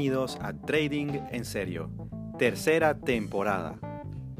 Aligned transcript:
Bienvenidos 0.00 0.38
a 0.40 0.54
Trading 0.54 1.08
en 1.30 1.44
Serio, 1.44 1.90
tercera 2.38 2.98
temporada. 2.98 3.78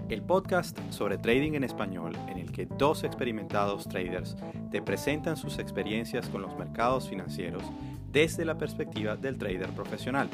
El 0.08 0.22
podcast 0.22 0.78
sobre 0.88 1.18
trading 1.18 1.52
en 1.52 1.64
español 1.64 2.16
en 2.28 2.38
el 2.38 2.50
que 2.50 2.64
dos 2.64 3.04
experimentados 3.04 3.86
traders 3.86 4.38
te 4.70 4.80
presentan 4.80 5.36
sus 5.36 5.58
experiencias 5.58 6.30
con 6.30 6.40
los 6.40 6.56
mercados 6.56 7.10
financieros 7.10 7.62
desde 8.10 8.46
la 8.46 8.56
perspectiva 8.56 9.16
del 9.16 9.36
trader 9.36 9.68
profesional, 9.72 10.30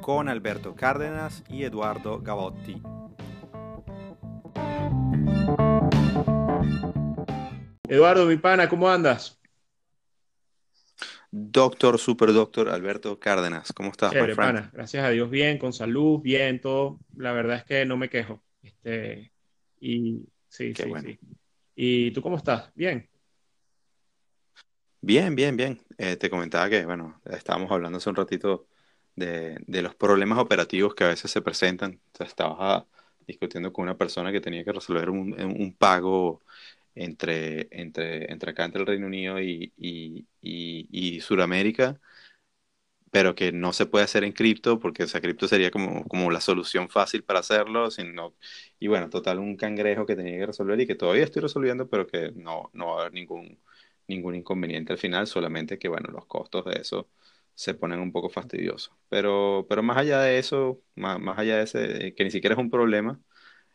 con 0.00 0.28
Alberto 0.28 0.76
Cárdenas 0.76 1.42
y 1.50 1.64
Eduardo 1.64 2.20
Gavotti. 2.20 2.80
Eduardo, 7.88 8.24
mi 8.26 8.36
pana, 8.36 8.68
¿cómo 8.68 8.88
andas? 8.88 9.37
Doctor, 11.30 11.98
super 11.98 12.32
doctor 12.32 12.70
Alberto 12.70 13.18
Cárdenas, 13.20 13.72
¿cómo 13.72 13.90
estás? 13.90 14.12
Chévere, 14.12 14.34
pana. 14.34 14.70
Gracias 14.72 15.04
a 15.04 15.10
Dios, 15.10 15.28
bien, 15.28 15.58
con 15.58 15.74
salud, 15.74 16.20
bien, 16.20 16.60
todo. 16.60 16.98
La 17.16 17.32
verdad 17.32 17.58
es 17.58 17.64
que 17.64 17.84
no 17.84 17.98
me 17.98 18.08
quejo. 18.08 18.42
Este, 18.62 19.30
y 19.80 20.22
sí, 20.48 20.74
sí, 20.74 20.90
sí. 21.02 21.18
¿Y 21.74 22.10
tú 22.12 22.22
cómo 22.22 22.38
estás? 22.38 22.72
Bien. 22.74 23.08
Bien, 25.00 25.34
bien, 25.34 25.56
bien. 25.56 25.80
Eh, 25.98 26.16
te 26.16 26.30
comentaba 26.30 26.68
que, 26.70 26.84
bueno, 26.86 27.20
estábamos 27.26 27.70
hablando 27.70 27.98
hace 27.98 28.08
un 28.08 28.16
ratito 28.16 28.66
de, 29.14 29.62
los 29.66 29.94
problemas 29.94 30.38
operativos 30.38 30.94
que 30.94 31.04
a 31.04 31.08
veces 31.08 31.30
se 31.30 31.42
presentan. 31.42 32.00
O 32.14 32.16
sea, 32.16 32.26
estaba 32.26 32.86
discutiendo 33.26 33.72
con 33.72 33.82
una 33.82 33.98
persona 33.98 34.32
que 34.32 34.40
tenía 34.40 34.64
que 34.64 34.72
resolver 34.72 35.10
un, 35.10 35.34
un 35.40 35.74
pago 35.74 36.40
entre, 37.04 37.68
entre, 37.70 38.30
entre 38.32 38.50
acá, 38.52 38.64
entre 38.64 38.80
el 38.82 38.86
Reino 38.86 39.06
Unido 39.06 39.40
y, 39.40 39.72
y, 39.76 40.26
y, 40.40 41.20
Sudamérica, 41.20 42.00
pero 43.10 43.34
que 43.34 43.52
no 43.52 43.72
se 43.72 43.86
puede 43.86 44.04
hacer 44.04 44.22
en 44.24 44.32
cripto, 44.32 44.78
porque 44.78 45.04
esa 45.04 45.20
cripto 45.20 45.48
sería 45.48 45.70
como, 45.70 46.04
como 46.08 46.30
la 46.30 46.40
solución 46.42 46.90
fácil 46.90 47.24
para 47.24 47.40
hacerlo, 47.40 47.90
sino, 47.90 48.34
y 48.78 48.86
bueno, 48.88 49.08
total, 49.10 49.38
un 49.38 49.56
cangrejo 49.56 50.04
que 50.06 50.14
tenía 50.16 50.38
que 50.38 50.46
resolver 50.46 50.78
y 50.80 50.86
que 50.86 50.94
todavía 50.94 51.24
estoy 51.24 51.40
resolviendo, 51.42 51.88
pero 51.88 52.06
que 52.06 52.32
no, 52.32 52.70
no 52.74 52.88
va 52.88 52.98
a 52.98 53.00
haber 53.02 53.14
ningún, 53.14 53.58
ningún 54.08 54.34
inconveniente 54.34 54.92
al 54.92 54.98
final, 54.98 55.26
solamente 55.26 55.78
que, 55.78 55.88
bueno, 55.88 56.10
los 56.12 56.26
costos 56.26 56.64
de 56.66 56.80
eso 56.80 57.08
se 57.54 57.74
ponen 57.74 58.00
un 58.00 58.12
poco 58.12 58.28
fastidiosos. 58.30 58.92
Pero, 59.08 59.66
pero 59.68 59.82
más 59.82 59.96
allá 59.98 60.20
de 60.20 60.38
eso, 60.38 60.82
más, 60.94 61.18
más 61.20 61.38
allá 61.38 61.56
de 61.56 61.62
ese, 61.64 62.14
que 62.14 62.24
ni 62.24 62.30
siquiera 62.30 62.54
es 62.54 62.60
un 62.60 62.70
problema, 62.70 63.18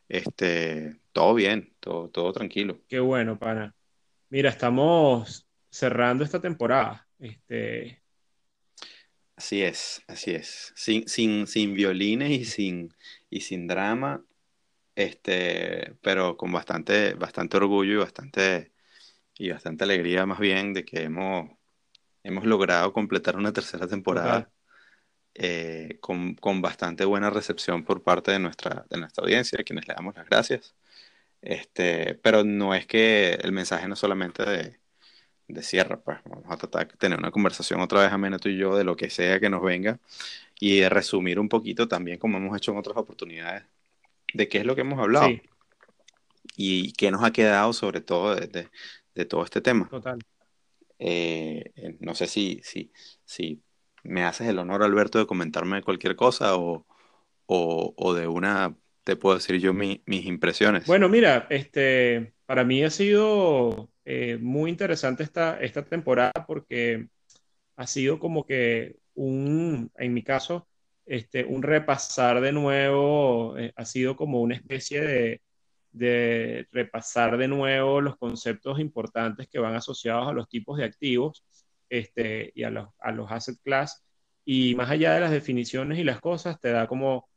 este, 0.09 0.99
todo 1.11 1.33
bien, 1.33 1.73
todo, 1.79 2.09
todo 2.09 2.33
tranquilo. 2.33 2.79
Qué 2.87 2.99
bueno, 2.99 3.37
pana. 3.37 3.75
Mira, 4.29 4.49
estamos 4.49 5.47
cerrando 5.69 6.23
esta 6.23 6.39
temporada. 6.39 7.07
Este... 7.19 8.01
Así 9.35 9.63
es, 9.63 10.03
así 10.07 10.31
es. 10.31 10.71
Sin, 10.75 11.07
sin, 11.07 11.47
sin 11.47 11.73
violines 11.73 12.29
y 12.29 12.45
sin, 12.45 12.93
y 13.29 13.41
sin 13.41 13.67
drama, 13.67 14.23
este, 14.95 15.95
pero 16.01 16.37
con 16.37 16.51
bastante, 16.51 17.15
bastante 17.15 17.57
orgullo 17.57 17.93
y 17.93 17.97
bastante, 17.97 18.71
y 19.37 19.49
bastante 19.49 19.83
alegría 19.83 20.25
más 20.27 20.39
bien 20.39 20.73
de 20.73 20.85
que 20.85 21.01
hemos, 21.03 21.49
hemos 22.23 22.45
logrado 22.45 22.93
completar 22.93 23.35
una 23.35 23.51
tercera 23.51 23.87
temporada. 23.87 24.52
Eh, 25.35 25.97
con, 25.99 26.35
con, 26.35 26.61
bastante 26.61 27.05
buena 27.05 27.31
recepción 27.31 27.83
por 27.83 28.03
parte 28.03 28.31
de 28.31 28.39
nuestra, 28.39 28.85
de 28.89 28.97
nuestra 28.97 29.23
audiencia, 29.23 29.59
a 29.59 29.63
quienes 29.63 29.87
le 29.87 29.95
damos 29.95 30.15
las 30.15 30.27
gracias. 30.27 30.75
Este, 31.41 32.15
pero 32.15 32.43
no 32.43 32.75
es 32.75 32.85
que 32.85 33.33
el 33.33 33.51
mensaje 33.51 33.87
no 33.87 33.95
solamente 33.95 34.43
de, 34.43 34.79
de 35.47 35.63
cierre, 35.63 35.97
pues 35.97 36.19
vamos 36.25 36.45
a 36.49 36.57
tratar 36.57 36.87
de 36.87 36.97
tener 36.97 37.19
una 37.19 37.31
conversación 37.31 37.81
otra 37.81 38.01
vez 38.01 38.11
amena 38.11 38.39
tú 38.39 38.49
y 38.49 38.57
yo 38.57 38.75
de 38.77 38.83
lo 38.83 38.95
que 38.95 39.09
sea 39.09 39.39
que 39.39 39.49
nos 39.49 39.61
venga 39.61 39.99
y 40.59 40.79
de 40.79 40.89
resumir 40.89 41.39
un 41.39 41.49
poquito 41.49 41.87
también 41.87 42.17
como 42.17 42.37
hemos 42.37 42.55
hecho 42.55 42.71
en 42.71 42.77
otras 42.77 42.95
oportunidades 42.95 43.63
de 44.33 44.47
qué 44.47 44.59
es 44.59 44.65
lo 44.65 44.75
que 44.75 44.81
hemos 44.81 44.99
hablado 44.99 45.29
y 46.55 46.93
qué 46.93 47.11
nos 47.11 47.23
ha 47.23 47.31
quedado 47.31 47.73
sobre 47.73 48.01
todo 48.01 48.35
de, 48.35 48.69
de, 49.15 49.25
todo 49.25 49.43
este 49.43 49.61
tema. 49.61 49.87
Total. 49.89 50.19
Eh, 50.99 51.71
eh, 51.75 51.97
no 51.99 52.15
sé 52.15 52.27
si, 52.27 52.61
si, 52.63 52.91
si 53.25 53.61
me 54.03 54.23
haces 54.23 54.47
el 54.47 54.59
honor, 54.59 54.83
Alberto, 54.83 55.19
de 55.19 55.25
comentarme 55.25 55.81
cualquier 55.81 56.15
cosa 56.15 56.55
o, 56.57 56.85
o, 57.45 58.13
de 58.13 58.27
una, 58.27 58.75
te 59.03 59.15
puedo 59.15 59.35
decir 59.35 59.59
yo 59.59 59.73
mis 59.73 60.01
impresiones. 60.05 60.85
Bueno, 60.85 61.09
mira, 61.09 61.47
este, 61.49 62.33
para 62.45 62.63
mí 62.63 62.83
ha 62.83 62.89
sido 62.89 63.89
eh, 64.05 64.37
muy 64.41 64.69
interesante 64.69 65.23
esta, 65.23 65.59
esta 65.59 65.83
temporada 65.83 66.33
porque 66.47 67.07
ha 67.75 67.87
sido 67.87 68.19
como 68.19 68.45
que 68.45 68.97
un, 69.15 69.91
en 69.97 70.13
mi 70.13 70.23
caso, 70.23 70.67
este, 71.05 71.43
un 71.45 71.63
repasar 71.63 72.41
de 72.41 72.51
nuevo, 72.51 73.57
eh, 73.57 73.73
ha 73.75 73.85
sido 73.85 74.15
como 74.15 74.41
una 74.41 74.55
especie 74.55 75.01
de, 75.01 75.41
de 75.91 76.67
repasar 76.71 77.37
de 77.37 77.47
nuevo 77.47 78.01
los 78.01 78.17
conceptos 78.17 78.79
importantes 78.79 79.47
que 79.47 79.59
van 79.59 79.75
asociados 79.75 80.27
a 80.27 80.33
los 80.33 80.49
tipos 80.49 80.77
de 80.77 80.85
activos 80.85 81.45
este, 81.93 82.51
y 82.55 82.63
a 82.63 82.71
los, 82.71 82.89
a 82.99 83.11
los 83.11 83.31
asset 83.31 83.57
class. 83.63 84.03
Y 84.45 84.75
más 84.75 84.89
allá 84.89 85.13
de 85.13 85.21
las 85.21 85.31
definiciones 85.31 85.99
y 85.99 86.03
las 86.03 86.19
cosas, 86.19 86.59
te 86.59 86.71
da 86.71 86.87
como, 86.87 87.29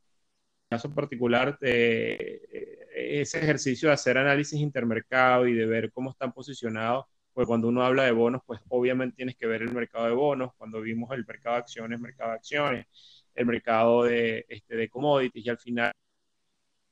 caso 0.69 0.93
particular, 0.93 1.57
te, 1.59 3.21
ese 3.21 3.39
ejercicio 3.39 3.89
de 3.89 3.93
hacer 3.93 4.17
análisis 4.17 4.59
intermercado 4.59 5.47
y 5.47 5.53
de 5.53 5.65
ver 5.65 5.91
cómo 5.91 6.11
están 6.11 6.33
posicionados. 6.33 7.05
Pues 7.33 7.47
cuando 7.47 7.67
uno 7.67 7.83
habla 7.83 8.03
de 8.05 8.11
bonos, 8.11 8.41
pues 8.45 8.59
obviamente 8.69 9.17
tienes 9.17 9.35
que 9.37 9.47
ver 9.47 9.61
el 9.61 9.71
mercado 9.71 10.05
de 10.07 10.13
bonos. 10.13 10.51
Cuando 10.57 10.81
vimos 10.81 11.11
el 11.11 11.25
mercado 11.25 11.55
de 11.57 11.61
acciones, 11.61 11.99
mercado 11.99 12.31
de 12.31 12.37
acciones, 12.37 12.87
el 13.35 13.45
mercado 13.45 14.03
de, 14.05 14.45
este, 14.49 14.75
de 14.75 14.89
commodities 14.89 15.45
y 15.45 15.49
al 15.49 15.59
final 15.59 15.91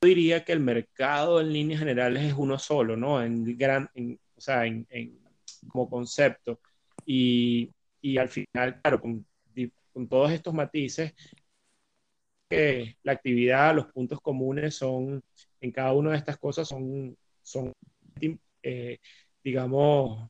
yo 0.00 0.08
diría 0.08 0.44
que 0.44 0.52
el 0.52 0.60
mercado 0.60 1.40
en 1.40 1.52
líneas 1.52 1.80
generales 1.80 2.22
es 2.24 2.34
uno 2.36 2.58
solo, 2.58 2.96
¿no? 2.96 3.22
En 3.22 3.56
gran, 3.58 3.90
o 4.36 4.40
sea, 4.40 4.66
en, 4.66 4.86
en, 4.90 5.18
como 5.68 5.88
concepto. 5.90 6.60
Y, 7.06 7.72
y 8.02 8.18
al 8.18 8.28
final, 8.28 8.80
claro, 8.82 9.00
con, 9.00 9.24
con, 9.92 10.08
todos 10.08 10.32
estos 10.32 10.52
matices, 10.52 11.14
que 12.48 12.96
la 13.02 13.12
actividad, 13.12 13.74
los 13.74 13.86
puntos 13.86 14.20
comunes 14.20 14.74
son, 14.74 15.22
en 15.60 15.72
cada 15.72 15.92
una 15.92 16.12
de 16.12 16.18
estas 16.18 16.36
cosas 16.38 16.68
son, 16.68 17.16
son 17.42 17.72
eh, 18.62 18.98
digamos, 19.42 20.28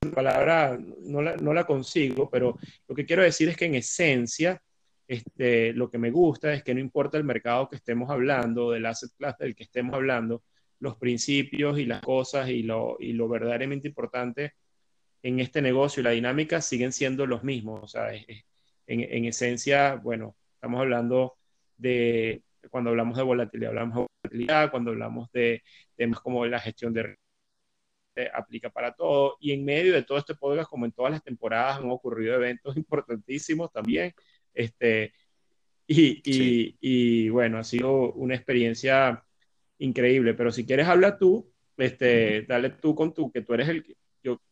la 0.00 0.10
palabra 0.12 0.78
no 1.00 1.20
la, 1.22 1.36
no 1.36 1.52
la 1.52 1.66
consigo, 1.66 2.30
pero 2.30 2.56
lo 2.86 2.94
que 2.94 3.04
quiero 3.04 3.22
decir 3.22 3.48
es 3.48 3.56
que 3.56 3.66
en 3.66 3.74
esencia, 3.74 4.62
este, 5.08 5.72
lo 5.72 5.90
que 5.90 5.98
me 5.98 6.10
gusta 6.10 6.52
es 6.52 6.62
que 6.62 6.74
no 6.74 6.80
importa 6.80 7.18
el 7.18 7.24
mercado 7.24 7.68
que 7.68 7.76
estemos 7.76 8.10
hablando, 8.10 8.70
del 8.70 8.86
asset 8.86 9.10
class 9.16 9.36
del 9.38 9.54
que 9.54 9.64
estemos 9.64 9.94
hablando, 9.94 10.44
los 10.80 10.96
principios 10.96 11.78
y 11.78 11.86
las 11.86 12.02
cosas 12.02 12.48
y 12.48 12.62
lo, 12.62 12.96
y 13.00 13.12
lo 13.12 13.28
verdaderamente 13.28 13.88
importante 13.88 14.54
en 15.22 15.40
este 15.40 15.62
negocio 15.62 16.00
y 16.00 16.04
la 16.04 16.10
dinámica 16.10 16.60
siguen 16.60 16.92
siendo 16.92 17.26
los 17.26 17.42
mismos. 17.44 17.82
O 17.82 17.88
sea, 17.88 18.10
en, 18.86 19.24
esencia, 19.24 19.96
bueno, 19.96 20.36
estamos 20.54 20.80
hablando 20.80 21.36
de, 21.76 22.42
cuando 22.70 22.90
hablamos 22.90 23.16
de 23.16 23.22
volatilidad, 23.24 23.70
hablamos 23.70 23.96
de 23.96 24.06
volatilidad, 24.22 24.70
cuando 24.70 24.90
hablamos 24.92 25.30
de 25.32 25.62
temas 25.96 26.20
como 26.20 26.46
la 26.46 26.60
gestión 26.60 26.92
de 26.92 27.16
aplica 28.32 28.70
para 28.70 28.92
todo. 28.94 29.36
Y 29.40 29.52
en 29.52 29.64
medio 29.64 29.92
de 29.92 30.02
todo 30.02 30.18
este 30.18 30.34
podcast, 30.34 30.68
como 30.70 30.86
en 30.86 30.92
todas 30.92 31.12
las 31.12 31.22
temporadas, 31.22 31.78
han 31.78 31.90
ocurrido 31.90 32.34
eventos 32.34 32.76
importantísimos 32.76 33.72
también. 33.72 34.12
Este, 34.54 35.12
y, 35.86 36.22
y, 36.24 36.76
y, 36.80 37.28
bueno, 37.28 37.58
ha 37.58 37.64
sido 37.64 38.12
una 38.12 38.34
experiencia 38.34 39.24
increíble. 39.78 40.34
Pero 40.34 40.50
si 40.50 40.66
quieres 40.66 40.86
hablar 40.88 41.18
tú, 41.18 41.52
este, 41.76 42.42
dale 42.42 42.70
tú 42.70 42.94
con 42.94 43.12
tú, 43.14 43.30
que 43.30 43.42
tú 43.42 43.54
eres 43.54 43.68
el, 43.68 43.96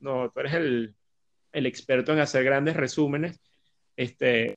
no, 0.00 0.30
tú 0.30 0.40
eres 0.40 0.54
el, 0.54 0.96
experto 1.52 2.12
en 2.12 2.20
hacer 2.20 2.44
grandes 2.44 2.76
resúmenes. 2.76 3.40
Este, 3.96 4.56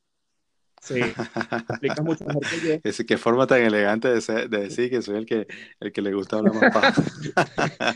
Sí, 0.79 0.99
explicas 1.69 2.03
mucho 2.03 2.23
mejor 2.25 2.43
que 2.47 2.59
yo. 2.59 2.79
Es, 2.83 3.03
qué 3.05 3.17
forma 3.17 3.47
tan 3.47 3.61
elegante 3.61 4.09
de, 4.09 4.47
decir 4.47 4.91
que 4.91 5.01
soy 5.01 5.17
el 5.17 5.25
que, 5.25 5.47
el 5.79 5.91
que 5.91 6.01
le 6.03 6.13
gusta 6.13 6.37
hablar 6.37 6.53
más 6.53 6.71
paja. 6.71 7.03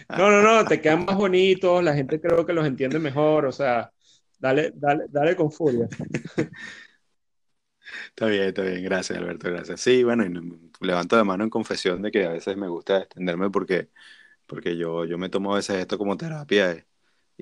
no, 0.18 0.32
no, 0.32 0.42
no, 0.42 0.66
te 0.66 0.82
quedan 0.82 1.06
más 1.06 1.16
bonitos, 1.16 1.84
la 1.84 1.94
gente 1.94 2.20
creo 2.20 2.44
que 2.44 2.54
los 2.54 2.66
entiende 2.66 2.98
mejor, 2.98 3.46
o 3.46 3.52
sea, 3.52 3.92
dale, 4.40 4.72
dale, 4.74 5.06
dale 5.10 5.36
con 5.36 5.52
furia. 5.52 5.88
Está 8.08 8.28
bien, 8.28 8.44
está 8.44 8.62
bien, 8.64 8.84
gracias 8.84 9.18
Alberto, 9.18 9.50
gracias. 9.50 9.82
Sí, 9.82 10.04
bueno, 10.04 10.26
y 10.26 10.86
levanto 10.86 11.18
de 11.18 11.24
mano 11.24 11.44
en 11.44 11.50
confesión 11.50 12.02
de 12.02 12.12
que 12.12 12.26
a 12.26 12.30
veces 12.30 12.58
me 12.58 12.68
gusta 12.68 13.00
extenderme 13.00 13.50
porque, 13.50 13.90
porque 14.46 14.78
yo, 14.78 15.06
yo 15.06 15.18
me 15.18 15.30
tomo 15.30 15.54
a 15.54 15.58
veces 15.58 15.78
esto 15.78 15.98
como 15.98 16.18
terapia 16.18 16.72
eh, 16.72 16.86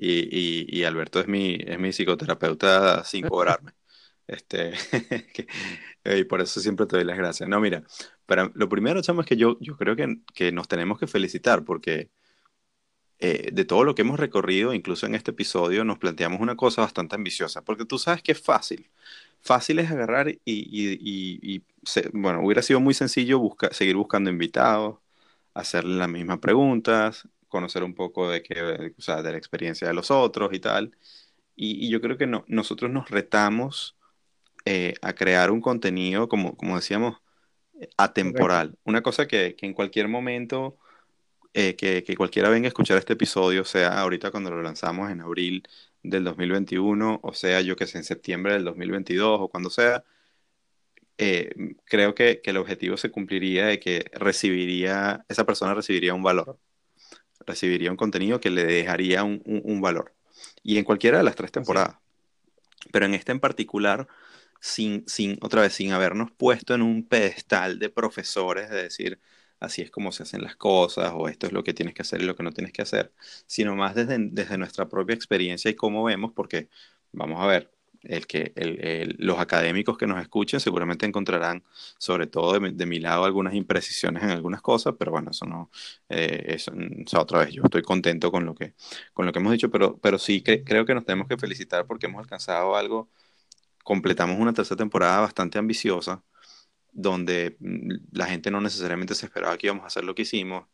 y, 0.02 0.78
y, 0.78 0.84
Alberto 0.84 1.20
es 1.20 1.28
mi, 1.28 1.58
es 1.60 1.78
mi 1.78 1.92
psicoterapeuta 1.92 3.04
sin 3.04 3.28
cobrarme. 3.28 3.72
Este, 4.26 4.72
y 6.04 6.24
por 6.24 6.40
eso 6.40 6.60
siempre 6.60 6.86
te 6.86 6.96
doy 6.96 7.04
las 7.04 7.18
gracias. 7.18 7.48
No, 7.48 7.60
mira, 7.60 7.82
pero 8.26 8.50
lo 8.54 8.68
primero, 8.68 9.02
chamo, 9.02 9.20
es 9.22 9.26
que 9.26 9.36
yo, 9.36 9.58
yo 9.60 9.76
creo 9.76 9.96
que, 9.96 10.20
que 10.34 10.52
nos 10.52 10.68
tenemos 10.68 10.98
que 10.98 11.06
felicitar 11.06 11.64
porque 11.64 12.10
eh, 13.22 13.50
de 13.52 13.64
todo 13.66 13.84
lo 13.84 13.94
que 13.94 14.02
hemos 14.02 14.18
recorrido, 14.18 14.72
incluso 14.72 15.04
en 15.06 15.14
este 15.14 15.32
episodio, 15.32 15.84
nos 15.84 15.98
planteamos 15.98 16.40
una 16.40 16.56
cosa 16.56 16.80
bastante 16.80 17.16
ambiciosa, 17.16 17.62
porque 17.62 17.84
tú 17.84 17.98
sabes 17.98 18.22
que 18.22 18.32
es 18.32 18.40
fácil. 18.40 18.88
Fácil 19.42 19.78
es 19.80 19.90
agarrar 19.90 20.28
y, 20.30 20.38
y, 20.44 21.62
bueno, 22.14 22.42
hubiera 22.42 22.62
sido 22.62 22.80
muy 22.80 22.94
sencillo 22.94 23.42
seguir 23.72 23.96
buscando 23.96 24.30
invitados, 24.30 24.98
hacerle 25.54 25.96
las 25.96 26.08
mismas 26.08 26.38
preguntas, 26.38 27.28
conocer 27.50 27.84
un 27.84 27.94
poco 27.94 28.30
de, 28.30 28.42
que, 28.42 28.94
o 28.98 29.02
sea, 29.02 29.22
de 29.22 29.32
la 29.32 29.38
experiencia 29.38 29.88
de 29.88 29.94
los 29.94 30.10
otros 30.10 30.50
y 30.54 30.60
tal. 30.60 30.96
Y, 31.56 31.90
yo 31.90 32.00
creo 32.00 32.16
que 32.18 32.26
no, 32.26 32.44
nosotros 32.48 32.90
nos 32.90 33.10
retamos 33.10 33.96
eh, 34.64 34.94
a 35.02 35.14
crear 35.14 35.50
un 35.50 35.60
contenido, 35.60 36.28
como, 36.28 36.56
como 36.56 36.76
decíamos, 36.76 37.18
atemporal. 37.96 38.78
Una 38.84 39.02
cosa 39.02 39.26
que, 39.28 39.56
que 39.56 39.66
en 39.66 39.74
cualquier 39.74 40.08
momento 40.08 40.78
eh, 41.54 41.74
que, 41.76 42.04
que, 42.04 42.16
cualquiera 42.16 42.48
venga 42.48 42.66
a 42.66 42.68
escuchar 42.68 42.98
este 42.98 43.14
episodio, 43.14 43.64
sea 43.64 44.00
ahorita 44.00 44.30
cuando 44.30 44.50
lo 44.50 44.62
lanzamos 44.62 45.10
en 45.10 45.20
abril 45.20 45.64
del 46.02 46.24
2021, 46.24 47.20
o 47.22 47.34
sea 47.34 47.60
yo 47.60 47.76
que 47.76 47.86
sé, 47.86 47.98
en 47.98 48.04
septiembre 48.04 48.54
del 48.54 48.64
2022 48.64 49.40
o 49.40 49.48
cuando 49.48 49.70
sea, 49.70 50.04
eh, 51.18 51.50
creo 51.84 52.14
que, 52.14 52.40
que, 52.40 52.50
el 52.50 52.56
objetivo 52.56 52.96
se 52.96 53.10
cumpliría 53.10 53.66
de 53.66 53.78
que 53.80 54.04
recibiría, 54.14 55.24
esa 55.28 55.44
persona 55.44 55.74
recibiría 55.74 56.14
un 56.14 56.22
valor, 56.22 56.58
recibiría 57.50 57.90
un 57.90 57.96
contenido 57.96 58.40
que 58.40 58.50
le 58.50 58.64
dejaría 58.64 59.24
un, 59.24 59.42
un, 59.44 59.80
valor. 59.80 60.14
Y 60.62 60.78
en 60.78 60.84
cualquiera 60.84 61.18
de 61.18 61.24
las 61.24 61.36
tres 61.36 61.52
temporadas. 61.52 61.96
Pero 62.92 63.06
en 63.06 63.14
esta 63.14 63.32
en 63.32 63.40
particular, 63.40 64.08
sin, 64.60 65.04
sin, 65.08 65.38
otra 65.42 65.62
vez, 65.62 65.74
sin 65.74 65.92
habernos 65.92 66.30
puesto 66.32 66.74
en 66.74 66.82
un 66.82 67.06
pedestal 67.06 67.78
de 67.78 67.90
profesores, 67.90 68.70
de 68.70 68.82
decir, 68.84 69.20
así 69.60 69.82
es 69.82 69.90
como 69.90 70.12
se 70.12 70.22
hacen 70.24 70.42
las 70.42 70.56
cosas 70.56 71.12
o 71.14 71.28
esto 71.28 71.46
es 71.46 71.52
lo 71.52 71.64
que 71.64 71.74
tienes 71.74 71.94
que 71.94 72.02
hacer 72.02 72.22
y 72.22 72.24
lo 72.24 72.36
que 72.36 72.42
no 72.42 72.52
tienes 72.52 72.72
que 72.72 72.82
hacer, 72.82 73.12
sino 73.46 73.76
más 73.76 73.94
desde, 73.94 74.16
desde 74.18 74.58
nuestra 74.58 74.88
propia 74.88 75.14
experiencia 75.14 75.70
y 75.70 75.74
cómo 75.74 76.04
vemos, 76.04 76.32
porque 76.32 76.68
vamos 77.12 77.40
a 77.42 77.46
ver, 77.46 77.70
el 78.02 78.26
que 78.26 78.52
los 79.18 79.38
académicos 79.38 79.98
que 79.98 80.06
nos 80.06 80.20
escuchen 80.20 80.60
seguramente 80.60 81.06
encontrarán, 81.06 81.62
sobre 81.98 82.26
todo 82.26 82.58
de, 82.58 82.86
mi 82.86 82.98
lado, 82.98 83.24
algunas 83.24 83.54
imprecisiones 83.54 84.22
en 84.22 84.30
algunas 84.30 84.62
cosas, 84.62 84.94
pero 84.98 85.10
bueno, 85.10 85.30
eso 85.30 85.46
no, 85.46 85.70
eh, 86.08 86.44
eso, 86.48 86.72
otra 87.18 87.40
vez, 87.40 87.52
yo 87.52 87.62
estoy 87.64 87.82
contento 87.82 88.30
con 88.32 88.44
lo 88.44 88.54
que, 88.54 88.74
con 89.12 89.26
lo 89.26 89.32
que 89.32 89.38
hemos 89.38 89.52
dicho, 89.52 89.70
pero, 89.70 89.98
pero 89.98 90.18
sí 90.18 90.42
que, 90.42 90.64
creo 90.64 90.84
que 90.86 90.94
nos 90.94 91.04
tenemos 91.04 91.28
que 91.28 91.36
felicitar 91.36 91.86
porque 91.86 92.06
hemos 92.06 92.20
alcanzado 92.20 92.76
algo, 92.76 93.10
completamos 93.84 94.38
una 94.38 94.52
tercera 94.52 94.78
temporada 94.78 95.20
bastante 95.20 95.58
ambiciosa, 95.58 96.22
donde 96.92 97.56
mm, 97.60 97.90
la 98.12 98.26
gente 98.26 98.50
no 98.50 98.60
necesariamente 98.60 99.14
se 99.14 99.26
esperaba 99.26 99.56
que 99.58 99.66
íbamos 99.68 99.84
a 99.84 99.88
hacer 99.88 100.04
lo 100.04 100.14
que 100.14 100.22
hicimos. 100.22 100.66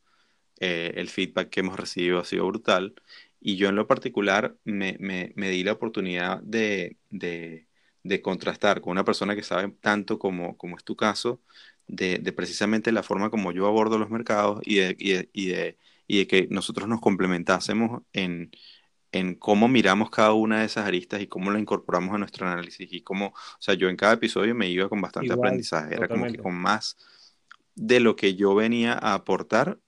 Eh, 0.59 0.95
el 0.97 1.09
feedback 1.11 1.51
que 1.51 1.61
hemos 1.61 1.79
recibido 1.79 2.19
ha 2.21 2.25
sido 2.25 2.47
brutal. 2.47 2.95
Y 3.41 3.57
yo 3.57 3.69
en 3.69 3.77
lo 3.77 3.87
particular 3.87 4.57
me, 4.65 4.97
me, 5.01 5.33
me 5.37 5.51
di 5.51 5.63
la 5.65 5.73
oportunidad 5.73 6.43
de, 6.43 6.97
de, 7.11 7.67
de, 8.03 8.23
contrastar 8.23 8.81
con 8.81 8.93
una 8.93 9.05
persona 9.05 9.37
que 9.37 9.43
sabe 9.43 9.71
tanto 9.81 10.19
como, 10.19 10.57
como 10.57 10.77
es 10.77 10.85
tu 10.85 10.97
caso, 10.97 11.41
de, 11.87 12.19
de, 12.19 12.33
precisamente 12.33 12.93
la 12.93 13.03
forma 13.03 13.31
como 13.31 13.53
yo 13.53 13.67
abordo 13.67 13.99
los 13.99 14.11
mercados 14.11 14.61
y 14.65 14.77
de, 14.77 14.97
y 14.99 15.13
de, 15.13 15.31
y 15.33 15.47
de, 15.49 15.79
y 16.07 16.19
de 16.19 16.27
que 16.27 16.49
nosotros 16.51 16.89
nos 16.89 17.01
complementásemos 17.01 18.03
en, 18.13 18.51
en 19.13 19.35
cómo 19.35 19.69
miramos 19.69 20.11
cada 20.11 20.33
una 20.33 20.61
de 20.61 20.67
esas 20.67 20.87
aristas 20.87 21.21
y 21.21 21.27
cómo 21.27 21.51
la 21.51 21.59
incorporamos 21.59 22.15
a 22.15 22.19
nuestro 22.19 22.47
análisis 22.47 22.89
y 22.93 23.03
cómo, 23.03 23.29
o 23.29 23.61
sea, 23.61 23.75
yo 23.75 23.89
en 23.89 23.97
cada 23.97 24.15
episodio 24.15 24.55
me 24.55 24.69
iba 24.69 24.89
con 24.89 25.01
bastante 25.01 25.33
aprendizaje, 25.33 25.95
era 25.95 26.09
como 26.09 26.27
que 26.27 26.39
con 26.39 26.55
más 26.55 26.97
de 27.75 28.01
lo 28.01 28.17
que 28.17 28.35
yo 28.35 28.55
venía 28.55 28.95
a 28.95 29.15
aportar, 29.15 29.79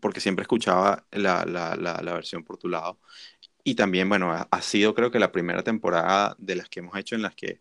porque 0.00 0.20
siempre 0.20 0.42
escuchaba 0.42 1.06
la, 1.12 1.44
la, 1.44 1.76
la, 1.76 2.12
versión 2.12 2.44
por 2.44 2.58
tu 2.58 2.68
lado. 2.68 2.98
Y 3.62 3.74
también, 3.74 4.08
bueno, 4.08 4.32
ha, 4.32 4.62
sido 4.62 4.94
creo 4.94 5.10
que 5.10 5.18
la 5.18 5.32
primera 5.32 5.62
temporada 5.62 6.36
de 6.38 6.56
las 6.56 6.68
que 6.68 6.80
hemos 6.80 6.96
hecho 6.96 7.14
en 7.14 7.22
las 7.22 7.34
que 7.34 7.60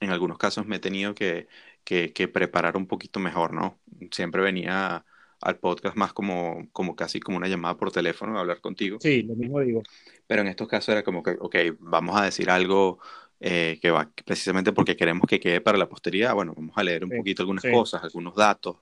en 0.00 0.10
algunos 0.10 0.38
casos 0.38 0.66
me 0.66 0.76
he 0.76 0.80
tenido 0.80 1.14
que, 1.14 1.48
que, 1.84 2.12
que 2.12 2.28
preparar 2.28 2.76
un 2.76 2.86
poquito 2.86 3.20
mejor, 3.20 3.52
¿no? 3.52 3.78
Siempre 4.10 4.42
venía 4.42 5.04
al 5.40 5.58
podcast 5.58 5.96
más 5.96 6.12
como, 6.12 6.68
como 6.72 6.94
casi 6.94 7.20
como 7.20 7.38
una 7.38 7.48
llamada 7.48 7.76
por 7.76 7.90
teléfono, 7.90 8.36
a 8.36 8.40
hablar 8.40 8.60
contigo. 8.60 8.98
Sí, 9.00 9.22
lo 9.22 9.34
mismo 9.34 9.60
digo. 9.60 9.82
Pero 10.26 10.42
en 10.42 10.48
estos 10.48 10.68
casos 10.68 10.90
era 10.90 11.02
como 11.02 11.22
que, 11.22 11.36
ok, 11.40 11.56
vamos 11.78 12.20
a 12.20 12.24
decir 12.24 12.50
algo 12.50 12.98
eh, 13.40 13.78
que 13.80 13.90
va 13.90 14.10
precisamente 14.26 14.72
porque 14.72 14.96
queremos 14.96 15.26
que 15.26 15.40
quede 15.40 15.62
para 15.62 15.78
la 15.78 15.88
posteridad. 15.88 16.34
Bueno, 16.34 16.52
vamos 16.54 16.76
a 16.76 16.84
leer 16.84 17.04
un 17.04 17.10
poquito 17.10 17.42
algunas 17.42 17.64
cosas, 17.64 18.04
algunos 18.04 18.34
datos, 18.34 18.76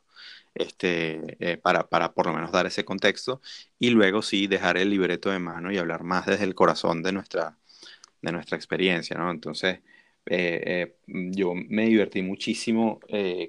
este, 0.58 1.36
eh, 1.40 1.56
para, 1.58 1.88
para 1.88 2.12
por 2.12 2.26
lo 2.26 2.34
menos 2.34 2.52
dar 2.52 2.66
ese 2.66 2.84
contexto. 2.84 3.40
Y 3.78 3.90
luego 3.90 4.22
sí 4.22 4.46
dejar 4.46 4.78
el 4.78 4.90
libreto 4.90 5.30
de 5.30 5.38
mano 5.38 5.72
y 5.72 5.78
hablar 5.78 6.04
más 6.04 6.26
desde 6.26 6.44
el 6.44 6.54
corazón 6.54 7.02
de 7.02 7.12
nuestra, 7.12 7.58
de 8.22 8.32
nuestra 8.32 8.56
experiencia, 8.56 9.16
¿no? 9.16 9.30
Entonces, 9.30 9.80
eh, 10.26 10.96
yo 11.06 11.54
me 11.54 11.86
divertí 11.86 12.22
muchísimo 12.22 13.00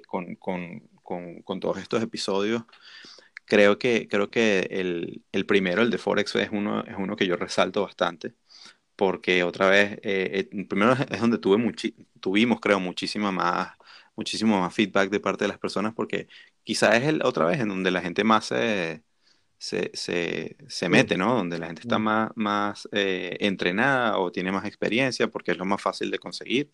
con, 0.06 0.36
con, 0.36 0.80
con, 1.02 1.42
con 1.42 1.60
todos 1.60 1.78
estos 1.78 2.02
episodios 2.02 2.64
creo 3.50 3.78
que, 3.78 4.08
creo 4.08 4.30
que 4.30 4.60
el, 4.70 5.24
el, 5.32 5.46
primero, 5.46 5.82
el 5.82 5.90
de 5.90 5.98
Forex, 5.98 6.36
es 6.36 6.50
uno, 6.52 6.84
es 6.84 6.94
uno 6.98 7.16
que 7.16 7.26
yo 7.26 7.36
resalto 7.36 7.82
bastante, 7.82 8.34
porque 8.96 9.44
otra 9.44 9.68
vez, 9.70 9.94
eh, 10.04 10.48
eh 10.52 10.66
primero 10.66 10.92
es 10.92 11.20
donde 11.20 11.38
tuve 11.38 11.58
tuvimos, 12.20 12.60
creo, 12.60 12.80
muchísima 12.80 13.32
más, 13.32 13.76
muchísimo 14.20 14.60
más 14.60 14.74
feedback 14.74 15.08
de 15.10 15.18
parte 15.18 15.44
de 15.44 15.48
las 15.48 15.58
personas, 15.58 15.94
porque 15.94 16.28
quizás 16.62 16.94
es 16.96 17.04
el, 17.04 17.22
otra 17.24 17.46
vez 17.46 17.58
en 17.60 17.68
donde 17.70 17.90
la 17.90 18.02
gente 18.02 18.22
más 18.22 18.44
se, 18.46 19.02
se, 19.58 19.90
se, 20.68 20.88
mete, 20.90 21.16
¿no? 21.16 21.34
Donde 21.34 21.58
la 21.58 21.68
gente 21.68 21.82
está 21.82 21.98
más, 21.98 22.30
más 22.34 22.86
eh, 22.92 23.38
entrenada 23.40 24.18
o 24.18 24.30
tiene 24.30 24.52
más 24.52 24.66
experiencia, 24.66 25.28
porque 25.28 25.52
es 25.52 25.58
lo 25.58 25.64
más 25.64 25.80
fácil 25.80 26.10
de 26.10 26.18
conseguir. 26.18 26.70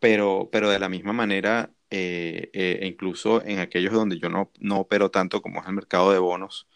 Pero, 0.00 0.48
pero 0.50 0.68
de 0.68 0.80
la 0.80 0.88
misma 0.88 1.12
manera, 1.12 1.70
eh, 1.90 2.50
eh, 2.52 2.78
e 2.82 2.86
incluso 2.88 3.42
en 3.44 3.60
aquellos 3.60 3.92
donde 3.92 4.18
yo 4.18 4.28
no, 4.28 4.50
no 4.58 4.78
opero 4.80 5.10
tanto 5.12 5.40
como 5.42 5.60
es 5.60 5.68
el 5.68 5.74
mercado 5.74 6.12
de 6.12 6.18
bonos, 6.18 6.66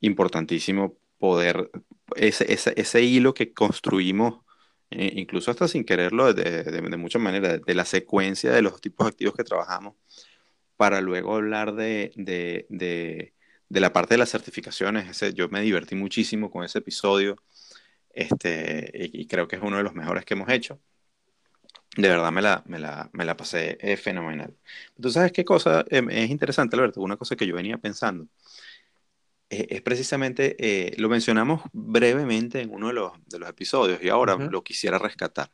importantísimo 0.00 0.98
poder, 1.18 1.70
ese, 2.16 2.52
ese, 2.52 2.74
ese 2.76 3.02
hilo 3.02 3.32
que 3.32 3.52
construimos, 3.52 4.42
eh, 4.92 5.12
incluso 5.16 5.50
hasta 5.50 5.68
sin 5.68 5.84
quererlo, 5.84 6.32
de, 6.34 6.64
de, 6.64 6.80
de 6.82 6.96
muchas 6.96 7.22
maneras, 7.22 7.60
de 7.64 7.74
la 7.74 7.84
secuencia 7.84 8.52
de 8.52 8.62
los 8.62 8.80
tipos 8.80 9.06
activos 9.06 9.34
que 9.34 9.44
trabajamos, 9.44 9.94
para 10.76 11.00
luego 11.00 11.36
hablar 11.36 11.74
de, 11.74 13.32
la 13.68 13.92
parte 13.92 14.14
de 14.14 14.18
las 14.18 14.30
certificaciones. 14.30 15.08
Ese, 15.10 15.34
yo 15.34 15.48
me 15.48 15.60
divertí 15.62 15.94
muchísimo 15.94 16.50
con 16.50 16.64
ese 16.64 16.78
episodio 16.78 17.36
este, 18.14 18.90
y 18.94 19.26
creo 19.26 19.48
que 19.48 19.56
es 19.56 19.62
uno 19.62 19.76
de 19.78 19.84
los 19.84 19.94
mejores 19.94 20.24
que 20.24 20.34
hemos 20.34 20.48
hecho. 20.50 20.80
De 21.96 22.08
verdad 22.08 22.32
me 22.32 22.40
la, 22.40 22.62
me 22.66 22.78
la, 22.78 23.10
me 23.12 23.24
la 23.24 23.36
pasé 23.36 23.76
eh, 23.80 23.98
fenomenal. 23.98 24.56
¿Tú 25.00 25.10
sabes 25.10 25.30
qué 25.30 25.44
cosa 25.44 25.84
em, 25.90 26.08
es 26.10 26.30
interesante, 26.30 26.74
Alberto? 26.74 27.02
Una 27.02 27.18
cosa 27.18 27.36
que 27.36 27.46
yo 27.46 27.54
venía 27.54 27.76
pensando. 27.76 28.28
Eh, 29.52 29.66
es 29.70 29.82
precisamente, 29.82 30.56
eh, 30.58 30.94
lo 30.98 31.10
mencionamos 31.10 31.62
brevemente 31.72 32.62
en 32.62 32.70
uno 32.70 32.88
de 32.88 32.94
los, 32.94 33.12
de 33.26 33.38
los 33.38 33.50
episodios 33.50 34.02
y 34.02 34.08
ahora 34.08 34.36
lo 34.36 34.64
quisiera 34.64 34.98
rescatar. 34.98 35.50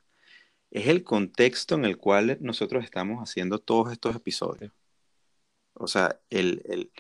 Es 0.71 0.87
el 0.88 1.02
contexto 1.05 1.75
en 1.75 1.85
el 1.85 1.99
cual 1.99 2.38
nosotros 2.40 2.85
estamos 2.85 3.21
haciendo 3.21 3.59
todos 3.59 3.93
estos 3.93 4.14
episodios. 4.17 4.73
O 5.75 5.88
sea, 5.88 6.21
el, 6.31 6.62
el, 6.67 6.93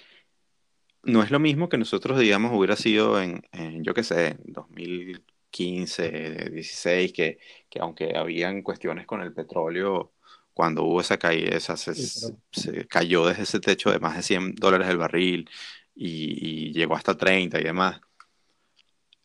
no 1.04 1.22
es 1.22 1.30
lo 1.30 1.38
mismo 1.38 1.68
que 1.68 1.78
nosotros, 1.78 2.18
digamos, 2.18 2.52
hubiera 2.52 2.76
sido 2.76 3.20
en, 3.20 3.42
en 3.52 3.84
yo 3.84 3.94
qué 3.94 4.02
sé, 4.02 4.28
en 4.28 4.52
2000 4.52 5.24
15, 5.50 6.50
16, 6.52 7.12
que, 7.12 7.38
que 7.68 7.80
aunque 7.80 8.16
habían 8.16 8.62
cuestiones 8.62 9.06
con 9.06 9.22
el 9.22 9.32
petróleo, 9.32 10.12
cuando 10.52 10.84
hubo 10.84 11.00
esa 11.00 11.18
caída, 11.18 11.56
esa, 11.56 11.76
se, 11.76 12.86
cayó 12.88 13.26
desde 13.26 13.44
ese 13.44 13.60
techo 13.60 13.90
de 13.90 14.00
más 14.00 14.16
de 14.16 14.22
100 14.22 14.56
dólares 14.56 14.88
el 14.88 14.98
barril 14.98 15.48
y, 15.98 16.72
llegó 16.72 16.94
hasta 16.94 17.16
30 17.16 17.60
y 17.60 17.64
demás. 17.64 18.00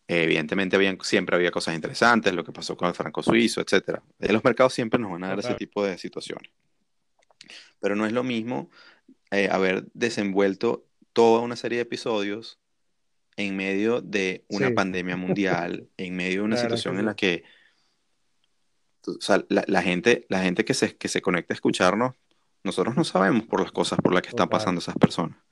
Evidentemente 0.07 0.75
habían, 0.75 0.97
siempre 1.01 1.35
había 1.35 1.51
cosas 1.51 1.75
interesantes, 1.75 2.33
lo 2.33 2.43
que 2.43 2.51
pasó 2.51 2.75
con 2.75 2.89
el 2.89 2.95
franco 2.95 3.23
suizo, 3.23 3.61
etc. 3.61 3.99
En 4.19 4.33
los 4.33 4.43
mercados 4.43 4.73
siempre 4.73 4.99
nos 4.99 5.11
van 5.11 5.23
a 5.23 5.29
dar 5.29 5.39
ese 5.39 5.55
tipo 5.55 5.85
de 5.85 5.97
situaciones. 5.97 6.51
Pero 7.79 7.95
no 7.95 8.05
es 8.05 8.11
lo 8.11 8.23
mismo 8.23 8.69
eh, 9.31 9.49
haber 9.51 9.85
desenvuelto 9.93 10.85
toda 11.13 11.41
una 11.41 11.55
serie 11.55 11.77
de 11.77 11.83
episodios 11.83 12.59
en 13.37 13.55
medio 13.55 14.01
de 14.01 14.45
una 14.49 14.71
pandemia 14.71 15.15
mundial, 15.15 15.87
en 15.97 16.15
medio 16.15 16.41
de 16.41 16.45
una 16.45 16.57
situación 16.57 16.99
en 16.99 17.05
la 17.05 17.15
que 17.15 17.43
la, 19.49 19.81
gente, 19.81 20.25
la 20.29 20.41
gente 20.41 20.65
que 20.65 20.73
se, 20.73 20.95
que 20.95 21.07
se 21.07 21.21
conecta 21.21 21.53
a 21.53 21.55
escucharnos, 21.55 22.15
nosotros 22.63 22.95
no 22.95 23.03
sabemos 23.03 23.45
por 23.45 23.61
las 23.61 23.71
cosas 23.71 23.99
por 23.99 24.13
las 24.13 24.21
que 24.21 24.29
están 24.29 24.49
pasando 24.49 24.79
esas 24.79 24.95
personas. 24.95 25.42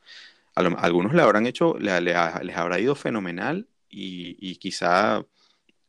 Algunos 0.78 1.14
le 1.14 1.22
habrán 1.22 1.48
hecho, 1.48 1.76
le, 1.80 2.00
les 2.02 2.16
habrá 2.58 2.80
ido 2.80 2.96
fenomenal 2.96 3.68
y, 3.90 4.38
y, 4.40 4.58
quizá 4.58 5.26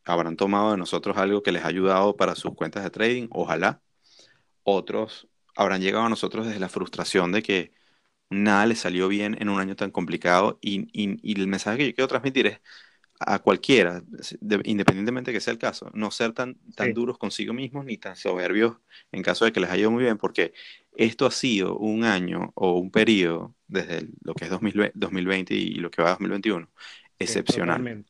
habrán 0.05 0.37
tomado 0.37 0.71
de 0.71 0.77
nosotros 0.77 1.17
algo 1.17 1.43
que 1.43 1.51
les 1.51 1.63
ha 1.63 1.67
ayudado 1.67 2.17
para 2.17 2.35
sus 2.35 2.55
cuentas 2.55 2.83
de 2.83 2.89
trading, 2.91 3.27
ojalá. 3.31 3.81
Otros 4.63 5.27
habrán 5.55 5.81
llegado 5.81 6.05
a 6.05 6.09
nosotros 6.09 6.47
desde 6.47 6.59
la 6.59 6.69
frustración 6.69 7.31
de 7.31 7.43
que 7.43 7.73
nada 8.29 8.65
les 8.65 8.79
salió 8.79 9.07
bien 9.07 9.37
en 9.39 9.49
un 9.49 9.59
año 9.59 9.75
tan 9.75 9.91
complicado 9.91 10.59
y, 10.61 10.87
y, 10.93 11.39
el 11.41 11.47
mensaje 11.47 11.77
que 11.77 11.87
yo 11.87 11.95
quiero 11.95 12.07
transmitir 12.07 12.47
es 12.47 12.61
a 13.25 13.39
cualquiera, 13.39 14.03
independientemente 14.63 15.31
de 15.31 15.37
que 15.37 15.41
sea 15.41 15.53
el 15.53 15.59
caso, 15.59 15.89
no 15.93 16.11
ser 16.11 16.33
tan, 16.33 16.55
tan 16.75 16.93
duros 16.93 17.17
consigo 17.17 17.53
mismos 17.53 17.85
ni 17.85 17.97
tan 17.97 18.15
soberbios 18.15 18.77
en 19.11 19.23
caso 19.23 19.45
de 19.45 19.51
que 19.51 19.59
les 19.59 19.69
haya 19.69 19.81
ido 19.81 19.91
muy 19.91 20.03
bien, 20.03 20.17
porque 20.17 20.53
esto 20.95 21.25
ha 21.25 21.31
sido 21.31 21.77
un 21.77 22.03
año 22.03 22.51
o 22.55 22.77
un 22.77 22.91
periodo 22.91 23.55
desde 23.67 24.07
lo 24.23 24.33
que 24.33 24.45
es 24.45 24.51
2020 24.51 25.53
y 25.53 25.75
lo 25.75 25.89
que 25.89 26.01
va 26.01 26.09
a 26.09 26.13
2021 26.13 26.69
excepcional. 27.19 28.05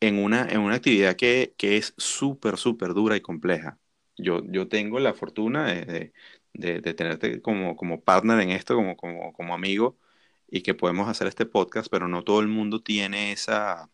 En 0.00 0.18
una, 0.18 0.46
en 0.48 0.60
una 0.60 0.74
actividad 0.74 1.16
que, 1.16 1.54
que 1.56 1.76
es 1.76 1.94
súper, 1.96 2.58
súper 2.58 2.92
dura 2.94 3.16
y 3.16 3.20
compleja. 3.20 3.78
Yo, 4.16 4.42
yo 4.44 4.68
tengo 4.68 5.00
la 5.00 5.14
fortuna 5.14 5.66
de, 5.66 6.12
de, 6.52 6.80
de, 6.80 6.94
tenerte 6.94 7.40
como, 7.40 7.76
como 7.76 8.02
partner 8.02 8.40
en 8.40 8.50
esto, 8.50 8.74
como, 8.74 8.96
como, 8.96 9.32
como 9.32 9.54
amigo, 9.54 9.96
y 10.48 10.62
que 10.62 10.74
podemos 10.74 11.08
hacer 11.08 11.26
este 11.26 11.46
podcast, 11.46 11.88
pero 11.90 12.06
no 12.06 12.22
todo 12.22 12.40
el 12.40 12.48
mundo 12.48 12.82
tiene 12.82 13.32
esa, 13.32 13.90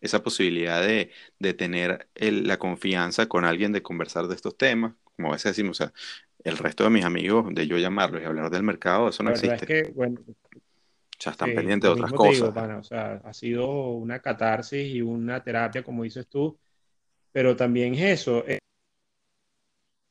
esa 0.00 0.22
posibilidad 0.22 0.82
de, 0.82 1.10
de 1.38 1.54
tener 1.54 2.08
la 2.14 2.58
confianza 2.58 3.26
con 3.26 3.44
alguien 3.44 3.72
de 3.72 3.82
conversar 3.82 4.26
de 4.28 4.34
estos 4.34 4.56
temas. 4.56 4.94
Como 5.16 5.28
a 5.28 5.32
veces 5.32 5.56
decimos, 5.56 5.80
o 5.80 5.84
sea, 5.84 5.92
el 6.44 6.56
resto 6.56 6.84
de 6.84 6.90
mis 6.90 7.04
amigos, 7.04 7.46
de 7.52 7.66
yo 7.66 7.76
llamarlos 7.78 8.22
y 8.22 8.24
hablar 8.24 8.50
del 8.50 8.62
mercado, 8.62 9.08
eso 9.08 9.22
no 9.22 9.30
existe. 9.30 9.66
que, 9.66 9.92
bueno, 9.94 10.20
ya 11.18 11.32
están 11.32 11.54
pendientes 11.54 11.88
de 11.88 11.92
otras 11.92 12.12
cosas. 12.12 12.50
o 12.56 12.82
sea, 12.82 13.20
ha 13.24 13.32
sido 13.34 13.90
una 13.90 14.20
catarsis 14.20 14.86
y 14.94 15.02
una 15.02 15.42
terapia, 15.42 15.82
como 15.82 16.02
dices 16.02 16.26
tú, 16.28 16.58
pero 17.30 17.54
también 17.54 17.94
es 17.94 18.20
eso, 18.20 18.44
es 18.46 18.58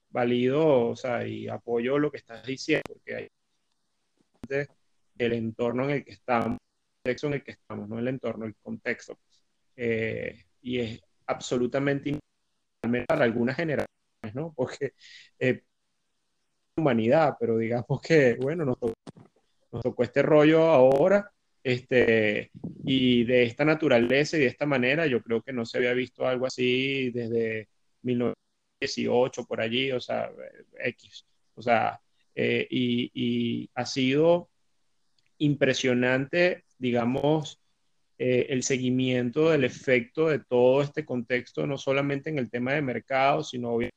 válido, 0.09 0.89
o 0.89 0.95
sea, 0.95 1.27
y 1.27 1.47
apoyo 1.47 1.97
lo 1.97 2.11
que 2.11 2.17
estás 2.17 2.45
diciendo, 2.45 2.83
porque 2.87 3.15
hay 3.15 3.27
el 5.17 5.33
entorno 5.33 5.85
en 5.85 5.89
el 5.91 6.05
que 6.05 6.11
estamos, 6.11 6.57
el 6.57 7.03
contexto 7.03 7.27
en 7.27 7.33
el 7.33 7.43
que 7.43 7.51
estamos, 7.51 7.89
no 7.89 7.99
el 7.99 8.07
entorno, 8.07 8.45
el 8.45 8.55
contexto. 8.55 9.19
Eh, 9.81 10.43
y 10.61 10.79
es 10.79 11.01
absolutamente 11.25 12.19
para 13.07 13.23
algunas 13.23 13.55
generaciones, 13.55 14.35
¿no? 14.35 14.51
Porque 14.53 14.91
eh, 15.39 15.63
humanidad, 16.75 17.37
pero 17.39 17.57
digamos 17.57 18.01
que, 18.01 18.35
bueno, 18.35 18.65
nos 18.65 18.77
tocó, 18.77 18.93
nos 19.71 19.81
tocó 19.81 20.03
este 20.03 20.21
rollo 20.21 20.63
ahora, 20.63 21.31
este, 21.63 22.51
y 22.83 23.23
de 23.23 23.43
esta 23.43 23.63
naturaleza 23.63 24.35
y 24.35 24.41
de 24.41 24.47
esta 24.47 24.65
manera, 24.65 25.07
yo 25.07 25.21
creo 25.21 25.41
que 25.41 25.53
no 25.53 25.65
se 25.65 25.77
había 25.77 25.93
visto 25.93 26.27
algo 26.27 26.45
así 26.45 27.11
desde 27.11 27.69
1918, 28.01 29.45
por 29.45 29.61
allí, 29.61 29.93
o 29.93 30.01
sea, 30.01 30.29
X, 30.77 31.25
o 31.55 31.61
sea, 31.61 32.01
eh, 32.35 32.67
y, 32.69 33.11
y, 33.13 33.69
ha 33.75 33.85
sido 33.85 34.49
impresionante, 35.37 36.65
digamos, 36.77 37.61
eh, 38.21 38.47
el 38.49 38.63
seguimiento 38.63 39.49
del 39.49 39.63
efecto 39.63 40.27
de 40.27 40.39
todo 40.39 40.81
este 40.81 41.05
contexto, 41.05 41.65
no 41.65 41.77
solamente 41.77 42.29
en 42.29 42.37
el 42.37 42.49
tema 42.49 42.73
de 42.73 42.81
mercado, 42.81 43.45
sino 43.45 43.69
obviamente 43.71 43.95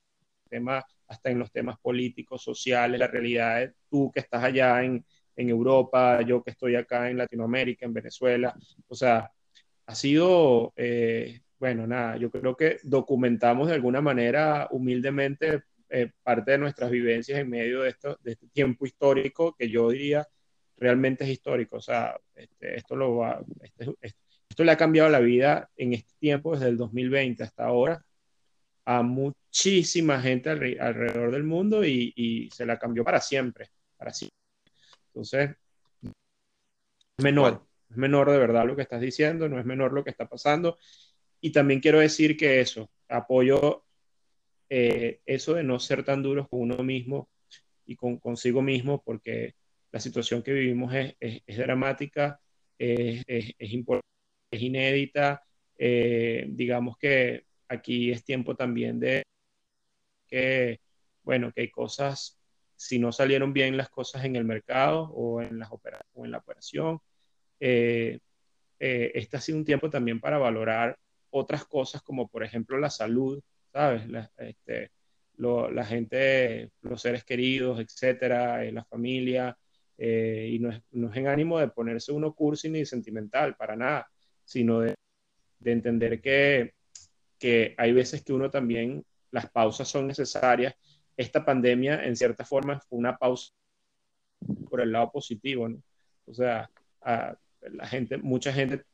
en 0.53 0.69
hasta 0.69 1.31
en 1.31 1.41
los 1.41 1.51
temas 1.51 1.77
políticos, 1.81 2.41
sociales, 2.43 3.01
la 3.01 3.09
realidad 3.09 3.73
tú 3.91 4.13
que 4.15 4.21
estás 4.21 4.45
allá 4.45 4.85
en, 4.85 5.05
en 5.35 5.49
Europa, 5.49 6.23
yo 6.23 6.41
que 6.41 6.53
estoy 6.53 6.77
acá 6.77 7.11
en 7.11 7.19
Latinoamérica, 7.19 7.85
en 7.85 7.95
Venezuela, 7.95 8.55
o 8.87 8.95
sea, 8.95 9.29
ha 9.87 9.95
sido, 9.97 10.73
eh, 10.77 11.41
bueno, 11.59 11.89
nada, 11.89 12.17
yo 12.17 12.31
creo 12.31 12.57
que 12.57 12.79
documentamos 12.85 13.67
de 13.69 13.75
alguna 13.75 14.01
manera 14.01 14.69
humildemente 14.71 15.65
eh, 15.89 16.13
parte 16.23 16.53
de 16.53 16.59
nuestras 16.59 16.93
vivencias 16.93 17.41
en 17.41 17.51
medio 17.51 17.83
de, 17.83 17.91
esto, 17.91 18.19
de 18.23 18.33
este 18.33 18.47
tiempo 18.49 18.87
histórico 18.87 19.57
que 19.59 19.69
yo 19.69 19.91
diría 19.91 20.29
realmente 20.83 21.25
es 21.25 21.31
histórico, 21.31 21.77
o 21.77 21.81
sea, 21.81 22.19
este, 22.35 22.77
esto, 22.77 22.97
lo 22.97 23.17
va, 23.17 23.41
este, 23.63 23.95
esto 24.49 24.65
le 24.65 24.73
ha 24.73 24.77
cambiado 24.77 25.09
la 25.09 25.21
vida 25.21 25.71
en 25.77 25.95
este 25.95 26.13
tiempo, 26.19 26.55
desde 26.55 26.69
el 26.69 26.77
2020 26.77 27.45
hasta 27.45 27.65
ahora, 27.65 28.05
a 28.85 29.03
muchísima 29.03 30.21
gente 30.21 30.51
alrededor 30.51 31.31
del 31.31 31.45
mundo 31.45 31.85
y, 31.85 32.51
se 32.53 32.67
la 32.67 32.79
cambió 32.79 33.05
para 33.05 33.21
siempre, 33.21 33.71
para 33.97 34.13
siempre. 34.13 34.37
Entonces, 35.07 35.51
es 36.03 37.25
menor, 37.25 37.65
es 37.89 37.97
menor 37.97 38.31
de 38.31 38.39
verdad 38.39 38.67
lo 38.67 38.75
que 38.75 38.83
estás 38.83 39.01
diciendo, 39.01 39.49
no 39.49 39.61
es 39.61 39.65
menor 39.65 39.93
lo 39.93 40.03
que 40.03 40.11
está 40.11 40.29
pasando. 40.29 40.79
Y 41.41 41.53
también 41.53 41.81
quiero 41.81 42.01
decir 42.01 42.37
que 42.37 42.61
eso, 42.61 42.91
apoyo 43.09 43.85
eh, 44.69 45.21
eso 45.27 45.55
de 45.55 45.63
no 45.63 45.79
ser 45.79 46.05
tan 46.05 46.23
duros 46.23 46.49
con 46.49 46.61
uno 46.61 46.83
mismo 46.83 47.29
y 47.87 47.95
con 47.95 48.19
consigo 48.19 48.63
mismo, 48.63 49.03
porque 49.05 49.55
la 49.93 50.01
situación 50.01 50.43
que 50.43 50.53
vivimos 50.53 50.95
es, 50.95 51.15
es, 51.21 51.59
dramática, 51.59 52.41
es, 52.79 53.25
es, 53.27 53.55
inédita. 54.51 55.43
Eh, 55.79 56.47
digamos 56.49 56.97
que 56.97 57.45
aquí 57.69 58.11
es 58.11 58.25
tiempo 58.25 58.55
también 58.57 58.99
de 59.01 59.25
que, 60.27 60.81
bueno, 61.23 61.53
que 61.53 61.63
hay 61.63 61.71
cosas, 61.71 62.39
si 62.75 62.99
no 62.99 63.13
salieron 63.13 63.53
bien 63.53 63.77
las 63.77 63.91
cosas 63.91 64.25
en 64.25 64.37
el 64.37 64.45
mercado 64.45 65.11
o 65.13 65.43
en, 65.43 65.59
las 65.59 65.71
o 65.71 66.25
en 66.25 66.31
la 66.31 66.39
operación, 66.39 67.01
eh, 67.61 68.19
eh, 68.81 69.13
este 69.15 69.37
ha 69.37 69.41
sido 69.41 69.59
un 69.59 69.65
tiempo 69.65 69.91
también 69.91 70.21
para 70.21 70.39
valorar 70.39 70.99
otras 71.31 71.65
cosas 71.65 72.03
como 72.03 72.29
por 72.29 72.43
ejemplo 72.43 72.79
la 72.79 72.91
salud, 72.91 73.41
¿sabes? 73.73 74.09
La, 74.09 74.31
este, 74.39 74.91
la 75.37 75.85
gente, 75.85 76.71
los 76.83 77.03
seres 77.03 77.25
queridos, 77.25 77.81
etcétera, 77.81 78.65
eh, 78.65 78.73
la 78.73 78.85
familia, 78.85 79.57
y 79.99 80.59
no 80.59 80.71
es, 80.71 80.83
no 80.93 81.11
es, 81.11 81.17
en 81.17 81.29
ánimo 81.29 81.59
de 81.59 81.69
ponerse 81.69 82.13
uno 82.13 82.35
cursi 82.35 82.69
ni 82.71 82.85
sentimental, 82.85 83.57
para 83.57 83.77
nada, 83.77 84.09
sino 84.45 84.81
de, 84.81 84.95
de 85.59 85.73
entender 85.73 86.21
que 86.21 86.75
que 87.43 87.75
hay 87.77 87.93
veces 87.93 88.23
que 88.23 88.33
uno 88.33 88.51
también, 88.51 89.05
las 89.33 89.51
pausas 89.51 89.89
son 89.89 90.07
necesarias. 90.07 90.77
Esta 91.17 91.45
pandemia, 91.45 92.05
en 92.05 92.15
cierta 92.15 92.45
forma, 92.45 92.79
fue 92.89 93.01
una 93.01 93.19
pausa 93.19 93.53
por 94.71 94.81
el 94.81 94.93
lado 94.93 95.11
positivo, 95.11 95.69
¿no? 95.69 95.83
O 96.25 96.33
sea, 96.33 96.71
la 97.03 97.87
gente, 97.89 98.17
mucha 98.19 98.53
gente 98.53 98.85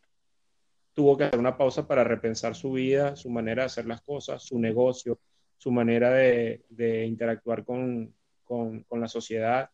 tuvo 0.94 1.18
que 1.18 1.24
hacer 1.24 1.38
una 1.38 1.58
pausa 1.58 1.86
para 1.86 2.04
repensar 2.04 2.54
su 2.54 2.72
vida, 2.72 3.16
su 3.16 3.28
manera 3.28 3.64
de 3.64 3.66
hacer 3.66 3.84
las 3.84 4.00
cosas, 4.00 4.42
su 4.42 4.58
negocio, 4.58 5.20
su 5.58 5.70
manera 5.70 6.08
de, 6.08 6.64
de 6.70 7.04
interactuar 7.04 7.66
con, 7.66 8.14
con, 8.44 8.82
con, 8.84 8.98
la 8.98 9.08
sociedad. 9.08 9.68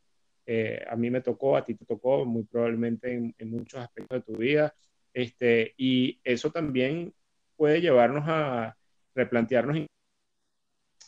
Eh, 0.47 0.85
a 0.89 0.97
mí 0.97 1.11
me 1.11 1.21
tocó, 1.21 1.57
a 1.57 1.65
ti 1.65 1.75
te 1.75 1.85
tocó, 1.85 2.25
muy 2.25 2.45
probablemente 2.45 3.13
en, 3.13 3.35
en, 3.39 3.51
muchos 3.51 3.81
aspectos 3.81 4.19
de 4.19 4.33
tu 4.33 4.39
vida. 4.39 4.75
Este, 5.13 5.75
y 5.77 6.21
eso 6.25 6.51
también 6.51 7.15
puede 7.57 7.81
llevarnos 7.81 8.25
a 8.27 8.77
replantearnos, 9.15 9.87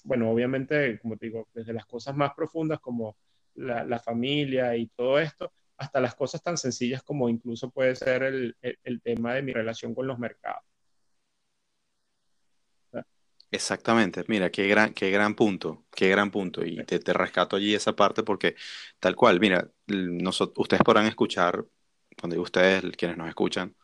bueno, 0.04 0.30
obviamente, 0.30 0.98
como 1.00 1.16
te 1.16 1.26
digo, 1.26 1.48
desde 1.52 1.72
las 1.72 1.86
cosas 1.86 2.14
más 2.16 2.32
profundas 2.34 2.80
como 2.80 3.16
la, 3.54 3.98
familia 3.98 4.76
y 4.76 4.86
todo 4.88 5.18
esto, 5.18 5.52
hasta 5.76 6.00
las 6.00 6.14
cosas 6.14 6.42
tan 6.42 6.56
sencillas 6.56 7.02
como 7.02 7.28
incluso 7.28 7.70
puede 7.70 7.96
ser 7.96 8.22
el, 8.22 8.56
el, 8.60 9.02
tema 9.02 9.34
de 9.34 9.42
mi 9.42 9.52
relación 9.52 9.94
con 9.94 10.06
los 10.06 10.18
mercados. 10.18 10.62
Exactamente, 13.58 14.24
mira, 14.26 14.50
qué 14.50 14.66
gran, 14.66 14.92
qué 14.92 15.10
gran 15.10 15.34
punto, 15.36 15.86
qué 15.94 16.08
gran 16.08 16.30
punto. 16.32 16.64
Y 16.64 16.82
te, 16.84 16.98
te 16.98 17.12
rescato 17.12 17.54
allí 17.56 17.74
esa 17.74 17.94
parte 17.94 18.24
porque 18.24 18.56
tal 18.98 19.14
cual, 19.14 19.38
mira, 19.38 19.70
nosotros, 19.86 20.54
ustedes 20.58 20.82
podrán 20.82 21.06
escuchar, 21.06 21.64
cuando 22.20 22.34
digo 22.34 22.42
ustedes, 22.44 22.82
quienes 22.96 23.16
nos 23.16 23.28
escuchan, 23.28 23.76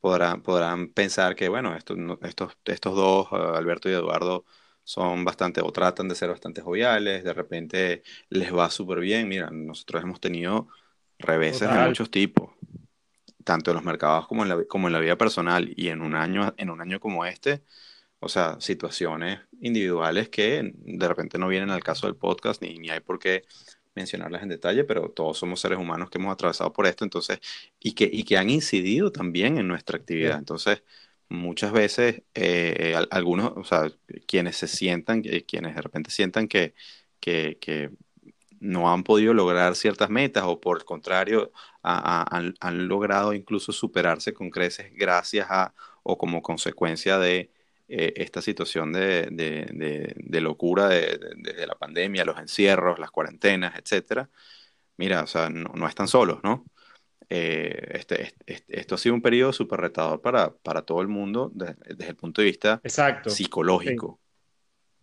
podrán, 0.00 0.42
podrán 0.42 0.88
pensar 0.92 1.36
que, 1.36 1.48
bueno, 1.48 1.76
estos, 1.76 1.98
estos, 2.22 2.58
estos 2.66 2.96
dos, 2.96 3.28
eh, 3.32 3.36
Alberto 3.56 3.90
y 3.90 3.92
Eduardo, 3.94 4.46
son 4.84 5.24
bastante 5.24 5.60
o 5.62 5.72
tratan 5.72 6.08
de 6.08 6.14
ser 6.16 6.30
bastante 6.30 6.62
joviales, 6.62 7.24
de 7.24 7.34
repente 7.34 8.02
les 8.30 8.54
va 8.54 8.70
súper 8.70 9.00
bien. 9.00 9.28
Mira, 9.28 9.50
nosotros 9.52 10.02
hemos 10.02 10.20
tenido 10.20 10.68
reveses 11.18 11.72
de 11.72 11.78
muchos 11.80 12.10
tipos. 12.10 12.52
tanto 13.44 13.70
en 13.70 13.76
los 13.76 13.84
mercados 13.84 14.26
como 14.26 14.42
en 14.42 14.48
la, 14.48 14.64
como 14.66 14.86
en 14.88 14.92
la 14.92 15.00
vida 15.00 15.16
personal 15.18 15.72
y 15.76 15.88
en 15.88 16.02
un 16.02 16.14
año, 16.14 16.54
en 16.56 16.70
un 16.70 16.80
año 16.80 17.00
como 17.00 17.24
este, 17.26 17.62
o 18.24 18.28
sea, 18.28 18.56
situaciones 18.60 19.40
individuales 19.60 20.28
que 20.28 20.72
de 20.74 21.08
repente 21.08 21.38
no 21.38 21.48
vienen 21.48 21.70
al 21.70 21.82
caso 21.82 22.06
del 22.06 22.16
podcast 22.16 22.62
ni, 22.62 22.78
ni 22.78 22.90
hay 22.90 23.00
por 23.00 23.18
qué 23.18 23.44
mencionarlas 23.94 24.42
en 24.42 24.48
detalle, 24.48 24.84
pero 24.84 25.10
todos 25.10 25.38
somos 25.38 25.60
seres 25.60 25.78
humanos 25.78 26.10
que 26.10 26.18
hemos 26.18 26.32
atravesado 26.32 26.72
por 26.72 26.86
esto, 26.86 27.04
entonces, 27.04 27.38
y 27.80 27.92
que, 27.92 28.08
y 28.12 28.24
que 28.24 28.36
han 28.36 28.50
incidido 28.50 29.12
también 29.12 29.58
en 29.58 29.68
nuestra 29.68 29.96
actividad. 29.98 30.38
Entonces, 30.38 30.82
muchas 31.28 31.72
veces, 31.72 32.22
eh, 32.34 32.96
algunos, 33.10 33.52
o 33.56 33.64
sea, 33.64 33.90
quienes 34.26 34.56
se 34.56 34.68
sientan, 34.68 35.22
eh, 35.24 35.44
quienes 35.44 35.74
de 35.76 35.82
repente 35.82 36.10
sientan 36.10 36.48
que, 36.48 36.74
que, 37.20 37.58
que 37.60 37.90
no 38.60 38.92
han 38.92 39.04
podido 39.04 39.34
lograr 39.34 39.76
ciertas 39.76 40.10
metas 40.10 40.44
o 40.46 40.60
por 40.60 40.78
el 40.78 40.84
contrario 40.84 41.52
han, 41.82 42.54
han, 42.60 42.88
logrado 42.88 43.34
incluso 43.34 43.72
superarse 43.72 44.32
con 44.32 44.50
creces 44.50 44.92
gracias 44.94 45.46
a 45.50 45.74
o 46.02 46.16
como 46.18 46.42
consecuencia 46.42 47.18
de 47.18 47.50
eh, 47.88 48.14
esta 48.16 48.40
situación 48.40 48.92
de, 48.92 49.28
de, 49.30 50.14
de, 50.16 50.40
locura 50.40 50.88
de, 50.88 51.66
la 51.66 51.74
pandemia, 51.74 52.24
los 52.24 52.38
encierros, 52.38 52.98
las 52.98 53.10
cuarentenas, 53.10 53.78
etcétera. 53.78 54.28
Mira, 54.96 55.22
o 55.22 55.26
sea, 55.26 55.50
no, 55.50 55.72
no 55.74 55.86
están 55.86 56.08
solos, 56.08 56.40
¿no? 56.42 56.64
Eh, 57.28 57.90
este, 57.94 58.34
este, 58.46 58.80
esto 58.80 58.94
ha 58.94 58.98
sido 58.98 59.14
un 59.14 59.22
periodo 59.22 59.52
súper 59.52 59.80
retador 59.80 60.20
para, 60.20 60.54
para 60.54 60.82
todo 60.82 61.00
el 61.00 61.08
mundo 61.08 61.50
desde, 61.54 62.08
el 62.08 62.16
punto 62.16 62.42
de 62.42 62.46
vista 62.46 62.80
Exacto. 62.84 63.30
psicológico 63.30 64.20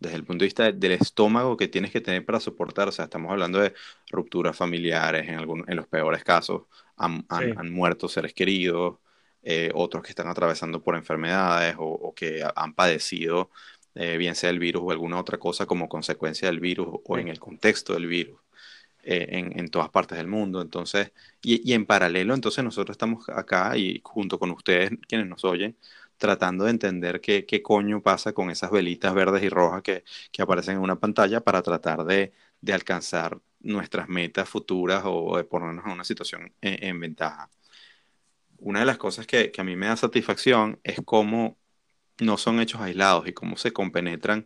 desde 0.02 0.16
el 0.16 0.24
punto 0.24 0.42
de 0.42 0.46
vista 0.46 0.72
del 0.72 0.92
estómago 0.92 1.56
que 1.56 1.68
tienes 1.68 1.90
que 1.90 2.00
tener 2.00 2.24
para 2.26 2.40
soportar. 2.40 2.88
O 2.88 2.92
sea, 2.92 3.04
estamos 3.04 3.30
hablando 3.30 3.60
de 3.60 3.72
rupturas 4.10 4.56
familiares, 4.56 5.28
en, 5.28 5.36
algún, 5.36 5.64
en 5.68 5.76
los 5.76 5.86
peores 5.86 6.24
casos 6.24 6.62
han, 6.96 7.24
han, 7.28 7.72
muerto 7.72 8.08
seres 8.08 8.34
queridos, 8.34 8.98
eh, 9.42 9.70
otros 9.74 10.02
que 10.02 10.10
están 10.10 10.28
atravesando 10.28 10.82
por 10.82 10.96
enfermedades 10.96 11.76
o, 11.78 12.14
que 12.14 12.44
han 12.54 12.74
padecido, 12.74 13.50
eh, 13.94 14.16
bien 14.16 14.34
sea 14.34 14.50
el 14.50 14.58
virus 14.58 14.82
o 14.84 14.90
alguna 14.90 15.18
otra 15.18 15.38
cosa 15.38 15.66
como 15.66 15.88
consecuencia 15.88 16.48
del 16.48 16.60
virus 16.60 16.88
o 17.04 17.18
en 17.18 17.28
el 17.28 17.38
contexto 17.40 17.94
del 17.94 18.06
virus. 18.06 18.40
Eh, 19.04 19.26
en, 19.30 19.58
en, 19.58 19.68
todas 19.68 19.90
partes 19.90 20.16
del 20.16 20.28
mundo. 20.28 20.62
Entonces, 20.62 21.12
y, 21.42 21.68
y, 21.68 21.74
en 21.74 21.86
paralelo, 21.86 22.34
entonces 22.34 22.62
nosotros 22.62 22.94
estamos 22.94 23.28
acá 23.30 23.76
y 23.76 24.00
junto 24.04 24.38
con 24.38 24.52
ustedes, 24.52 24.92
quienes 25.08 25.26
nos 25.26 25.44
oyen, 25.44 25.76
tratando 26.22 26.64
de 26.64 26.70
entender 26.70 27.20
qué, 27.20 27.44
qué 27.44 27.62
coño 27.62 28.00
pasa 28.00 28.32
con 28.32 28.48
esas 28.50 28.70
velitas 28.70 29.12
verdes 29.12 29.42
y 29.42 29.48
rojas 29.48 29.82
que, 29.82 30.04
que 30.30 30.42
aparecen 30.42 30.76
en 30.76 30.82
una 30.82 30.94
pantalla 31.00 31.40
para 31.40 31.62
tratar 31.62 32.04
de, 32.04 32.32
de, 32.60 32.72
alcanzar 32.72 33.40
nuestras 33.60 34.08
metas 34.08 34.48
futuras 34.48 35.02
o 35.04 35.36
de 35.36 35.42
ponernos 35.44 35.84
en 35.84 35.90
una 35.92 36.04
situación 36.04 36.52
en, 36.60 37.00
ventaja. 37.00 37.50
Una 38.62 38.80
de 38.80 38.86
las 38.86 38.96
cosas 38.96 39.26
que, 39.26 39.50
que, 39.50 39.60
a 39.60 39.64
mí 39.64 39.74
me 39.76 39.86
da 39.86 39.96
satisfacción 39.96 40.78
es 40.84 41.00
cómo 41.04 41.58
no 42.20 42.36
son 42.38 42.60
hechos 42.60 42.80
aislados 42.80 43.26
y 43.26 43.32
cómo 43.32 43.56
se 43.56 43.72
compenetran 43.72 44.44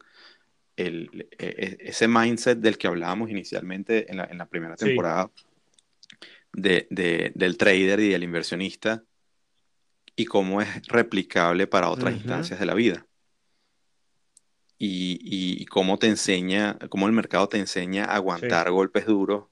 el, 0.77 1.29
e, 1.39 1.47
e, 1.47 1.77
ese 1.81 2.09
mindset 2.09 2.59
del 2.59 2.79
que 2.79 2.87
hablábamos 2.87 3.31
inicialmente 3.31 4.11
en 4.11 4.19
la, 4.19 4.25
en 4.25 4.39
la 4.39 4.47
primera 4.47 4.77
temporada 4.77 5.31
de, 6.53 6.87
de, 6.91 7.33
del 7.35 7.59
trader 7.59 8.01
y 8.01 8.09
del 8.09 8.23
inversionista 8.23 9.05
y 10.17 10.25
cómo 10.25 10.63
es 10.63 10.87
replicable 10.89 11.67
para 11.67 11.91
otras 11.91 12.15
instancias 12.15 12.59
de 12.59 12.67
la 12.67 12.75
vida. 12.75 13.07
Y, 14.79 15.19
y, 15.23 15.65
cómo 15.67 15.99
te 15.99 16.07
enseña, 16.07 16.79
cómo 16.91 17.07
el 17.07 17.13
mercado 17.13 17.49
te 17.49 17.59
enseña 17.59 18.05
a 18.05 18.17
aguantar 18.17 18.71
golpes 18.71 19.07
duros 19.07 19.47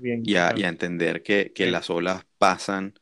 y, 0.00 0.36
a, 0.36 0.50
entender 0.50 1.22
que, 1.22 1.52
que 1.52 1.70
las 1.70 1.90
olas 1.90 2.24
pasan 2.38 2.94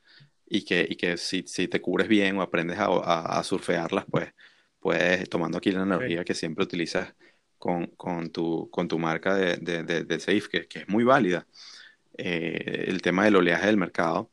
y 0.49 0.63
que, 0.63 0.85
y 0.89 0.95
que 0.95 1.17
si, 1.17 1.43
si, 1.47 1.67
te 1.67 1.81
cubres 1.81 2.07
bien 2.07 2.37
o 2.37 2.41
aprendes 2.41 2.77
a, 2.79 3.39
a, 3.39 3.43
surfearlas, 3.43 4.05
pues 4.09 4.33
puedes, 4.79 5.29
tomando 5.29 5.57
aquí 5.57 5.71
la 5.71 5.81
analogía 5.81 6.23
que 6.23 6.33
siempre 6.33 6.63
utilizas 6.63 7.13
con, 7.57 7.87
con, 7.87 8.31
tu, 8.31 8.69
con 8.69 8.87
tu 8.87 8.99
marca 8.99 9.35
de, 9.35 9.57
de, 9.57 10.03
de, 10.03 10.19
Safe, 10.19 10.43
que, 10.51 10.67
que, 10.67 10.79
es 10.79 10.89
muy 10.89 11.03
válida, 11.03 11.47
eh, 12.17 12.85
el 12.87 13.01
tema 13.01 13.25
del 13.25 13.35
oleaje 13.35 13.67
del 13.67 13.77
mercado 13.77 14.31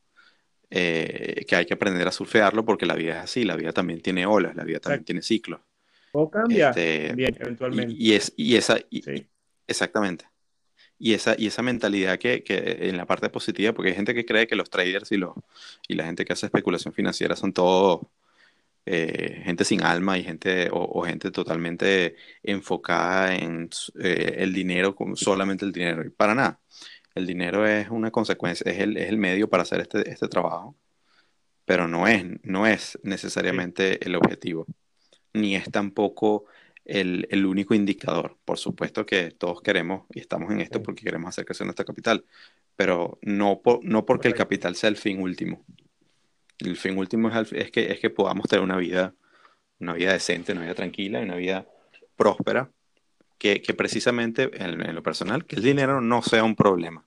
eh, 0.70 1.44
que 1.46 1.54
hay 1.54 1.66
que 1.66 1.74
aprender 1.74 2.08
a 2.08 2.10
surfearlo 2.10 2.64
porque 2.64 2.84
la 2.84 2.94
vida 2.94 3.18
es 3.18 3.24
así, 3.24 3.44
la 3.44 3.54
vida 3.54 3.72
también 3.72 4.00
tiene 4.00 4.26
olas, 4.26 4.56
la 4.56 4.64
vida 4.64 4.80
también 4.80 5.04
tiene 5.04 5.22
ciclos. 5.22 5.60
O 6.12 6.28
cambia 6.30 6.70
este, 6.70 7.10
eventualmente. 7.10 7.94
Y, 7.96 8.14
es, 8.14 8.32
y 8.36 8.56
esa, 8.56 8.78
exactamente. 9.66 10.24
Y 11.04 11.12
esa, 11.12 11.34
y 11.36 11.48
esa 11.48 11.60
mentalidad 11.62 12.18
que, 12.18 12.42
que, 12.42 12.88
en 12.88 12.96
la 12.96 13.04
parte 13.04 13.28
positiva, 13.28 13.74
porque 13.74 13.90
hay 13.90 13.96
gente 13.96 14.14
que 14.14 14.24
cree 14.24 14.46
que 14.46 14.56
los 14.56 14.70
traders 14.70 15.12
y, 15.12 15.18
los, 15.18 15.34
y 15.86 15.96
la 15.96 16.06
gente 16.06 16.24
que 16.24 16.32
hace 16.32 16.46
especulación 16.46 16.94
financiera 16.94 17.36
son 17.36 17.52
todos 17.52 18.00
eh, 18.86 19.42
gente 19.44 19.66
sin 19.66 19.82
alma 19.82 20.16
y 20.18 20.24
gente 20.24 20.70
o, 20.72 21.02
gente 21.02 21.30
totalmente 21.30 22.16
enfocada 22.42 23.34
en 23.36 23.68
eh, 24.00 24.36
el 24.38 24.54
dinero, 24.54 24.96
solamente 25.14 25.66
el 25.66 25.72
dinero. 25.72 26.06
Y 26.06 26.10
para 26.10 26.34
nada. 26.34 26.60
El 27.14 27.26
dinero 27.26 27.66
es 27.66 27.90
una 27.90 28.10
consecuencia, 28.10 28.70
es 28.72 28.80
el, 28.80 28.96
es 28.96 29.10
el 29.10 29.18
medio 29.18 29.50
para 29.50 29.64
hacer 29.64 29.80
este, 29.82 30.10
este 30.10 30.28
trabajo, 30.28 30.74
pero 31.66 31.86
no 31.88 32.08
es, 32.08 32.24
no 32.44 32.66
es 32.66 32.98
necesariamente 33.02 34.04
el 34.06 34.16
objetivo, 34.16 34.66
ni 35.34 35.56
es 35.56 35.70
tampoco 35.70 36.46
el, 36.84 37.26
el, 37.30 37.46
único 37.46 37.74
indicador. 37.74 38.36
Por 38.44 38.58
supuesto 38.58 39.06
que 39.06 39.30
todos 39.30 39.62
queremos 39.62 40.06
y 40.12 40.20
estamos 40.20 40.50
en 40.52 40.60
esto 40.60 40.82
porque 40.82 41.04
queremos 41.04 41.28
hacer 41.28 41.44
crecer 41.44 41.66
nuestra 41.66 41.84
capital, 41.84 42.24
pero 42.76 43.18
no, 43.22 43.60
no 43.82 44.04
porque 44.04 44.28
el 44.28 44.34
capital 44.34 44.76
sea 44.76 44.88
el 44.88 44.96
fin 44.96 45.20
último. 45.20 45.64
El 46.58 46.76
fin 46.76 46.96
último 46.98 47.28
es, 47.28 47.52
es, 47.52 47.70
que, 47.70 47.90
es 47.90 48.00
que 48.00 48.10
podamos 48.10 48.48
tener 48.48 48.62
una 48.62 48.76
vida, 48.76 49.14
una 49.78 49.94
vida 49.94 50.12
decente, 50.12 50.52
una 50.52 50.62
vida 50.62 50.74
tranquila, 50.74 51.20
una 51.20 51.36
vida 51.36 51.66
próspera 52.16 52.70
que, 53.38 53.74
precisamente 53.74 54.50
en, 54.54 54.94
lo 54.94 55.02
personal, 55.02 55.44
que 55.44 55.56
el 55.56 55.62
dinero 55.62 56.00
no 56.00 56.22
sea 56.22 56.44
un 56.44 56.56
problema, 56.56 57.06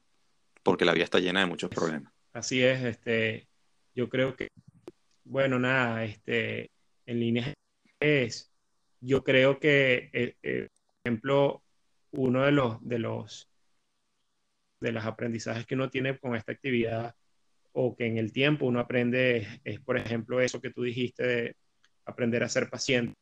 porque 0.62 0.86
la 0.86 0.94
vida 0.94 1.04
está 1.04 1.20
llena 1.20 1.40
de 1.40 1.48
muchos 1.48 1.70
problemas. 1.70 2.14
Así 2.34 2.62
es, 2.62 2.84
este, 2.84 3.48
yo 3.96 4.08
creo 4.08 4.36
que, 4.36 4.50
bueno, 5.24 5.58
nada, 5.58 6.06
este, 6.06 6.70
en 7.08 7.20
líneas 7.20 7.54
es, 8.00 8.52
yo 9.00 9.24
creo 9.24 9.60
que, 9.60 10.10
eh, 10.14 10.36
eh, 10.44 10.70
por 10.70 11.00
ejemplo, 11.04 11.64
uno 12.12 12.44
de 12.44 12.52
los, 12.52 12.78
de 12.88 13.00
los, 13.00 13.50
de 14.80 14.92
los 14.92 15.06
aprendizajes 15.06 15.66
que 15.66 15.76
uno 15.76 15.90
tiene 15.90 16.18
con 16.20 16.36
esta 16.36 16.52
actividad 16.52 17.16
o 17.74 17.96
que 17.96 18.06
en 18.06 18.18
el 18.18 18.32
tiempo 18.32 18.66
uno 18.66 18.80
aprende 18.80 19.62
es, 19.64 19.80
por 19.80 19.98
ejemplo, 19.98 20.42
eso 20.42 20.62
que 20.62 20.72
tú 20.72 20.84
dijiste 20.84 21.26
de 21.26 21.56
aprender 22.06 22.44
a 22.44 22.50
ser 22.50 22.70
paciente. 22.70 23.14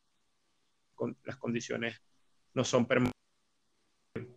Con 0.94 1.18
las 1.24 1.36
condiciones 1.36 2.02
no 2.54 2.64
son 2.64 2.86
permanentes 2.86 3.16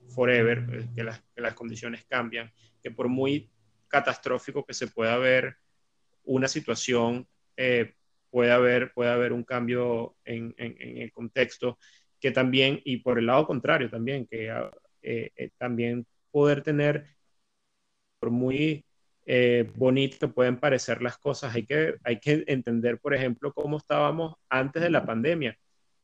forever, 0.09 0.67
eh, 0.73 0.89
que 0.95 1.05
las, 1.05 1.23
que 1.35 1.41
las 1.41 1.55
condiciones 1.55 2.05
cambian, 2.07 2.53
que 2.83 2.91
por 2.91 3.09
muy 3.09 3.51
catastrófico 3.87 4.65
que 4.65 4.75
se 4.75 4.89
pueda 4.89 5.17
ver 5.19 5.57
una 6.25 6.49
situación, 6.49 7.29
eh, 7.57 7.95
puede, 8.31 8.53
haber, 8.53 8.93
puede 8.93 9.11
haber 9.11 9.33
un 9.33 9.45
cambio 9.45 10.17
en, 10.25 10.55
en, 10.59 10.99
el 10.99 11.13
contexto, 11.13 11.79
que 12.21 12.31
también, 12.31 12.81
y 12.85 12.99
por 12.99 13.19
el 13.19 13.27
lado 13.27 13.47
contrario 13.47 13.91
también, 13.91 14.27
que 14.27 14.53
eh, 15.03 15.51
también 15.59 16.07
poder 16.31 16.63
tener, 16.63 17.07
por 18.19 18.31
muy 18.31 18.85
bonito 19.75 20.19
que 20.21 20.29
pueden 20.29 20.59
parecer 20.59 21.03
las 21.03 21.19
cosas, 21.19 21.55
hay 21.55 21.67
que, 21.67 21.97
hay 22.03 22.19
que 22.19 22.45
entender, 22.47 22.99
por 22.99 23.15
ejemplo, 23.15 23.53
cómo 23.53 23.77
estábamos 23.77 24.37
antes 24.49 24.83
de 24.83 24.91
la 24.91 25.05
pandemia, 25.05 25.59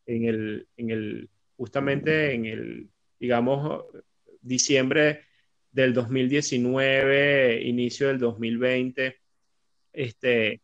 en 0.06 0.24
el, 0.24 0.68
en 0.76 0.90
el 0.90 1.30
justamente 1.56 2.34
en 2.34 2.46
el, 2.46 2.90
digamos, 3.18 3.84
diciembre 4.40 5.22
del 5.70 5.94
2019, 5.94 7.62
inicio 7.62 8.08
del 8.08 8.18
2020, 8.18 9.16
este, 9.92 10.60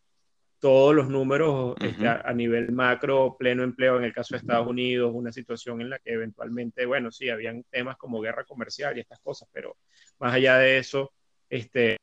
todos 0.61 0.95
los 0.95 1.09
números 1.09 1.75
este, 1.81 2.07
a, 2.07 2.33
nivel 2.35 2.71
macro, 2.71 3.37
pleno 3.39 3.63
empleo 3.63 3.97
en 3.97 4.05
el 4.05 4.13
caso 4.13 4.35
de 4.35 4.39
Estados 4.39 4.69
Unidos, 4.69 5.11
una 5.15 5.33
situación 5.33 5.81
en 5.81 5.91
la 5.91 5.99
que 5.99 6.13
eventualmente, 6.13 6.85
bueno, 6.87 7.11
sí, 7.11 7.31
habían 7.31 7.65
temas 7.65 7.97
como 7.97 8.21
guerra 8.21 8.45
comercial 8.45 8.97
y 8.97 9.01
estas 9.01 9.21
cosas, 9.21 9.49
pero 9.53 9.77
más 10.19 10.35
allá 10.35 10.59
de 10.59 10.79
eso, 10.79 11.13
este, 11.49 11.97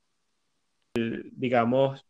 digamos, 0.95 2.05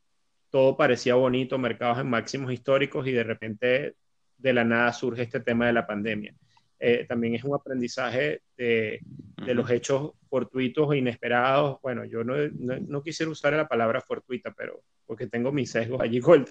todo 0.50 0.78
parecía 0.78 1.16
bonito, 1.16 1.58
mercados 1.58 2.00
en 2.00 2.10
máximos 2.10 2.52
históricos 2.54 3.06
y 3.08 3.12
de 3.12 3.24
repente 3.24 3.96
de 4.38 4.54
la 4.54 4.64
nada 4.64 4.94
surge 4.94 5.24
este 5.24 5.42
tema 5.42 5.68
de 5.68 5.74
la 5.74 5.86
pandemia. 5.86 6.34
Eh, 6.80 7.06
también 7.08 7.36
es 7.36 7.44
un 7.44 7.56
aprendizaje 7.56 8.42
de, 8.56 9.02
de, 9.44 9.54
los 9.56 9.70
hechos 9.70 10.12
fortuitos 10.30 10.94
e 10.94 10.98
inesperados. 10.98 11.80
Bueno, 11.82 12.06
yo 12.06 12.24
no, 12.24 12.36
no, 12.38 13.02
quisiera 13.02 13.32
usar 13.32 13.54
la 13.54 13.68
palabra 13.68 14.00
fortuita, 14.00 14.54
pero 14.56 14.84
porque 15.08 15.26
tengo 15.26 15.52
mis 15.52 15.72
sesgos 15.72 16.02
allí 16.02 16.20
con 16.22 16.46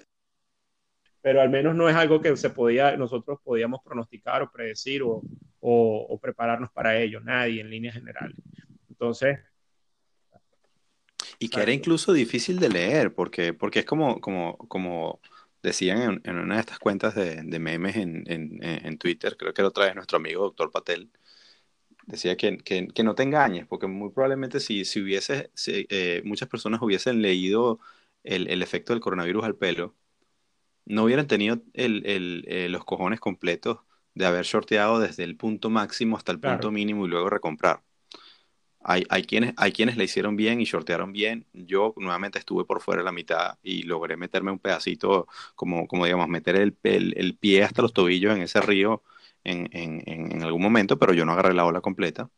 pero 1.21 1.41
al 1.41 1.49
menos 1.49 1.75
no 1.75 1.89
es 1.89 1.95
algo 1.95 2.21
que 2.21 2.37
se 2.37 2.49
podía, 2.51 2.95
nosotros 2.95 3.39
podíamos 3.43 3.81
pronosticar 3.83 4.41
o 4.43 4.51
predecir 4.51 5.03
o, 5.03 5.21
o, 5.59 6.05
o 6.09 6.19
prepararnos 6.19 6.71
para 6.71 6.97
ello, 6.97 7.19
nadie 7.19 7.59
en 7.59 7.69
líneas 7.69 7.95
generales. 7.95 8.37
Entonces, 8.87 9.39
Y 11.39 11.49
que 11.49 11.61
era 11.61 11.73
incluso 11.73 12.13
difícil 12.13 12.59
de 12.59 12.69
leer, 12.69 13.13
porque, 13.13 13.53
porque 13.53 13.79
es 13.79 13.85
como, 13.85 14.21
como, 14.21 14.57
como 14.57 15.19
decían 15.61 16.21
en, 16.23 16.37
una 16.37 16.55
de 16.55 16.61
estas 16.61 16.79
cuentas 16.79 17.13
de, 17.13 17.59
memes 17.59 17.97
en, 17.97 18.23
en, 18.25 18.97
Twitter, 18.97 19.35
creo 19.37 19.53
que 19.53 19.61
era 19.61 19.67
otra 19.67 19.85
vez 19.85 19.95
nuestro 19.95 20.17
amigo 20.17 20.43
doctor 20.43 20.71
Patel, 20.71 21.09
decía 22.05 22.37
que, 22.37 22.57
que, 22.57 22.87
que 22.87 23.03
no 23.03 23.15
te 23.15 23.23
engañes, 23.23 23.67
porque 23.67 23.87
muy 23.87 24.11
probablemente 24.11 24.59
si, 24.59 24.85
si 24.85 25.01
hubiese, 25.01 25.51
eh, 25.67 26.21
muchas 26.23 26.47
personas 26.47 26.81
hubiesen 26.81 27.21
leído 27.21 27.79
el, 28.27 28.47
el, 28.49 28.61
efecto 28.61 28.93
del 28.93 29.01
coronavirus 29.01 29.45
al 29.45 29.55
pelo, 29.55 29.95
no 30.85 31.03
hubieran 31.03 31.27
tenido 31.27 31.61
el, 31.73 32.05
el, 32.05 32.45
eh, 32.47 32.69
los 32.69 32.85
cojones 32.85 33.19
completos 33.19 33.79
de 34.13 34.25
haber 34.25 34.45
shorteado 34.45 34.99
desde 34.99 35.23
el 35.23 35.35
punto 35.37 35.69
máximo 35.69 36.17
hasta 36.17 36.31
el 36.31 36.39
punto 36.39 36.71
mínimo 36.71 37.05
y 37.05 37.09
luego 37.09 37.29
recomprar. 37.29 37.83
Hay, 38.79 39.05
hay, 39.09 39.23
quienes, 39.23 39.53
hay 39.57 39.73
quienes 39.73 39.97
le 39.97 40.05
hicieron 40.05 40.35
bien 40.37 40.61
y 40.61 40.65
shortearon 40.65 41.11
bien. 41.11 41.45
Yo 41.53 41.93
nuevamente 41.97 42.39
estuve 42.39 42.63
por 42.63 42.81
fuera 42.81 43.01
de 43.01 43.05
la 43.05 43.11
mitad 43.11 43.57
y 43.61 43.83
logré 43.83 44.15
meterme 44.17 44.51
un 44.51 44.59
pedacito, 44.59 45.27
como, 45.55 45.87
como 45.87 46.05
digamos, 46.05 46.29
meter 46.29 46.55
el, 46.55 46.77
el, 46.83 47.13
el 47.17 47.35
pie 47.35 47.63
hasta 47.63 47.81
los 47.81 47.93
tobillos 47.93 48.35
en 48.35 48.43
ese 48.43 48.61
río 48.61 49.03
en, 49.43 49.69
en, 49.71 50.03
en, 50.05 50.43
algún 50.43 50.61
momento, 50.61 50.97
pero 50.97 51.13
yo 51.13 51.25
no 51.25 51.33
agarré 51.33 51.53
la 51.53 51.65
ola 51.65 51.81
completa. 51.81 52.29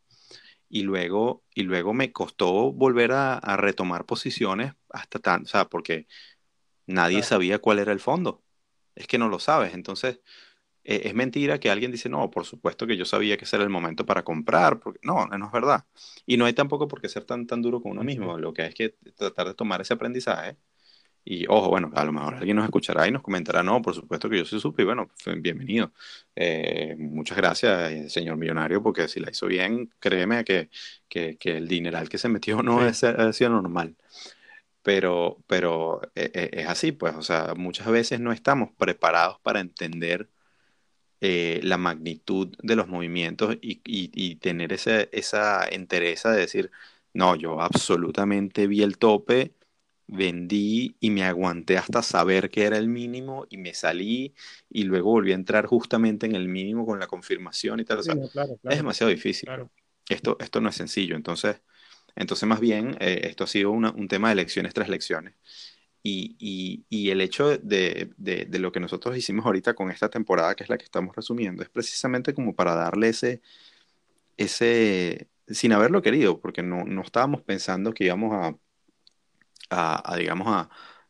Y 0.70 0.82
luego, 0.84 1.44
y 1.54 1.64
luego 1.64 1.94
me 1.94 2.12
costó 2.12 2.72
volver 2.72 3.12
a, 3.12 3.34
a 3.38 3.56
retomar 3.58 4.06
posiciones 4.06 4.74
hasta 4.90 5.18
tan, 5.18 5.42
o 5.42 5.46
sea, 5.46 5.66
porque 5.66 6.06
nadie 6.86 7.22
sabía 7.22 7.58
cuál 7.60 7.80
era 7.80 7.92
el 7.92 8.00
fondo. 8.00 8.44
Es 8.94 9.06
que 9.06 9.18
no 9.18 9.28
lo 9.28 9.38
sabes. 9.40 9.74
Entonces, 9.74 10.20
e, 10.84 11.08
es 11.08 11.14
mentira 11.14 11.60
que 11.60 11.70
alguien 11.70 11.92
dice, 11.92 12.08
no, 12.08 12.30
por 12.30 12.46
supuesto 12.46 12.86
que 12.86 12.96
yo 12.96 13.04
sabía 13.04 13.36
que 13.36 13.44
ese 13.44 13.56
era 13.56 13.64
el 13.64 13.70
momento 13.70 14.06
para 14.06 14.24
comprar. 14.24 14.80
Porque... 14.80 15.00
No, 15.02 15.26
no 15.26 15.46
es 15.46 15.52
verdad. 15.52 15.86
Y 16.26 16.36
no 16.36 16.46
hay 16.46 16.54
tampoco 16.54 16.88
por 16.88 17.00
qué 17.00 17.08
ser 17.08 17.24
tan, 17.24 17.46
tan 17.46 17.62
duro 17.62 17.82
con 17.82 17.92
uno 17.92 18.04
mismo. 18.04 18.38
Lo 18.38 18.52
que 18.52 18.62
hay 18.62 18.68
es 18.70 18.74
que 18.74 18.90
tratar 19.16 19.48
de 19.48 19.54
tomar 19.54 19.80
ese 19.80 19.94
aprendizaje 19.94 20.58
y 21.24 21.46
ojo, 21.48 21.68
bueno, 21.68 21.90
a 21.94 22.04
lo 22.04 22.12
mejor 22.12 22.34
alguien 22.34 22.56
nos 22.56 22.64
escuchará 22.64 23.06
y 23.06 23.12
nos 23.12 23.22
comentará, 23.22 23.62
no, 23.62 23.82
por 23.82 23.94
supuesto 23.94 24.28
que 24.28 24.38
yo 24.38 24.44
sí 24.44 24.58
supe, 24.60 24.82
y 24.82 24.84
bueno, 24.86 25.10
bienvenido. 25.38 25.92
Eh, 26.34 26.96
muchas 26.98 27.36
gracias, 27.36 27.92
eh, 27.92 28.08
señor 28.10 28.36
millonario, 28.36 28.82
porque 28.82 29.08
si 29.08 29.20
la 29.20 29.30
hizo 29.30 29.46
bien, 29.46 29.90
créeme 30.00 30.44
que, 30.44 30.70
que, 31.08 31.36
que 31.38 31.58
el 31.58 31.68
dineral 31.68 32.08
que 32.08 32.18
se 32.18 32.28
metió 32.28 32.62
no 32.62 32.86
es, 32.86 33.04
ha 33.04 33.32
sido 33.32 33.50
normal. 33.50 33.96
Pero, 34.82 35.38
pero 35.46 36.00
eh, 36.14 36.50
es 36.52 36.66
así, 36.68 36.92
pues, 36.92 37.14
o 37.14 37.22
sea, 37.22 37.54
muchas 37.56 37.88
veces 37.88 38.20
no 38.20 38.32
estamos 38.32 38.70
preparados 38.78 39.38
para 39.40 39.60
entender 39.60 40.28
la 41.20 41.76
magnitud 41.76 42.48
de 42.62 42.76
los 42.76 42.88
movimientos 42.88 43.54
y, 43.60 43.82
y, 43.84 44.10
y 44.14 44.36
tener 44.36 44.72
ese, 44.72 45.10
esa 45.12 45.66
entereza 45.68 46.32
de 46.32 46.40
decir, 46.40 46.70
no, 47.12 47.36
yo 47.36 47.60
absolutamente 47.60 48.66
vi 48.66 48.82
el 48.82 48.96
tope 48.98 49.52
vendí 50.10 50.96
y 50.98 51.10
me 51.10 51.24
aguanté 51.24 51.78
hasta 51.78 52.02
saber 52.02 52.50
que 52.50 52.64
era 52.64 52.76
el 52.76 52.88
mínimo 52.88 53.46
y 53.48 53.58
me 53.58 53.74
salí 53.74 54.34
y 54.68 54.82
luego 54.84 55.10
volví 55.10 55.32
a 55.32 55.36
entrar 55.36 55.66
justamente 55.66 56.26
en 56.26 56.34
el 56.34 56.48
mínimo 56.48 56.84
con 56.84 56.98
la 56.98 57.06
confirmación 57.06 57.80
y 57.80 57.84
tal. 57.84 58.00
es 58.00 58.76
demasiado 58.76 59.10
difícil. 59.10 59.48
Esto, 60.08 60.36
esto 60.40 60.60
no 60.60 60.68
es 60.68 60.74
sencillo. 60.74 61.14
Entonces, 61.14 61.60
entonces 62.16 62.48
más 62.48 62.58
bien, 62.58 62.96
eh, 62.98 63.20
esto 63.24 63.44
ha 63.44 63.46
sido 63.46 63.70
un 63.70 64.08
tema 64.08 64.30
de 64.30 64.34
lecciones 64.34 64.74
tras 64.74 64.88
lecciones. 64.88 65.34
Y, 66.02 66.34
y, 66.38 66.84
y 66.88 67.10
el 67.10 67.20
hecho 67.20 67.48
de, 67.58 68.10
de, 68.16 68.46
de, 68.46 68.58
lo 68.58 68.72
que 68.72 68.80
nosotros 68.80 69.16
hicimos 69.16 69.44
ahorita 69.44 69.74
con 69.74 69.90
esta 69.90 70.08
temporada, 70.08 70.54
que 70.54 70.64
es 70.64 70.70
la 70.70 70.78
que 70.78 70.84
estamos 70.84 71.14
resumiendo, 71.14 71.62
es 71.62 71.68
precisamente 71.68 72.32
como 72.32 72.54
para 72.54 72.74
darle 72.74 73.10
ese, 73.10 73.42
ese 74.38 75.28
sin 75.46 75.72
haberlo 75.72 76.02
querido, 76.02 76.40
porque 76.40 76.62
no, 76.62 76.84
no 76.84 77.02
estábamos 77.02 77.42
pensando 77.42 77.92
que 77.92 78.04
íbamos 78.04 78.32
a 78.34 78.56
a, 79.70 80.16
digamos, 80.16 80.48
a, 80.48 80.68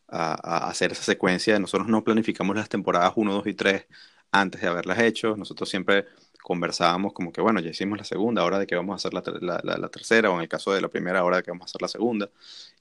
a, 0.08 0.68
hacer 0.68 0.92
esa 0.92 1.02
secuencia. 1.02 1.58
Nosotros 1.58 1.88
no 1.88 2.04
planificamos 2.04 2.56
las 2.56 2.68
temporadas 2.68 3.12
1, 3.16 3.32
2 3.32 3.46
y 3.46 3.54
3 3.54 3.86
antes 4.32 4.60
de 4.60 4.68
haberlas 4.68 4.98
hecho. 5.00 5.36
Nosotros 5.36 5.68
siempre 5.68 6.06
conversábamos 6.42 7.12
como 7.12 7.32
que, 7.32 7.40
bueno, 7.40 7.60
ya 7.60 7.70
hicimos 7.70 7.98
la 7.98 8.04
segunda, 8.04 8.42
ahora 8.42 8.58
de 8.58 8.66
que 8.66 8.74
vamos 8.74 8.94
a 8.94 8.96
hacer 8.96 9.14
la, 9.14 9.22
la, 9.62 9.76
la, 9.78 9.88
tercera, 9.88 10.30
o 10.30 10.34
en 10.36 10.42
el 10.42 10.48
caso 10.48 10.72
de 10.72 10.80
la 10.80 10.88
primera, 10.88 11.24
hora 11.24 11.38
de 11.38 11.42
que 11.42 11.50
vamos 11.50 11.64
a 11.64 11.66
hacer 11.66 11.82
la 11.82 11.88
segunda, 11.88 12.30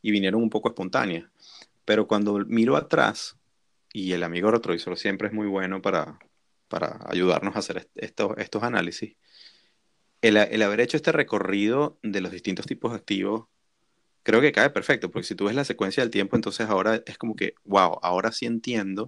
y 0.01 0.11
vinieron 0.11 0.41
un 0.41 0.49
poco 0.49 0.69
espontáneas. 0.69 1.25
Pero 1.85 2.07
cuando 2.07 2.39
miro 2.45 2.75
atrás, 2.77 3.37
y 3.93 4.13
el 4.13 4.23
amigo 4.23 4.51
retrovisor 4.51 4.97
siempre 4.97 5.27
es 5.27 5.33
muy 5.33 5.47
bueno 5.47 5.81
para, 5.81 6.19
para 6.67 6.99
ayudarnos 7.07 7.55
a 7.55 7.59
hacer 7.59 7.89
estos, 7.95 8.37
estos 8.37 8.63
análisis, 8.63 9.15
el, 10.21 10.37
el 10.37 10.61
haber 10.61 10.81
hecho 10.81 10.97
este 10.97 11.11
recorrido 11.11 11.97
de 12.03 12.21
los 12.21 12.31
distintos 12.31 12.65
tipos 12.65 12.91
de 12.91 12.97
activos 12.97 13.47
creo 14.29 14.41
que 14.41 14.51
cae 14.51 14.69
perfecto, 14.69 15.09
porque 15.09 15.27
si 15.27 15.33
tú 15.33 15.45
ves 15.45 15.55
la 15.55 15.65
secuencia 15.65 16.03
del 16.03 16.11
tiempo, 16.11 16.35
entonces 16.35 16.69
ahora 16.69 17.01
es 17.07 17.17
como 17.17 17.35
que, 17.35 17.55
wow, 17.63 17.97
ahora 18.03 18.31
sí 18.31 18.45
entiendo. 18.45 19.05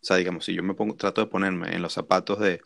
O 0.00 0.04
sea, 0.06 0.18
digamos, 0.18 0.44
si 0.44 0.54
yo 0.54 0.62
me 0.62 0.74
pongo, 0.74 0.94
trato 0.94 1.20
de 1.20 1.26
ponerme 1.26 1.74
en 1.74 1.82
los 1.82 1.94
zapatos 1.94 2.38
de, 2.38 2.60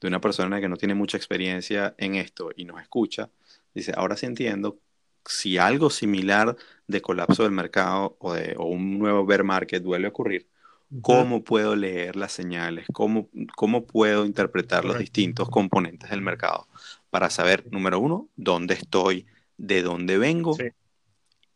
de 0.00 0.08
una 0.08 0.20
persona 0.20 0.60
que 0.60 0.68
no 0.68 0.76
tiene 0.76 0.94
mucha 0.96 1.16
experiencia 1.16 1.94
en 1.98 2.16
esto 2.16 2.50
y 2.56 2.64
nos 2.64 2.82
escucha, 2.82 3.30
dice, 3.72 3.92
ahora 3.96 4.16
sí 4.16 4.26
entiendo 4.26 4.80
si 5.24 5.56
algo 5.56 5.88
similar 5.90 6.56
de 6.88 7.00
colapso 7.00 7.44
del 7.44 7.52
mercado 7.52 8.16
o, 8.18 8.32
de, 8.32 8.56
o 8.58 8.64
un 8.64 8.98
nuevo 8.98 9.24
bear 9.24 9.44
market 9.44 9.84
duele 9.84 10.08
ocurrir, 10.08 10.48
¿cómo 11.00 11.44
puedo 11.44 11.76
leer 11.76 12.16
las 12.16 12.32
señales? 12.32 12.86
¿Cómo, 12.92 13.28
cómo 13.54 13.86
puedo 13.86 14.26
interpretar 14.26 14.84
los 14.84 14.98
distintos 14.98 15.48
componentes 15.48 16.10
del 16.10 16.22
mercado? 16.22 16.66
Para 17.08 17.30
saber, 17.30 17.70
número 17.70 18.00
uno, 18.00 18.28
dónde 18.34 18.74
estoy, 18.74 19.26
de 19.58 19.82
dónde 19.82 20.18
vengo 20.18 20.56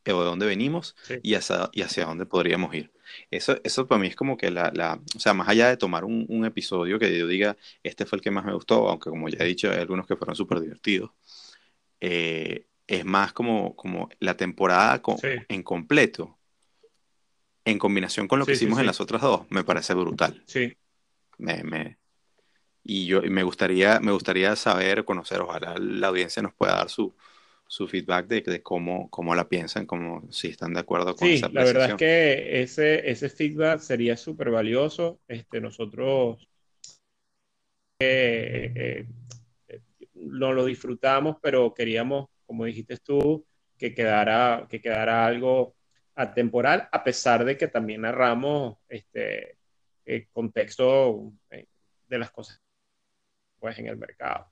de 0.04 0.12
dónde 0.12 0.46
venimos 0.46 0.94
y, 1.22 1.34
hacia, 1.34 1.70
y 1.72 1.82
hacia 1.82 2.06
dónde 2.06 2.26
podríamos 2.26 2.74
ir. 2.74 2.92
Eso, 3.30 3.56
eso 3.64 3.86
para 3.86 4.00
mí 4.00 4.08
es 4.08 4.16
como 4.16 4.36
que 4.36 4.50
la, 4.50 4.70
la 4.74 5.00
o 5.16 5.20
sea, 5.20 5.34
más 5.34 5.48
allá 5.48 5.68
de 5.68 5.76
tomar 5.76 6.04
un, 6.04 6.26
un, 6.28 6.44
episodio 6.44 6.98
que 6.98 7.16
yo 7.16 7.26
diga, 7.26 7.56
este 7.82 8.06
fue 8.06 8.16
el 8.16 8.22
que 8.22 8.30
más 8.30 8.44
me 8.44 8.54
gustó, 8.54 8.88
aunque 8.88 9.10
como 9.10 9.28
ya 9.28 9.44
he 9.44 9.48
dicho, 9.48 9.70
hay 9.70 9.78
algunos 9.78 10.06
que 10.06 10.16
fueron 10.16 10.36
súper 10.36 10.60
divertidos, 10.60 11.10
eh, 12.00 12.66
es 12.86 13.04
más 13.04 13.32
como, 13.32 13.74
como 13.76 14.08
la 14.20 14.36
temporada 14.36 15.00
en 15.48 15.62
completo, 15.62 16.38
en 17.64 17.78
combinación 17.78 18.28
con 18.28 18.38
lo 18.38 18.46
que 18.46 18.52
hicimos 18.52 18.78
en 18.78 18.86
las 18.86 19.00
otras 19.00 19.22
dos, 19.22 19.46
me 19.48 19.64
parece 19.64 19.94
brutal. 19.94 20.42
Sí. 20.46 20.76
Me, 21.38 21.64
me, 21.64 21.98
y 22.82 23.06
yo 23.06 23.22
me 23.22 23.42
gustaría, 23.42 23.98
me 24.00 24.12
gustaría 24.12 24.54
saber, 24.56 25.04
conocer, 25.04 25.40
ojalá 25.40 25.74
la 25.78 26.08
audiencia 26.08 26.42
nos 26.42 26.52
pueda 26.52 26.76
dar 26.76 26.90
su, 26.90 27.14
su 27.66 27.88
feedback 27.88 28.26
de, 28.26 28.40
de, 28.42 28.62
cómo, 28.62 29.08
cómo 29.10 29.34
la 29.34 29.48
piensan, 29.48 29.86
como 29.86 30.30
si 30.30 30.48
están 30.48 30.74
de 30.74 30.80
acuerdo 30.80 31.14
con 31.14 31.28
sí, 31.28 31.34
esa 31.34 31.48
la 31.48 31.64
verdad 31.64 31.90
es 31.90 31.94
que 31.96 32.62
ese, 32.62 33.10
ese 33.10 33.28
feedback 33.28 33.80
sería 33.80 34.16
súper 34.16 34.50
valioso. 34.50 35.20
Este, 35.26 35.60
nosotros 35.60 36.46
eh, 37.98 38.72
eh, 38.74 39.06
eh, 39.68 39.80
no 40.14 40.52
lo 40.52 40.64
disfrutamos, 40.64 41.36
pero 41.40 41.72
queríamos, 41.72 42.28
como 42.46 42.64
dijiste 42.64 42.98
tú, 42.98 43.46
que 43.78 43.94
quedara, 43.94 44.66
que 44.68 44.80
quedara 44.80 45.26
algo 45.26 45.74
atemporal, 46.14 46.88
a 46.92 47.02
pesar 47.02 47.44
de 47.44 47.56
que 47.56 47.68
también 47.68 48.02
narramos 48.02 48.78
este 48.88 49.58
el 50.04 50.28
contexto 50.28 51.32
de 51.48 52.18
las 52.18 52.30
cosas 52.30 52.60
pues, 53.58 53.78
en 53.78 53.86
el 53.86 53.96
mercado. 53.96 54.48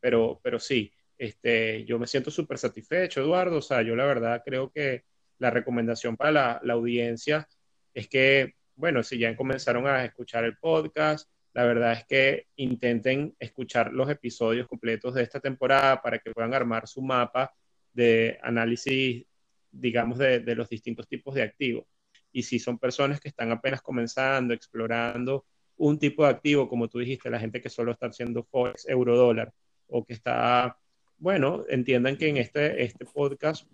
pero, 0.00 0.40
pero 0.42 0.60
sí, 0.60 0.92
este, 1.18 1.84
yo 1.84 1.98
me 1.98 2.06
siento 2.06 2.30
súper 2.30 2.58
satisfecho, 2.58 3.20
Eduardo. 3.20 3.58
O 3.58 3.62
sea, 3.62 3.82
yo 3.82 3.96
la 3.96 4.04
verdad 4.06 4.42
creo 4.44 4.70
que 4.70 5.04
la 5.38 5.50
recomendación 5.50 6.16
para 6.16 6.32
la, 6.32 6.60
la, 6.62 6.74
audiencia 6.74 7.48
es 7.92 8.08
que, 8.08 8.54
bueno, 8.76 9.02
si 9.02 9.18
ya 9.18 9.36
comenzaron 9.36 9.86
a 9.86 10.04
escuchar 10.04 10.44
el 10.44 10.56
podcast, 10.56 11.28
la 11.52 11.64
verdad 11.64 11.92
es 11.92 12.04
que 12.06 12.48
intenten 12.56 13.34
escuchar 13.38 13.92
los 13.92 14.10
episodios 14.10 14.66
completos 14.66 15.14
de 15.14 15.22
esta 15.22 15.40
temporada 15.40 16.02
para 16.02 16.18
que 16.18 16.32
puedan 16.32 16.54
armar 16.54 16.88
su 16.88 17.00
mapa 17.02 17.54
de 17.92 18.38
análisis, 18.42 19.24
digamos, 19.70 20.18
de, 20.18 20.40
de 20.40 20.54
los 20.56 20.68
distintos 20.68 21.08
tipos 21.08 21.34
de 21.34 21.42
activos. 21.42 21.86
Y 22.32 22.42
si 22.42 22.58
son 22.58 22.78
personas 22.78 23.20
que 23.20 23.28
están 23.28 23.52
apenas 23.52 23.80
comenzando, 23.82 24.52
explorando 24.54 25.46
un 25.76 25.98
tipo 25.98 26.24
de 26.24 26.30
activo, 26.30 26.68
como 26.68 26.88
tú 26.88 26.98
dijiste, 26.98 27.30
la 27.30 27.38
gente 27.38 27.60
que 27.60 27.70
solo 27.70 27.92
está 27.92 28.06
haciendo 28.06 28.44
Forex, 28.44 28.88
euro 28.88 29.16
dólar, 29.16 29.52
o 29.86 30.04
que 30.04 30.14
está 30.14 30.76
bueno, 31.24 31.64
entiendan 31.70 32.18
que 32.18 32.28
en 32.28 32.36
este, 32.36 32.84
este 32.84 33.06
podcast 33.06 33.66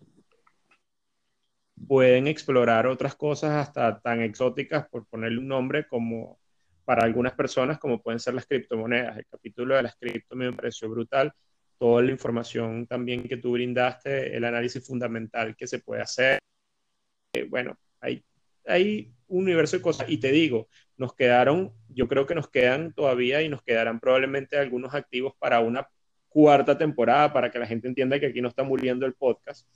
pueden 1.88 2.28
explorar 2.28 2.86
otras 2.86 3.16
cosas 3.16 3.50
hasta 3.56 3.98
tan 4.00 4.22
exóticas, 4.22 4.88
por 4.88 5.04
ponerle 5.06 5.40
un 5.40 5.48
nombre, 5.48 5.84
como 5.88 6.38
para 6.84 7.02
algunas 7.02 7.32
personas, 7.32 7.80
como 7.80 8.00
pueden 8.00 8.20
ser 8.20 8.34
las 8.34 8.46
criptomonedas. 8.46 9.18
El 9.18 9.26
capítulo 9.26 9.74
de 9.74 9.82
las 9.82 9.96
cripto 9.96 10.36
me 10.36 10.52
pareció 10.52 10.88
brutal. 10.88 11.32
Toda 11.76 12.02
la 12.02 12.12
información 12.12 12.86
también 12.86 13.24
que 13.24 13.36
tú 13.36 13.50
brindaste, 13.50 14.36
el 14.36 14.44
análisis 14.44 14.86
fundamental 14.86 15.56
que 15.56 15.66
se 15.66 15.80
puede 15.80 16.02
hacer. 16.02 16.38
Eh, 17.32 17.48
bueno, 17.50 17.76
hay, 18.00 18.24
hay 18.64 19.12
un 19.26 19.42
universo 19.42 19.76
de 19.76 19.82
cosas. 19.82 20.08
Y 20.08 20.18
te 20.18 20.30
digo, 20.30 20.68
nos 20.96 21.14
quedaron, 21.16 21.72
yo 21.88 22.06
creo 22.06 22.26
que 22.26 22.36
nos 22.36 22.48
quedan 22.48 22.92
todavía 22.92 23.42
y 23.42 23.48
nos 23.48 23.64
quedarán 23.64 23.98
probablemente 23.98 24.56
algunos 24.56 24.94
activos 24.94 25.34
para 25.40 25.58
una 25.58 25.88
cuarta 26.30 26.78
temporada 26.78 27.32
para 27.32 27.50
que 27.50 27.58
la 27.58 27.66
gente 27.66 27.88
entienda 27.88 28.18
que 28.18 28.26
aquí 28.26 28.40
no 28.40 28.48
está 28.48 28.62
muriendo 28.62 29.04
el 29.04 29.14
podcast. 29.14 29.68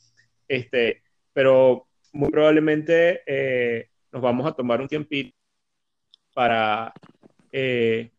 Este, 0.48 1.02
pero 1.32 1.88
muy 2.12 2.30
probablemente 2.30 3.22
eh, 3.26 3.90
nos 4.12 4.22
vamos 4.22 4.46
a 4.46 4.52
tomar 4.52 4.80
un 4.80 4.88
tiempito 4.88 5.36
para, 6.32 6.92
eh, 7.52 8.10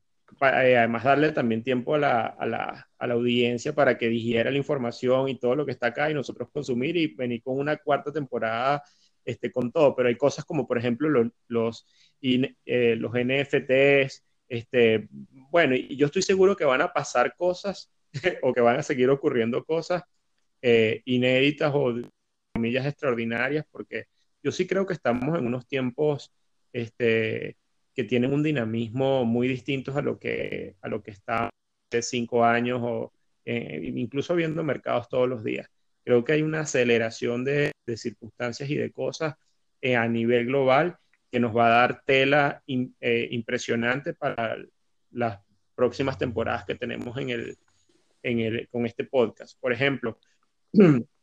eh, 0.42 0.78
además 0.78 1.04
darle 1.04 1.32
también 1.32 1.64
tiempo 1.64 1.96
a 1.96 1.98
la, 1.98 2.26
a, 2.26 2.46
la, 2.46 2.90
a 2.98 3.08
la, 3.08 3.14
audiencia 3.14 3.74
para 3.74 3.98
que 3.98 4.10
digiera 4.10 4.52
la 4.52 4.58
información 4.58 5.30
y 5.30 5.40
todo 5.40 5.56
lo 5.56 5.66
que 5.66 5.72
está 5.72 5.88
acá 5.88 6.12
y 6.12 6.14
nosotros 6.14 6.50
consumir 6.52 6.98
y 6.98 7.08
venir 7.16 7.42
con 7.42 7.58
una 7.58 7.78
cuarta 7.78 8.12
temporada 8.12 8.84
este, 9.24 9.52
con 9.52 9.72
todo. 9.72 9.96
Pero 9.96 10.10
hay 10.10 10.18
cosas 10.18 10.46
como, 10.46 10.68
por 10.68 10.78
ejemplo, 10.78 11.10
los, 11.10 11.28
los, 11.48 11.88
los 12.22 13.12
NFTs. 13.14 14.24
Este, 14.48 15.08
bueno, 15.50 15.76
y 15.76 15.96
yo 15.96 16.08
estoy 16.08 16.22
seguro 16.22 16.56
que 16.56 16.66
van 16.66 16.82
a 16.82 16.94
pasar 16.94 17.36
cosas 17.36 17.95
o 18.42 18.54
que 18.54 18.62
van 18.62 18.80
a 18.80 18.84
seguir 18.84 19.10
ocurriendo 19.10 19.64
cosas 19.64 20.04
inéditas 21.06 21.72
o 21.76 21.94
comillas 22.54 22.88
extraordinarias, 22.88 23.66
porque 23.70 24.06
yo 24.42 24.52
sí 24.52 24.66
creo 24.66 24.88
que 24.88 24.94
estamos 24.94 25.38
en 25.38 25.46
unos 25.46 25.68
tiempos 25.68 26.32
este, 26.74 27.58
que 27.96 28.04
tienen 28.04 28.34
un 28.34 28.44
dinamismo 28.44 29.26
muy 29.26 29.48
distinto 29.48 29.98
a 29.98 30.02
lo 30.02 30.20
que, 30.20 30.76
a 30.82 30.90
lo 30.90 31.02
que 31.02 31.12
está 31.12 31.50
hace 31.90 32.02
cinco 32.02 32.44
años 32.44 32.82
o 32.84 33.14
eh, 33.46 33.92
incluso 33.96 34.36
viendo 34.36 34.64
mercados 34.64 35.08
todos 35.08 35.30
los 35.30 35.44
días. 35.44 35.68
Creo 36.04 36.24
que 36.24 36.34
hay 36.34 36.42
una 36.42 36.62
aceleración 36.62 37.44
de, 37.46 37.72
de 37.86 37.98
circunstancias 37.98 38.70
y 38.70 38.76
de 38.76 38.92
cosas 38.92 39.36
eh, 39.82 39.96
a 39.96 40.08
nivel 40.08 40.46
global 40.48 40.98
que 41.32 41.40
nos 41.40 41.56
va 41.56 41.68
a 41.68 41.80
dar 41.80 42.02
tela 42.06 42.62
in, 42.66 42.96
eh, 43.00 43.28
impresionante 43.32 44.14
para 44.14 44.58
las 45.12 45.40
próximas 45.74 46.18
temporadas 46.18 46.66
que 46.66 46.76
tenemos 46.76 47.18
en 47.18 47.30
el, 47.30 47.58
en 48.30 48.40
el, 48.40 48.68
con 48.70 48.86
este 48.86 49.06
podcast. 49.06 49.60
Por 49.60 49.74
ejemplo, 49.74 50.20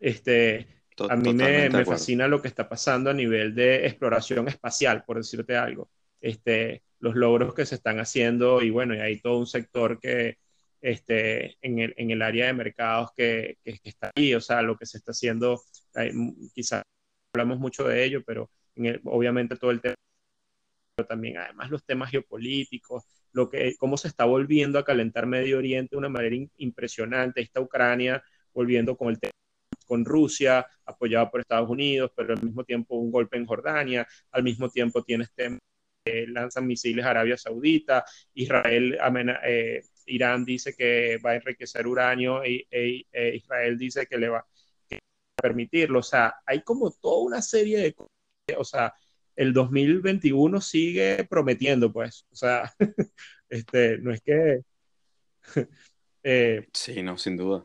Este, 0.00 0.66
a 1.08 1.16
mí 1.16 1.32
me, 1.34 1.68
me, 1.70 1.84
fascina 1.84 2.28
lo 2.28 2.40
que 2.40 2.48
está 2.48 2.68
pasando 2.68 3.10
a 3.10 3.14
nivel 3.14 3.54
de 3.54 3.86
exploración 3.86 4.48
espacial, 4.48 5.04
por 5.04 5.16
decirte 5.16 5.56
algo. 5.56 5.90
Este, 6.20 6.82
los 7.00 7.14
logros 7.14 7.54
que 7.54 7.66
se 7.66 7.76
están 7.76 8.00
haciendo 8.00 8.62
y 8.62 8.70
bueno, 8.70 8.94
y 8.94 8.98
hay 8.98 9.20
todo 9.20 9.38
un 9.38 9.46
sector 9.46 9.98
que 10.00 10.38
este, 10.80 11.56
en, 11.62 11.80
el, 11.80 11.94
en 11.96 12.10
el 12.10 12.22
área 12.22 12.46
de 12.46 12.52
mercados 12.52 13.10
que, 13.16 13.58
que, 13.64 13.80
está 13.82 14.12
ahí, 14.14 14.34
o 14.34 14.40
sea, 14.40 14.62
lo 14.62 14.76
que 14.76 14.86
se 14.86 14.98
está 14.98 15.12
haciendo, 15.12 15.60
quizás 16.54 16.82
hablamos 17.32 17.58
mucho 17.58 17.84
de 17.84 18.04
ello, 18.04 18.22
pero 18.24 18.50
obviamente 19.04 19.56
todo 19.56 19.72
el 19.72 19.80
tema, 19.80 19.96
pero 20.94 21.06
también 21.08 21.38
además 21.38 21.70
los 21.70 21.84
temas 21.84 22.10
geopolíticos, 22.10 23.04
lo 23.38 23.48
que, 23.48 23.76
cómo 23.78 23.96
se 23.96 24.08
está 24.08 24.24
volviendo 24.24 24.80
a 24.80 24.84
calentar 24.84 25.26
Medio 25.26 25.58
Oriente 25.58 25.90
de 25.92 25.98
una 25.98 26.08
manera 26.08 26.34
impresionante, 26.56 27.40
esta 27.40 27.60
Ucrania 27.60 28.22
volviendo 28.52 28.96
con 28.96 29.10
el 29.10 29.18
con 29.86 30.04
Rusia, 30.04 30.66
apoyado 30.84 31.30
por 31.30 31.40
Estados 31.40 31.70
Unidos, 31.70 32.10
pero 32.14 32.34
al 32.34 32.42
mismo 32.42 32.64
tiempo 32.64 32.96
un 32.96 33.10
golpe 33.10 33.38
en 33.38 33.46
Jordania, 33.46 34.06
al 34.32 34.42
mismo 34.42 34.68
tiempo 34.68 35.02
tiene 35.02 35.24
este, 35.24 35.58
eh, 36.04 36.26
lanzan 36.26 36.66
misiles 36.66 37.04
a 37.06 37.10
Arabia 37.10 37.38
Saudita, 37.38 38.04
Israel, 38.34 38.98
eh, 39.46 39.82
Irán 40.06 40.44
dice 40.44 40.74
que 40.74 41.18
va 41.24 41.30
a 41.30 41.36
enriquecer 41.36 41.86
uranio 41.86 42.42
e, 42.44 42.66
e, 42.70 43.36
Israel 43.36 43.78
dice 43.78 44.06
que 44.06 44.18
le 44.18 44.28
va 44.28 44.38
a 44.40 44.46
permitirlo, 45.40 46.00
o 46.00 46.02
sea, 46.02 46.34
hay 46.44 46.62
como 46.62 46.90
toda 46.90 47.22
una 47.22 47.40
serie 47.40 47.78
de 47.78 47.94
cosas, 47.94 48.12
o 48.58 48.64
sea, 48.64 48.92
el 49.38 49.52
2021 49.52 50.60
sigue 50.60 51.24
prometiendo, 51.30 51.92
pues, 51.92 52.26
o 52.32 52.34
sea, 52.34 52.72
este, 53.48 53.98
no 53.98 54.12
es 54.12 54.20
que... 54.20 54.62
eh, 56.24 56.66
sí, 56.72 57.02
no, 57.04 57.16
sin 57.16 57.36
duda. 57.36 57.64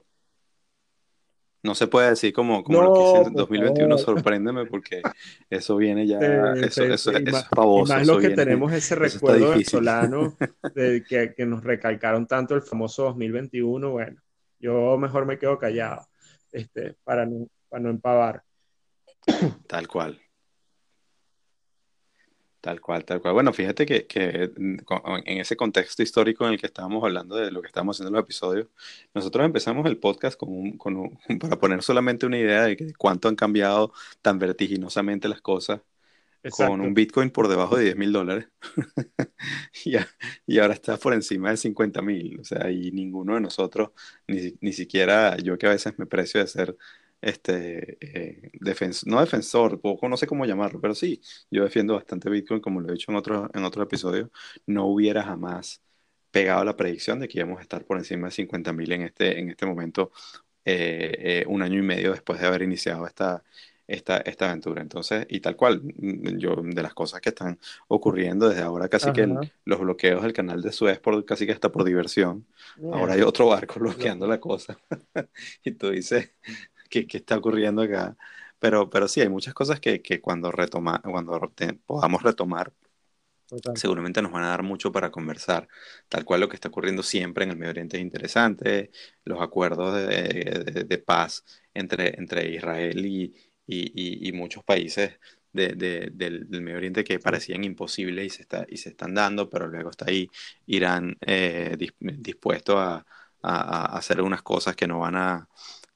No 1.64 1.74
se 1.74 1.88
puede 1.88 2.10
decir 2.10 2.32
como, 2.32 2.64
como 2.64 2.84
lo 2.84 2.94
que 2.94 3.00
hice 3.00 3.30
en 3.30 3.34
2021, 3.34 3.98
sorpréndeme, 3.98 4.66
porque 4.68 5.02
eso 5.50 5.76
viene 5.78 6.06
ya, 6.06 6.20
eso, 6.58 6.84
eso, 6.84 7.12
y 7.18 7.24
más, 7.24 7.48
Y 7.52 7.90
más 7.90 8.06
lo 8.06 8.20
que 8.20 8.30
tenemos 8.30 8.72
ese 8.72 8.94
recuerdo 8.94 9.52
venezolano 9.52 10.38
de 10.76 11.04
que, 11.08 11.34
que, 11.34 11.46
nos 11.46 11.64
recalcaron 11.64 12.28
tanto 12.28 12.54
el 12.54 12.62
famoso 12.62 13.06
2021, 13.06 13.90
bueno, 13.90 14.22
yo 14.60 14.96
mejor 15.00 15.26
me 15.26 15.40
quedo 15.40 15.58
callado, 15.58 16.06
este, 16.52 16.98
para 17.04 17.26
no, 17.26 17.48
para 17.68 17.82
no 17.82 17.90
empavar. 17.90 18.44
Tal 19.68 19.88
cual. 19.88 20.23
Tal 22.64 22.80
cual, 22.80 23.04
tal 23.04 23.22
cual. 23.22 23.34
Bueno, 23.34 23.52
fíjate 23.52 23.86
que, 23.86 24.08
que, 24.08 24.50
mm, 24.56 24.78
en 25.26 25.38
ese 25.40 25.58
contexto 25.58 26.02
histórico 26.02 26.46
en 26.48 26.54
el 26.54 26.60
que 26.62 26.68
estábamos 26.68 27.04
hablando 27.04 27.36
de 27.36 27.52
lo 27.52 27.62
que 27.62 27.68
estábamos 27.68 27.98
haciendo 27.98 28.08
en 28.08 28.14
los 28.14 28.24
episodios, 28.24 28.68
nosotros 29.14 29.46
empezamos 29.46 29.86
el 29.86 29.98
podcast 29.98 30.40
con 30.40 30.48
un, 30.50 30.78
con 30.78 30.96
un, 30.96 31.20
para 31.42 31.60
poner 31.60 31.84
solamente 31.84 32.26
una 32.26 32.38
idea 32.38 32.64
de 32.64 32.78
que 32.78 32.94
cuánto 32.94 33.28
han 33.28 33.36
cambiado 33.36 33.92
tan 34.22 34.40
vertiginosamente 34.40 35.28
las 35.28 35.42
cosas 35.42 35.82
Exacto. 36.42 36.72
con 36.72 36.80
un 36.80 36.94
Bitcoin 36.94 37.32
por 37.32 37.50
debajo 37.50 37.76
de 37.76 37.84
10 37.84 37.98
mil 37.98 38.14
dólares 38.14 38.48
y, 39.84 39.96
y, 40.48 40.60
ahora 40.60 40.74
está 40.74 40.96
por 40.96 41.14
encima 41.14 41.50
de 41.50 41.58
50 41.58 42.02
mil. 42.02 42.40
O 42.40 42.46
sea, 42.46 42.72
y 42.72 42.92
ninguno 42.94 43.36
de 43.36 43.42
nosotros, 43.42 43.90
ni, 44.26 44.54
ni 44.62 44.72
siquiera 44.72 45.36
yo 45.36 45.58
que 45.58 45.68
a 45.68 45.72
veces 45.72 46.00
me 46.00 46.06
precio 46.06 46.40
de 46.40 46.48
ser 46.48 46.78
este, 47.24 47.98
eh, 48.02 48.52
no 49.06 49.20
defensor, 49.20 49.80
poco, 49.80 50.10
no 50.10 50.18
sé 50.18 50.28
cómo 50.28 50.46
llamarlo, 50.46 50.82
pero 50.82 50.94
sí, 50.96 51.22
yo 51.50 51.64
defiendo 51.64 51.96
bastante 51.96 52.30
Bitcoin, 52.30 52.60
como 52.62 52.82
lo 52.82 52.90
he 52.90 52.94
dicho 52.94 53.12
en 53.12 53.18
otros 53.18 53.50
en 53.54 53.64
otro 53.64 53.84
episodios, 53.84 54.30
no 54.66 54.86
hubiera 54.88 55.24
jamás 55.24 55.82
pegado 56.32 56.64
la 56.66 56.76
predicción 56.76 57.20
de 57.20 57.28
que 57.28 57.40
íbamos 57.40 57.60
a 57.60 57.62
estar 57.62 57.86
por 57.86 57.98
encima 57.98 58.28
de 58.28 58.32
50 58.32 58.74
mil 58.74 58.92
en 58.92 59.04
este, 59.04 59.40
en 59.40 59.50
este 59.50 59.66
momento, 59.66 60.12
eh, 60.66 61.16
eh, 61.20 61.46
un 61.48 61.62
año 61.62 61.80
y 61.80 61.84
medio 61.84 62.12
después 62.12 62.40
de 62.40 62.48
haber 62.48 62.64
iniciado 62.64 63.06
esta, 63.08 63.44
esta, 63.88 64.18
esta 64.18 64.50
aventura. 64.50 64.82
Entonces, 64.82 65.26
y 65.30 65.40
tal 65.40 65.56
cual, 65.56 65.82
mm, 65.84 66.38
yo 66.38 66.56
de 66.56 66.82
las 66.82 66.94
cosas 66.94 67.22
que 67.22 67.30
están 67.30 67.60
ocurriendo 67.88 68.50
desde 68.50 68.62
ahora, 68.64 68.90
casi 68.90 69.06
Ajá. 69.06 69.14
que 69.14 69.22
el, 69.24 69.54
los 69.66 69.80
bloqueos 69.80 70.24
del 70.24 70.34
canal 70.34 70.62
de 70.62 70.72
Suez, 70.72 71.00
por, 71.00 71.24
casi 71.26 71.46
que 71.46 71.52
hasta 71.52 71.72
por 71.72 71.84
diversión. 71.84 72.46
Ahora 72.92 73.14
hay 73.14 73.22
otro 73.22 73.48
barco 73.48 73.80
bloqueando 73.80 74.28
la 74.28 74.40
cosa. 74.40 74.78
y 75.64 75.72
tú 75.72 75.92
dices, 75.92 76.32
qué, 77.02 77.18
está 77.18 77.38
ocurriendo 77.38 77.82
acá. 77.82 78.16
Pero, 78.60 78.90
pero 78.90 79.08
sí, 79.08 79.22
hay 79.22 79.30
muchas 79.30 79.54
cosas 79.54 79.80
que, 79.80 80.02
que 80.02 80.22
cuando, 80.22 80.52
retoma, 80.52 81.02
cuando 81.02 81.52
podamos 81.86 82.24
retomar, 82.24 82.72
Total. 83.48 83.78
seguramente 83.78 84.22
nos 84.22 84.32
van 84.32 84.44
a 84.44 84.50
dar 84.50 84.64
mucho 84.64 84.92
para 84.92 85.12
conversar. 85.12 85.68
Tal 86.08 86.24
cual 86.26 86.42
lo 86.42 86.50
que 86.50 86.56
está 86.56 86.70
ocurriendo 86.70 87.04
siempre 87.04 87.44
en 87.44 87.52
el 87.52 87.58
Medio 87.58 87.72
Oriente 87.72 87.98
es 87.98 88.04
interesante, 88.04 88.92
los 89.26 89.42
acuerdos 89.42 89.96
de, 89.96 90.64
de, 90.66 90.84
de 90.86 90.98
paz 91.00 91.44
entre, 91.74 92.16
entre 92.20 92.50
Israel 92.56 93.06
y, 93.06 93.36
y, 93.68 94.28
y, 94.30 94.32
muchos 94.34 94.64
países 94.64 95.20
de, 95.52 95.70
de, 95.76 96.10
del, 96.14 96.50
del, 96.50 96.62
Medio 96.62 96.78
Oriente 96.78 97.04
que 97.04 97.20
parecían 97.20 97.64
imposibles 97.64 98.26
y 98.26 98.30
se, 98.30 98.42
está, 98.44 98.66
y 98.70 98.78
se 98.78 98.90
están 98.90 99.14
dando, 99.14 99.50
pero 99.50 99.68
luego 99.68 99.90
está 99.92 100.06
ahí 100.08 100.30
Irán 100.66 101.18
eh, 101.22 101.78
dispuesto 102.00 102.80
a, 102.80 103.06
a, 103.42 103.86
a, 103.94 103.98
hacer 103.98 104.22
unas 104.22 104.42
cosas 104.42 104.76
que 104.76 104.88
no 104.88 105.00
van 105.00 105.16
a, 105.16 105.48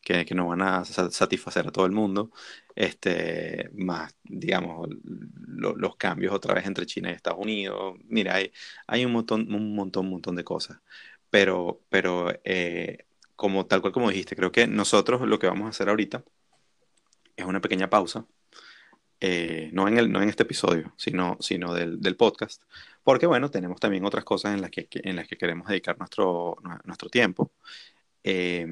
que, 0.08 0.26
que, 0.26 0.36
no 0.36 0.48
van 0.48 0.62
a 0.62 0.86
satisfacer 0.86 1.68
a 1.68 1.72
todo 1.72 1.86
el 1.86 1.92
mundo, 1.92 2.32
este, 2.76 3.70
más, 3.74 4.16
digamos, 4.24 4.88
lo, 5.04 5.76
los 5.76 5.98
cambios 5.98 6.34
otra 6.34 6.54
vez 6.54 6.66
entre 6.66 6.86
China 6.86 7.10
y 7.10 7.14
Estados 7.14 7.40
Unidos. 7.42 7.98
Mira, 8.06 8.36
hay, 8.36 8.54
hay 8.88 9.06
un 9.06 9.12
montón, 9.12 9.54
un 9.54 9.76
montón, 9.76 10.06
un 10.06 10.12
montón 10.14 10.36
de 10.38 10.46
cosas. 10.46 10.80
Pero, 11.30 11.82
pero 11.90 12.32
eh, 12.46 13.06
como, 13.36 13.66
tal 13.66 13.82
cual 13.82 13.94
como 13.94 14.10
dijiste, 14.10 14.36
creo 14.38 14.52
que 14.52 14.66
nosotros 14.68 15.22
lo 15.28 15.40
que 15.40 15.48
vamos 15.48 15.66
a 15.68 15.70
hacer 15.72 15.90
ahorita 15.90 16.24
es 17.36 17.46
una 17.46 17.62
pequeña 17.62 17.90
pausa. 17.90 18.26
Eh, 19.20 19.72
no, 19.74 19.88
en 19.88 19.98
el, 19.98 20.12
no 20.12 20.22
en 20.22 20.30
este 20.30 20.44
episodio, 20.44 20.94
sino, 20.98 21.38
sino 21.42 21.74
del, 21.74 22.00
del, 22.00 22.16
podcast, 22.16 22.62
porque 23.04 23.26
bueno, 23.26 23.50
tenemos 23.52 23.80
también 23.80 24.06
otras 24.06 24.24
cosas 24.24 24.54
en 24.54 24.62
las 24.62 24.70
que, 24.72 24.88
en 24.92 25.16
las 25.16 25.28
que 25.28 25.38
queremos 25.38 25.68
dedicar 25.68 25.98
nuestro, 26.00 26.58
nuestro 26.86 27.10
tiempo. 27.10 27.52
Eh, 28.24 28.68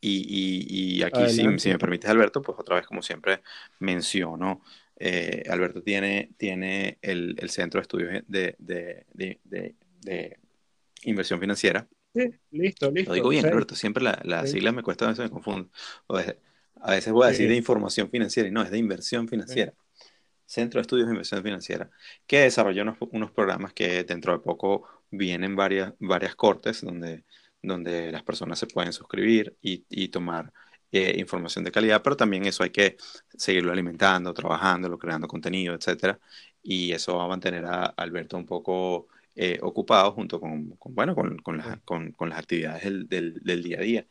y, 0.00 0.16
y, 0.28 0.98
y 0.98 1.02
aquí, 1.02 1.28
si, 1.28 1.58
si, 1.58 1.68
me 1.70 1.78
permites, 1.78 2.08
Alberto, 2.08 2.42
pues 2.42 2.58
otra 2.58 2.76
vez, 2.76 2.86
como 2.86 3.02
siempre, 3.02 3.42
menciono, 3.80 4.62
eh, 4.96 5.44
Alberto 5.48 5.82
tiene, 5.82 6.30
tiene 6.36 6.98
el, 7.02 7.36
el, 7.38 7.50
Centro 7.50 7.78
de 7.78 7.82
Estudios 7.82 8.24
de, 8.26 8.56
de, 8.58 9.06
de, 9.12 9.76
de, 10.02 10.38
Inversión 11.04 11.40
Financiera. 11.40 11.86
Sí, 12.14 12.30
listo, 12.50 12.90
listo. 12.90 13.10
Lo 13.10 13.14
digo 13.14 13.28
bien, 13.28 13.42
sí. 13.42 13.48
Alberto, 13.48 13.74
siempre 13.76 14.02
las 14.02 14.24
la 14.24 14.44
sí. 14.46 14.54
siglas 14.54 14.74
me 14.74 14.82
cuesta, 14.82 15.04
a 15.04 15.08
veces 15.08 15.24
me 15.24 15.30
confundo. 15.30 15.70
A 16.80 16.92
veces 16.92 17.12
voy 17.12 17.26
a 17.26 17.30
decir 17.30 17.48
de 17.48 17.56
información 17.56 18.10
financiera 18.10 18.48
y 18.48 18.52
no, 18.52 18.62
es 18.62 18.70
de 18.70 18.78
inversión 18.78 19.28
financiera. 19.28 19.74
Centro 20.46 20.78
de 20.78 20.82
Estudios 20.82 21.06
de 21.06 21.12
Inversión 21.12 21.42
Financiera, 21.42 21.90
que 22.26 22.40
desarrolló 22.40 22.82
unos, 22.82 22.96
unos 23.12 23.30
programas 23.30 23.74
que 23.74 24.02
dentro 24.04 24.32
de 24.32 24.38
poco 24.38 24.88
vienen 25.10 25.54
varias, 25.54 25.92
varias 25.98 26.34
cortes 26.34 26.80
donde 26.80 27.24
donde 27.62 28.12
las 28.12 28.22
personas 28.22 28.58
se 28.58 28.66
pueden 28.66 28.92
suscribir 28.92 29.56
y, 29.62 29.84
y 29.88 30.08
tomar 30.08 30.52
eh, 30.90 31.14
información 31.18 31.64
de 31.64 31.72
calidad, 31.72 32.02
pero 32.02 32.16
también 32.16 32.46
eso 32.46 32.62
hay 32.62 32.70
que 32.70 32.96
seguirlo 33.36 33.72
alimentando, 33.72 34.32
trabajando, 34.32 34.98
creando 34.98 35.28
contenido, 35.28 35.74
etcétera, 35.74 36.18
y 36.62 36.92
eso 36.92 37.16
va 37.18 37.24
a 37.24 37.28
mantener 37.28 37.64
a 37.66 37.84
Alberto 37.86 38.36
un 38.38 38.46
poco 38.46 39.08
eh, 39.34 39.58
ocupado 39.62 40.12
junto 40.12 40.40
con, 40.40 40.70
con 40.76 40.94
bueno, 40.94 41.14
con, 41.14 41.38
con, 41.38 41.58
las, 41.58 41.80
con, 41.82 42.14
las 42.28 42.38
actividades 42.38 42.84
del, 42.84 43.08
del, 43.08 43.34
del, 43.44 43.62
día 43.62 43.78
a 43.78 43.82
día. 43.82 44.06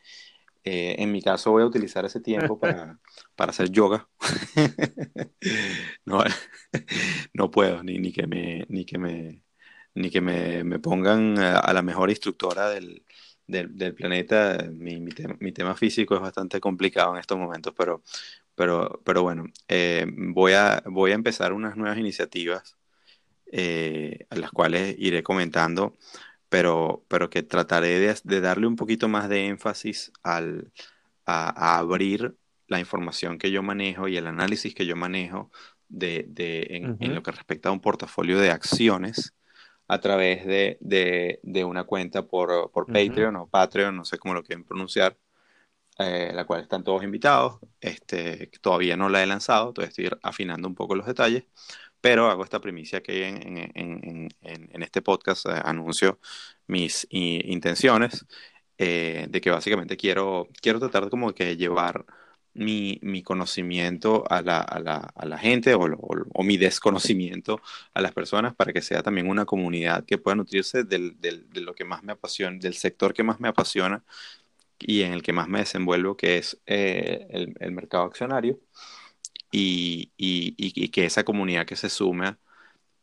Eh, 0.64 0.96
en 0.98 1.12
mi 1.12 1.22
caso 1.22 1.50
voy 1.52 1.62
a 1.62 1.66
utilizar 1.66 2.04
ese 2.04 2.20
tiempo 2.20 2.58
para, 2.60 2.98
para 3.36 3.50
hacer 3.50 3.70
yoga. 3.70 4.08
no, 6.04 6.22
no 7.34 7.50
puedo, 7.50 7.82
ni, 7.82 7.98
ni 7.98 8.12
que 8.12 8.26
me, 8.26 8.66
ni 8.68 8.84
que 8.84 8.98
me, 8.98 9.42
ni 9.94 10.10
que 10.10 10.20
me, 10.20 10.64
me 10.64 10.78
pongan 10.78 11.38
a, 11.38 11.72
la 11.72 11.82
mejor 11.82 12.10
instructora 12.10 12.70
del, 12.70 13.04
del, 13.48 13.76
del 13.76 13.94
planeta. 13.94 14.58
Mi, 14.72 15.00
mi, 15.00 15.10
mi, 15.40 15.52
tema 15.52 15.74
físico 15.74 16.14
es 16.14 16.20
bastante 16.20 16.60
complicado 16.60 17.14
en 17.14 17.20
estos 17.20 17.38
momentos, 17.38 17.74
pero, 17.76 18.02
pero, 18.54 19.00
pero 19.04 19.22
bueno, 19.22 19.46
eh, 19.66 20.06
voy, 20.08 20.52
a, 20.52 20.82
voy 20.86 21.10
a 21.10 21.14
empezar 21.14 21.52
unas 21.52 21.76
nuevas 21.76 21.98
iniciativas 21.98 22.76
eh, 23.50 24.26
a 24.30 24.36
las 24.36 24.52
cuales 24.52 24.94
iré 24.98 25.22
comentando 25.22 25.96
pero, 26.48 27.04
pero 27.08 27.30
que 27.30 27.42
trataré 27.42 27.98
de, 27.98 28.40
darle 28.40 28.66
un 28.66 28.76
poquito 28.76 29.08
más 29.08 29.28
de 29.28 29.46
énfasis 29.46 30.12
al, 30.22 30.72
a, 31.26 31.78
abrir 31.78 32.36
la 32.66 32.80
información 32.80 33.38
que 33.38 33.50
yo 33.50 33.62
manejo 33.62 34.08
y 34.08 34.16
el 34.16 34.26
análisis 34.26 34.74
que 34.74 34.86
yo 34.86 34.96
manejo 34.96 35.50
de, 35.88 36.26
de 36.28 36.96
en, 37.00 37.14
lo 37.14 37.22
que 37.22 37.32
respecta 37.32 37.68
a 37.68 37.72
un 37.72 37.80
portafolio 37.80 38.38
de 38.38 38.50
acciones 38.50 39.34
a 39.88 40.00
través 40.00 40.46
de, 40.46 40.78
de 41.42 41.64
una 41.64 41.84
cuenta 41.84 42.26
por, 42.26 42.70
por 42.72 42.90
Patreon 42.90 43.36
o 43.36 43.48
Patreon, 43.48 43.96
no 43.96 44.04
sé 44.04 44.18
cómo 44.18 44.34
lo 44.34 44.42
quieren 44.44 44.64
pronunciar, 44.64 45.18
eh, 45.98 46.32
la 46.34 46.44
cual 46.46 46.62
están 46.62 46.84
todos 46.84 47.02
invitados. 47.04 47.60
Este, 47.80 48.48
todavía 48.60 48.96
no 48.96 49.08
la 49.08 49.22
he 49.22 49.26
lanzado, 49.26 49.72
todavía 49.72 49.90
estoy 49.90 50.10
afinando 50.22 50.68
un 50.68 50.74
poco 50.74 50.94
los 50.96 51.06
detalles, 51.06 51.44
pero 52.00 52.30
hago 52.30 52.44
esta 52.44 52.60
primicia 52.60 53.02
que 53.02 53.28
en, 53.28 53.58
en, 53.58 54.28
en, 54.42 54.70
en 54.72 54.82
este 54.82 55.02
podcast 55.02 55.46
eh, 55.46 55.60
anuncio 55.64 56.20
mis 56.66 57.06
intenciones 57.10 58.26
eh, 58.78 59.26
de 59.30 59.40
que 59.40 59.50
básicamente 59.50 59.96
quiero, 59.96 60.48
quiero 60.62 60.78
tratar 60.80 61.10
como 61.10 61.34
que 61.34 61.56
llevar 61.56 62.04
mi, 62.54 62.98
mi 63.02 63.22
conocimiento 63.22 64.24
a 64.30 64.42
la, 64.42 64.60
a 64.60 64.80
la, 64.80 64.96
a 64.96 65.26
la 65.26 65.38
gente 65.38 65.74
o, 65.74 65.80
o, 66.32 66.42
mi 66.42 66.56
desconocimiento 66.56 67.60
a 67.94 68.00
las 68.00 68.12
personas 68.12 68.54
para 68.54 68.72
que 68.72 68.82
sea 68.82 69.02
también 69.02 69.28
una 69.28 69.44
comunidad 69.44 70.04
que 70.04 70.18
pueda 70.18 70.34
nutrirse 70.36 70.84
del, 70.84 71.20
del, 71.20 71.48
de 71.50 71.60
lo 71.60 71.74
que 71.74 71.84
más 71.84 72.02
me 72.02 72.12
apasiona, 72.12 72.58
del 72.58 72.74
sector 72.74 73.14
que 73.14 73.22
más 73.22 73.40
me 73.40 73.48
apasiona 73.48 74.04
y 74.78 75.02
en 75.02 75.12
el 75.12 75.22
que 75.22 75.32
más 75.32 75.48
me 75.48 75.60
desenvuelvo, 75.60 76.16
que 76.16 76.38
es 76.38 76.60
eh, 76.66 77.26
el, 77.30 77.54
el 77.60 77.72
mercado 77.72 78.04
accionario 78.04 78.60
y, 79.50 80.12
y, 80.16 80.88
que 80.90 81.04
esa 81.06 81.24
comunidad 81.24 81.66
que 81.66 81.76
se 81.76 81.88
sume 81.88 82.36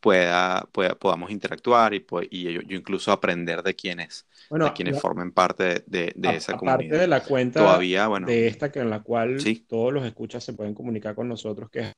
pueda, 0.06 0.68
pueda 0.70 0.94
podamos 0.94 1.32
interactuar 1.32 1.92
y, 1.92 2.06
y 2.30 2.52
yo, 2.52 2.60
incluso 2.68 3.10
aprender 3.10 3.60
de 3.64 3.74
quienes, 3.74 4.24
de 4.48 4.72
quienes 4.72 5.00
formen 5.00 5.32
parte 5.32 5.82
de, 5.84 6.12
de, 6.14 6.36
esa 6.36 6.56
comunidad. 6.56 6.74
Aparte 6.74 6.96
de 6.96 7.08
la 7.08 7.24
cuenta 7.24 7.58
Todavía, 7.58 8.06
bueno, 8.06 8.28
de 8.28 8.46
esta 8.46 8.70
que 8.70 8.78
en 8.78 8.88
la 8.88 9.02
cual 9.02 9.38
todos 9.66 9.92
los 9.92 10.06
escuchas 10.06 10.44
se 10.44 10.52
pueden 10.52 10.74
comunicar 10.74 11.16
con 11.16 11.26
nosotros, 11.26 11.68
que 11.70 11.80
es 11.80 11.92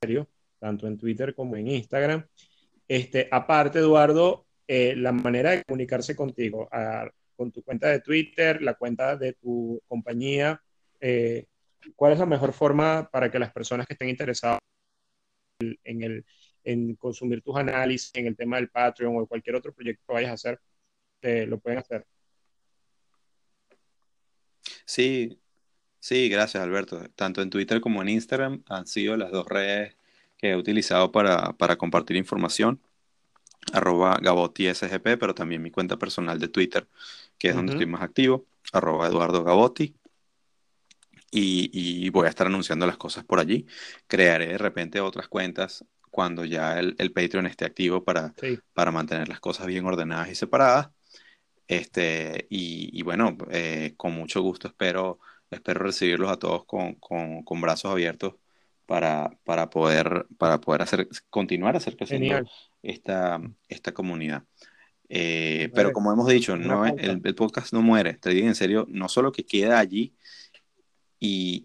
serio, 0.00 0.28
tanto 0.60 0.86
en 0.86 0.96
Twitter 0.96 1.34
como 1.34 1.56
en 1.56 1.66
Instagram. 1.66 2.24
Este, 2.86 3.26
aparte, 3.28 3.80
Eduardo, 3.80 4.46
eh, 4.68 4.94
la 4.96 5.10
manera 5.10 5.50
de 5.50 5.64
comunicarse 5.64 6.14
contigo, 6.14 6.68
con 7.34 7.50
tu 7.50 7.64
cuenta 7.64 7.88
de 7.88 7.98
Twitter, 8.02 8.62
la 8.62 8.74
cuenta 8.74 9.16
de 9.16 9.32
tu 9.32 9.82
compañía, 9.88 10.62
eh, 11.00 11.46
¿cuál 11.96 12.12
es 12.12 12.20
la 12.20 12.26
mejor 12.26 12.52
forma 12.52 13.08
para 13.10 13.32
que 13.32 13.40
las 13.40 13.50
personas 13.50 13.88
que 13.88 13.94
estén 13.94 14.10
interesadas 14.10 14.60
en, 15.84 16.02
el, 16.02 16.24
en 16.64 16.94
consumir 16.96 17.42
tus 17.42 17.56
análisis, 17.56 18.10
en 18.14 18.26
el 18.26 18.36
tema 18.36 18.56
del 18.56 18.68
Patreon 18.68 19.16
o 19.16 19.26
cualquier 19.26 19.56
otro 19.56 19.72
proyecto 19.72 20.04
que 20.06 20.12
vayas 20.12 20.30
a 20.30 20.34
hacer, 20.34 20.60
te 21.20 21.46
lo 21.46 21.58
pueden 21.58 21.78
hacer? 21.78 22.06
Sí, 24.84 25.38
sí, 25.98 26.28
gracias 26.28 26.62
Alberto. 26.62 27.08
Tanto 27.14 27.42
en 27.42 27.50
Twitter 27.50 27.80
como 27.80 28.02
en 28.02 28.08
Instagram 28.08 28.62
han 28.68 28.86
sido 28.86 29.16
las 29.16 29.30
dos 29.30 29.46
redes 29.46 29.96
que 30.36 30.50
he 30.50 30.56
utilizado 30.56 31.12
para, 31.12 31.52
para 31.54 31.76
compartir 31.76 32.16
información. 32.16 32.80
Arroba 33.72 34.18
Gabotti 34.20 34.72
SGP, 34.72 35.18
pero 35.18 35.34
también 35.34 35.62
mi 35.62 35.70
cuenta 35.70 35.98
personal 35.98 36.38
de 36.38 36.48
Twitter, 36.48 36.88
que 37.38 37.48
es 37.48 37.54
donde 37.54 37.72
estoy 37.72 37.86
más 37.86 38.02
activo. 38.02 38.46
Arroba 38.72 39.06
Eduardo 39.06 39.44
Gabotti 39.44 39.94
y, 41.30 42.10
voy 42.10 42.26
a 42.26 42.30
estar 42.30 42.46
anunciando 42.46 42.86
las 42.86 42.96
cosas 42.96 43.24
por 43.24 43.38
allí. 43.40 43.66
Crearé 44.06 44.48
de 44.48 44.58
repente 44.58 45.00
otras 45.00 45.28
cuentas 45.28 45.84
cuando 46.10 46.44
ya 46.44 46.78
el, 46.78 46.94
el 46.98 47.12
Patreon 47.12 47.46
esté 47.46 47.64
activo 47.64 48.04
para, 48.04 48.34
para 48.74 48.90
mantener 48.90 49.28
las 49.28 49.40
cosas 49.40 49.66
bien 49.66 49.84
ordenadas 49.84 50.30
y 50.30 50.34
separadas. 50.34 50.90
Este, 51.68 52.46
y, 52.50 53.00
bueno, 53.02 53.36
eh, 53.50 53.94
con 53.96 54.12
mucho 54.12 54.42
gusto 54.42 54.66
espero, 54.68 55.20
espero 55.50 55.84
recibirlos 55.84 56.30
a 56.30 56.36
todos 56.36 56.64
con, 56.64 56.94
con, 56.96 57.44
con 57.44 57.60
brazos 57.60 57.92
abiertos 57.92 58.34
para, 58.86 59.30
para, 59.44 59.70
poder, 59.70 60.26
para 60.36 60.60
poder 60.60 60.82
hacer, 60.82 61.08
continuar 61.30 61.76
a 61.76 61.80
creciendo 61.80 62.48
esta, 62.82 63.40
esta 63.68 63.92
comunidad. 63.92 64.42
Eh, 65.08 65.70
pero 65.74 65.92
como 65.92 66.12
hemos 66.12 66.28
dicho, 66.28 66.56
no, 66.56 66.86
el, 66.86 67.20
el, 67.24 67.34
podcast 67.34 67.72
no 67.72 67.82
muere. 67.82 68.14
Te 68.14 68.30
digo 68.30 68.48
en 68.48 68.54
serio, 68.54 68.86
no 68.88 69.08
solo 69.08 69.30
que 69.30 69.44
queda 69.44 69.78
allí, 69.78 70.14
y, 71.22 71.64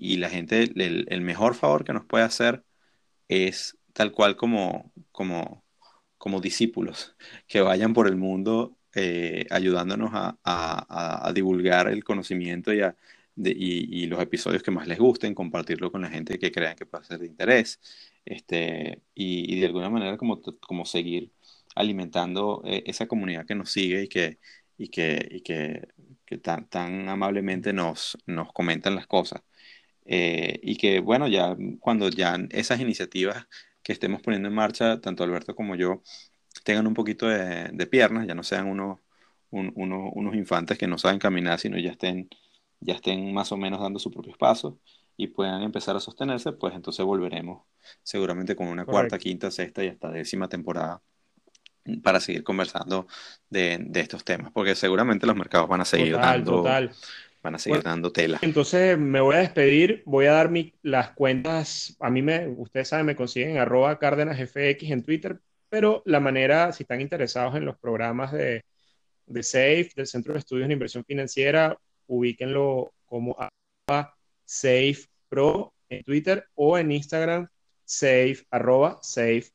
y, 0.00 0.16
la 0.16 0.30
gente, 0.30 0.62
el, 0.74 1.20
mejor 1.20 1.54
favor 1.54 1.84
que 1.84 1.92
nos 1.92 2.06
puede 2.06 2.24
hacer 2.24 2.64
es 3.28 3.76
tal 3.94 4.12
cual 4.12 4.36
como, 4.36 4.92
como, 5.12 5.64
como 6.18 6.40
discípulos, 6.40 7.16
que 7.48 7.60
vayan 7.62 7.94
por 7.94 8.08
el 8.08 8.16
mundo 8.16 8.76
eh, 8.94 9.46
ayudándonos 9.50 10.10
a, 10.14 10.38
a, 10.44 11.28
a, 11.28 11.32
divulgar 11.32 11.88
el 11.88 12.04
conocimiento 12.04 12.72
y, 12.74 12.80
y, 13.36 14.02
y, 14.04 14.06
los 14.06 14.20
episodios 14.20 14.62
que 14.62 14.70
más 14.70 14.86
les 14.88 14.98
gusten, 14.98 15.34
compartirlo 15.34 15.90
con 15.92 16.02
la 16.02 16.10
gente 16.10 16.38
que 16.38 16.52
crean 16.52 16.76
que 16.76 16.86
puede 16.86 17.04
ser 17.04 17.18
de 17.20 17.26
interés, 17.26 17.80
este, 18.24 19.02
y, 19.14 19.58
de 19.60 19.66
alguna 19.66 19.90
manera 19.90 20.16
como, 20.18 20.40
como 20.42 20.84
seguir 20.86 21.32
alimentando 21.74 22.62
eh, 22.64 22.84
esa 22.86 23.06
comunidad 23.08 23.46
que 23.46 23.54
nos 23.56 23.70
sigue 23.72 24.04
y 24.04 24.08
que, 24.08 24.38
y 24.78 24.88
que, 24.88 25.28
y 25.30 25.40
que 25.42 25.88
que 26.26 26.38
tan, 26.38 26.68
tan 26.68 27.08
amablemente 27.08 27.72
nos, 27.72 28.18
nos 28.26 28.52
comentan 28.52 28.94
las 28.94 29.06
cosas. 29.06 29.42
Eh, 30.06 30.60
y 30.62 30.76
que, 30.76 31.00
bueno, 31.00 31.28
ya 31.28 31.56
cuando 31.80 32.08
ya 32.10 32.36
esas 32.50 32.80
iniciativas 32.80 33.46
que 33.84 33.92
estemos 33.92 34.22
poniendo 34.22 34.48
en 34.48 34.54
marcha, 34.54 35.00
tanto 35.00 35.22
Alberto 35.22 35.54
como 35.54 35.76
yo, 35.76 36.02
tengan 36.64 36.86
un 36.86 36.94
poquito 36.94 37.28
de, 37.28 37.68
de 37.72 37.86
piernas, 37.86 38.26
ya 38.26 38.34
no 38.34 38.42
sean 38.42 38.66
unos, 38.66 38.98
unos 39.50 40.34
infantes 40.34 40.78
que 40.78 40.88
no 40.88 40.98
saben 40.98 41.18
caminar, 41.18 41.60
sino 41.60 41.78
ya 41.78 41.90
estén, 41.90 42.28
ya 42.80 42.94
estén 42.94 43.32
más 43.32 43.52
o 43.52 43.56
menos 43.56 43.80
dando 43.80 43.98
sus 43.98 44.12
propios 44.12 44.36
pasos 44.36 44.74
y 45.16 45.28
puedan 45.28 45.62
empezar 45.62 45.94
a 45.94 46.00
sostenerse, 46.00 46.52
pues 46.52 46.74
entonces 46.74 47.04
volveremos 47.04 47.62
seguramente 48.02 48.56
con 48.56 48.66
una 48.66 48.84
cuarta, 48.84 49.18
quinta, 49.18 49.50
sexta 49.50 49.84
y 49.84 49.88
hasta 49.88 50.10
décima 50.10 50.48
temporada 50.48 51.02
para 52.02 52.18
seguir 52.18 52.42
conversando 52.42 53.06
de, 53.50 53.78
de, 53.78 54.00
estos 54.00 54.24
temas, 54.24 54.50
porque 54.52 54.74
seguramente 54.74 55.26
los 55.26 55.36
mercados 55.36 55.68
van 55.68 55.82
a 55.82 55.84
seguir 55.84 56.14
dando 56.14 56.64
van 57.44 57.54
a 57.54 57.58
seguir 57.58 57.82
dando 57.82 58.10
tela. 58.10 58.38
Entonces 58.40 58.98
me 58.98 59.20
voy 59.20 59.36
a 59.36 59.40
despedir, 59.40 60.02
voy 60.06 60.26
a 60.26 60.32
dar 60.32 60.50
mi, 60.50 60.72
las 60.82 61.10
cuentas, 61.10 61.94
a 62.00 62.08
mí 62.08 62.22
me, 62.22 62.48
ustedes 62.48 62.88
saben, 62.88 63.04
me 63.04 63.14
consiguen 63.14 63.58
arroba 63.58 63.98
cárdenasfx 63.98 64.82
en 64.84 65.02
Twitter, 65.02 65.38
pero 65.68 66.02
la 66.06 66.20
manera, 66.20 66.72
si 66.72 66.84
están 66.84 67.02
interesados 67.02 67.54
en 67.54 67.66
los 67.66 67.76
programas 67.76 68.32
de, 68.32 68.64
de 69.26 69.42
SAFE, 69.42 69.90
del 69.94 70.06
Centro 70.06 70.32
de 70.32 70.38
Estudios 70.38 70.64
en 70.64 70.72
Inversión 70.72 71.04
Financiera, 71.04 71.78
ubíquenlo 72.06 72.94
como 73.04 73.36
SAFE 74.46 75.06
Pro 75.28 75.74
en 75.90 76.02
Twitter 76.02 76.46
o 76.54 76.78
en 76.78 76.92
Instagram, 76.92 77.46
SAFE, 77.84 78.46
arroba 78.50 78.98
SAFE 79.02 79.50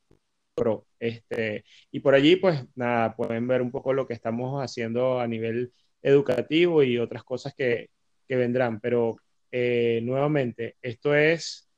Pro. 0.53 0.85
Este, 0.99 1.63
y 1.89 2.01
por 2.01 2.13
allí, 2.13 2.35
pues 2.35 2.63
nada, 2.75 3.15
pueden 3.15 3.47
ver 3.47 3.63
un 3.63 3.71
poco 3.71 3.93
lo 3.93 4.05
que 4.05 4.13
estamos 4.13 4.63
haciendo 4.63 5.19
a 5.19 5.27
nivel 5.27 5.73
educativo 6.01 6.83
y 6.83 6.97
otras 6.97 7.23
cosas 7.23 7.53
que, 7.53 7.89
que 8.27 8.35
vendrán. 8.35 8.79
Pero 8.79 9.17
eh, 9.51 10.01
nuevamente, 10.03 10.77
esto 10.81 11.15
es 11.15 11.69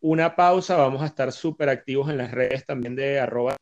una 0.00 0.36
pausa. 0.36 0.76
Vamos 0.76 1.02
a 1.02 1.06
estar 1.06 1.32
súper 1.32 1.68
activos 1.68 2.10
en 2.10 2.18
las 2.18 2.30
redes 2.30 2.66
también 2.66 2.96
de 2.96 3.20
arroba 3.20 3.56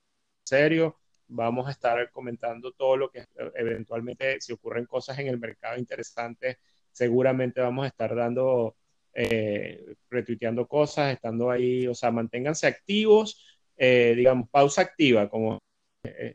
serio. 0.45 0.99
Vamos 1.29 1.69
a 1.69 1.73
estar 1.73 2.11
comentando 2.11 2.73
todo 2.73 2.97
lo 2.97 3.11
que 3.11 3.25
eventualmente, 3.55 4.41
si 4.41 4.53
ocurren 4.53 4.87
cosas 4.87 5.19
en 5.19 5.29
el 5.29 5.39
mercado 5.39 5.79
interesantes, 5.79 6.57
seguramente 6.93 7.61
vamos 7.61 7.85
a 7.85 7.89
estar 7.89 8.15
dando, 8.17 8.77
eh, 9.13 9.95
retuiteando 10.11 10.67
cosas, 10.67 11.13
estando 11.13 11.51
ahí, 11.51 11.87
o 11.87 11.95
sea, 11.95 12.11
manténganse 12.11 12.67
activos 12.67 13.59
eh, 13.79 14.15
digamos, 14.17 14.49
pausa 14.51 14.83
activa, 14.83 15.29
como 15.31 15.61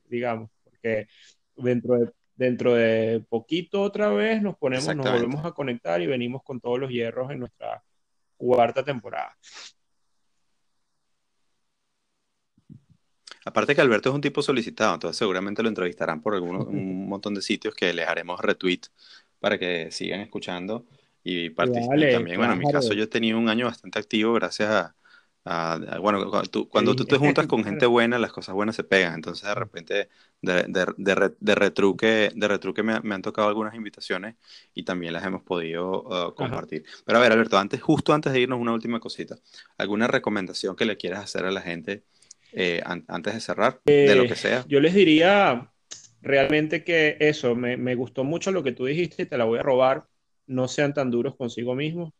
digamos, 0.05 0.49
porque 0.63 1.07
dentro 1.55 1.99
de, 1.99 2.11
dentro 2.35 2.73
de 2.73 3.23
poquito 3.29 3.81
otra 3.81 4.09
vez 4.09 4.41
nos 4.41 4.57
ponemos, 4.57 4.95
nos 4.95 5.11
volvemos 5.11 5.45
a 5.45 5.51
conectar 5.51 6.01
y 6.01 6.07
venimos 6.07 6.43
con 6.43 6.59
todos 6.59 6.79
los 6.79 6.89
hierros 6.89 7.31
en 7.31 7.39
nuestra 7.39 7.83
cuarta 8.37 8.83
temporada. 8.83 9.37
Aparte 13.45 13.75
que 13.75 13.81
Alberto 13.81 14.09
es 14.09 14.15
un 14.15 14.21
tipo 14.21 14.41
solicitado, 14.41 14.93
entonces 14.93 15.17
seguramente 15.17 15.61
lo 15.61 15.69
entrevistarán 15.69 16.21
por 16.21 16.33
algunos, 16.33 16.65
un 16.67 17.07
montón 17.07 17.33
de 17.33 17.41
sitios 17.41 17.75
que 17.75 17.93
les 17.93 18.07
haremos 18.07 18.39
retweet 18.39 18.81
para 19.39 19.57
que 19.57 19.91
sigan 19.91 20.21
escuchando 20.21 20.85
y 21.23 21.49
participen 21.49 22.11
también. 22.11 22.37
Bueno, 22.37 22.53
en 22.53 22.59
mi 22.59 22.71
caso 22.71 22.93
yo 22.93 23.03
he 23.03 23.07
tenido 23.07 23.37
un 23.37 23.49
año 23.49 23.65
bastante 23.65 23.99
activo 23.99 24.33
gracias 24.33 24.69
a, 24.69 24.95
bueno, 25.45 26.29
cuando 26.29 26.49
tú, 26.49 26.69
cuando 26.69 26.95
tú 26.95 27.05
te 27.05 27.17
juntas 27.17 27.47
con 27.47 27.63
gente 27.63 27.85
buena, 27.85 28.17
las 28.17 28.31
cosas 28.31 28.55
buenas 28.55 28.75
se 28.75 28.83
pegan. 28.83 29.15
Entonces, 29.15 29.47
de 29.47 29.55
repente, 29.55 30.09
de, 30.41 30.63
de, 30.67 31.33
de, 31.37 31.55
retruque, 31.55 32.31
de 32.33 32.47
retruque 32.47 32.81
me, 32.81 32.99
me, 33.01 33.15
han 33.15 33.21
tocado 33.21 33.49
algunas 33.49 33.75
invitaciones 33.75 34.35
y 34.73 34.83
también 34.83 35.13
las 35.13 35.25
hemos 35.25 35.41
podido 35.41 36.03
uh, 36.03 36.33
compartir. 36.33 36.85
Pero 37.05 37.17
a 37.17 37.21
ver, 37.21 37.31
Alberto, 37.33 37.57
antes, 37.57 37.81
justo 37.81 38.13
antes 38.13 38.31
de 38.31 38.39
irnos, 38.39 38.59
una 38.59 38.73
última 38.73 38.99
cosita. 38.99 39.35
¿Alguna 39.77 40.07
recomendación 40.07 40.75
que 40.75 40.85
le 40.85 40.97
quieras 40.97 41.23
hacer 41.23 41.45
a 41.45 41.51
la 41.51 41.61
gente 41.61 42.03
eh, 42.53 42.81
antes 42.85 43.33
de 43.33 43.39
cerrar, 43.41 43.81
de 43.83 44.15
lo 44.15 44.27
que 44.27 44.35
sea? 44.35 44.59
Eh, 44.59 44.65
yo 44.67 44.79
les 44.79 44.93
diría 44.93 45.71
realmente 46.21 46.85
que 46.85 47.17
eso, 47.19 47.53
me, 47.53 47.75
me 47.75 47.95
gustó 47.95 48.23
mucho 48.23 48.51
lo 48.51 48.63
que 48.63 48.71
tú 48.71 48.85
dijiste 48.85 49.23
y 49.23 49.25
te 49.25 49.37
la 49.37 49.43
voy 49.43 49.59
a 49.59 49.63
robar. 49.63 50.07
No 50.47 50.69
sean 50.69 50.93
tan 50.93 51.11
duros 51.11 51.35
consigo 51.35 51.75
mismos. 51.75 52.13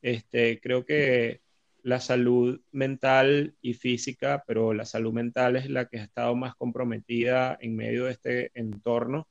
Este, 0.00 0.60
creo 0.60 0.84
que 0.84 1.40
la 1.82 2.00
salud 2.00 2.60
mental 2.70 3.56
y 3.60 3.74
física, 3.74 4.44
pero 4.46 4.72
la 4.72 4.84
salud 4.84 5.12
mental 5.12 5.56
es 5.56 5.68
la 5.68 5.86
que 5.86 5.98
ha 5.98 6.04
estado 6.04 6.34
más 6.36 6.54
comprometida 6.54 7.58
en 7.60 7.76
medio 7.76 8.04
de 8.04 8.12
este 8.12 8.50
entorno. 8.54 9.28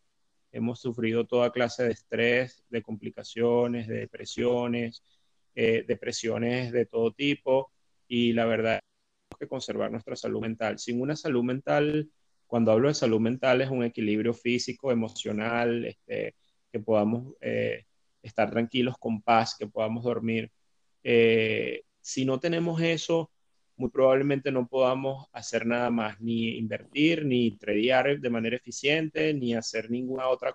Hemos 0.51 0.81
sufrido 0.81 1.25
toda 1.25 1.51
clase 1.51 1.83
de 1.85 1.91
estrés, 1.91 2.63
de 2.69 2.81
complicaciones, 2.81 3.87
de 3.87 3.99
depresiones, 3.99 5.01
eh, 5.55 5.85
depresiones 5.87 6.71
de 6.71 6.85
todo 6.85 7.13
tipo 7.13 7.71
y 8.07 8.33
la 8.33 8.45
verdad 8.45 8.79
es 9.29 9.37
que 9.37 9.47
conservar 9.47 9.91
nuestra 9.91 10.15
salud 10.17 10.41
mental. 10.41 10.77
Sin 10.77 11.01
una 11.01 11.15
salud 11.15 11.43
mental, 11.43 12.09
cuando 12.47 12.71
hablo 12.73 12.89
de 12.89 12.93
salud 12.95 13.21
mental 13.21 13.61
es 13.61 13.69
un 13.69 13.83
equilibrio 13.83 14.33
físico, 14.33 14.91
emocional, 14.91 15.85
este, 15.85 16.35
que 16.69 16.79
podamos 16.79 17.33
eh, 17.39 17.85
estar 18.21 18.51
tranquilos 18.51 18.95
con 18.99 19.21
paz, 19.21 19.55
que 19.57 19.67
podamos 19.67 20.03
dormir. 20.03 20.51
Eh, 21.03 21.83
si 22.01 22.25
no 22.25 22.39
tenemos 22.39 22.81
eso, 22.81 23.31
muy 23.77 23.89
probablemente 23.89 24.51
no 24.51 24.67
podamos 24.67 25.27
hacer 25.31 25.65
nada 25.65 25.89
más, 25.89 26.19
ni 26.21 26.57
invertir, 26.57 27.25
ni 27.25 27.57
tradear 27.57 28.19
de 28.19 28.29
manera 28.29 28.55
eficiente, 28.55 29.33
ni 29.33 29.55
hacer 29.55 29.89
ninguna 29.89 30.27
otra 30.27 30.53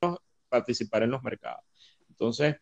cosa, 0.00 0.18
participar 0.48 1.02
en 1.02 1.10
los 1.10 1.22
mercados. 1.22 1.64
Entonces, 2.08 2.56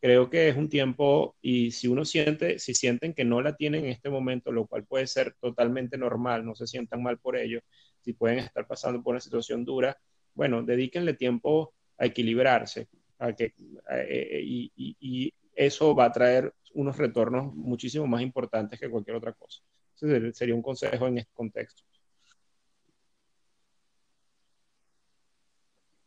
creo 0.00 0.30
que 0.30 0.48
es 0.48 0.56
un 0.56 0.68
tiempo 0.68 1.36
y 1.42 1.72
si 1.72 1.88
uno 1.88 2.04
siente, 2.04 2.58
si 2.58 2.74
sienten 2.74 3.14
que 3.14 3.24
no 3.24 3.42
la 3.42 3.56
tienen 3.56 3.84
en 3.84 3.90
este 3.90 4.10
momento, 4.10 4.52
lo 4.52 4.66
cual 4.66 4.84
puede 4.84 5.06
ser 5.06 5.34
totalmente 5.40 5.98
normal, 5.98 6.44
no 6.44 6.54
se 6.54 6.66
sientan 6.66 7.02
mal 7.02 7.18
por 7.18 7.36
ello, 7.36 7.60
si 8.00 8.14
pueden 8.14 8.38
estar 8.38 8.66
pasando 8.66 9.02
por 9.02 9.12
una 9.12 9.20
situación 9.20 9.64
dura, 9.64 9.98
bueno, 10.34 10.62
dedíquenle 10.62 11.14
tiempo 11.14 11.74
a 11.98 12.06
equilibrarse, 12.06 12.88
a 13.18 13.34
que, 13.34 13.52
eh, 13.90 14.40
y, 14.42 14.72
y, 14.76 15.34
eso 15.54 15.94
va 15.94 16.06
a 16.06 16.12
traer 16.12 16.54
unos 16.72 16.96
retornos 16.96 17.54
muchísimo 17.54 18.06
más 18.06 18.22
importantes 18.22 18.78
que 18.78 18.88
cualquier 18.88 19.16
otra 19.16 19.32
cosa. 19.32 19.60
Ese 19.94 20.32
sería 20.32 20.54
un 20.54 20.62
consejo 20.62 21.06
en 21.06 21.18
este 21.18 21.32
contexto. 21.34 21.82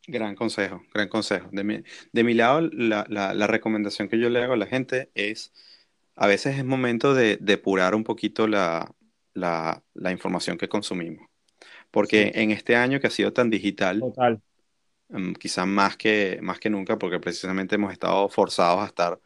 Gran 0.05 0.35
consejo, 0.35 0.83
gran 0.93 1.07
consejo. 1.07 1.47
De 1.51 1.63
mi, 1.63 1.81
de 2.11 2.23
mi 2.23 2.33
lado, 2.33 2.61
la, 2.61 3.05
la, 3.09 3.47
recomendación 3.47 4.09
que 4.09 4.19
yo 4.19 4.29
le 4.29 4.43
hago 4.43 4.53
a 4.53 4.57
la 4.57 4.65
gente 4.65 5.09
es, 5.15 5.53
a 6.15 6.27
veces 6.27 6.57
es 6.57 6.65
momento 6.65 7.13
de 7.13 7.37
depurar 7.39 7.95
un 7.95 8.03
poquito 8.03 8.47
la, 8.47 8.93
la, 9.33 10.11
información 10.11 10.57
que 10.57 10.67
consumimos. 10.67 11.29
Porque 11.89 12.33
en 12.35 12.51
este 12.51 12.75
año 12.75 12.99
que 12.99 13.07
ha 13.07 13.11
sido 13.11 13.31
tan 13.31 13.49
digital, 13.49 14.01
Total. 14.01 14.41
Mm, 15.09 15.33
quizás 15.33 15.67
más 15.67 15.95
que, 15.95 16.39
más 16.41 16.59
que 16.59 16.69
nunca, 16.69 16.97
porque 16.97 17.19
precisamente 17.19 17.75
hemos 17.75 17.93
estado 17.93 18.27
forzados 18.29 18.81
a 18.81 18.87
estar 18.87 19.19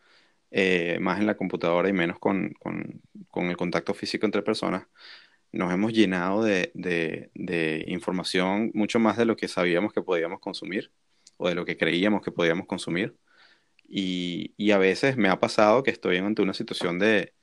eh, 0.51 0.97
más 1.01 1.19
en 1.19 1.27
la 1.27 1.37
computadora 1.37 1.89
y 1.89 1.93
menos 1.93 2.19
con, 2.19 2.53
con, 2.59 3.01
con, 3.29 3.47
el 3.47 3.57
contacto 3.57 3.93
físico 3.93 4.25
entre 4.25 4.41
personas, 4.43 4.87
nos 5.51 5.73
hemos 5.73 5.93
llenado 5.93 6.43
de, 6.43 6.71
de, 6.73 7.31
de, 7.35 7.85
información 7.87 8.71
mucho 8.73 8.99
más 8.99 9.17
de 9.17 9.25
lo 9.25 9.35
que 9.35 9.47
sabíamos 9.47 9.93
que 9.93 10.01
podíamos 10.01 10.39
consumir 10.39 10.91
o 11.37 11.49
de 11.49 11.55
lo 11.55 11.65
que 11.65 11.77
creíamos 11.77 12.21
que 12.23 12.31
podíamos 12.31 12.67
consumir. 12.67 13.15
Y, 13.89 14.53
y 14.57 14.71
a 14.71 14.77
veces 14.77 15.17
me 15.17 15.29
ha 15.29 15.39
pasado 15.39 15.83
que 15.83 15.91
estoy 15.91 16.17
ante 16.17 16.41
una 16.41 16.53
situación 16.53 16.99
de 16.99 17.33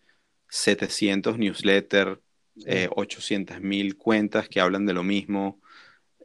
700 0.48 1.38
newsletters, 1.38 2.20
eh, 2.66 2.88
800 2.94 3.61
mil 3.61 3.96
cuentas 3.96 4.48
que 4.48 4.61
hablan 4.61 4.86
de 4.86 4.92
lo 4.94 5.02
mismo, 5.02 5.61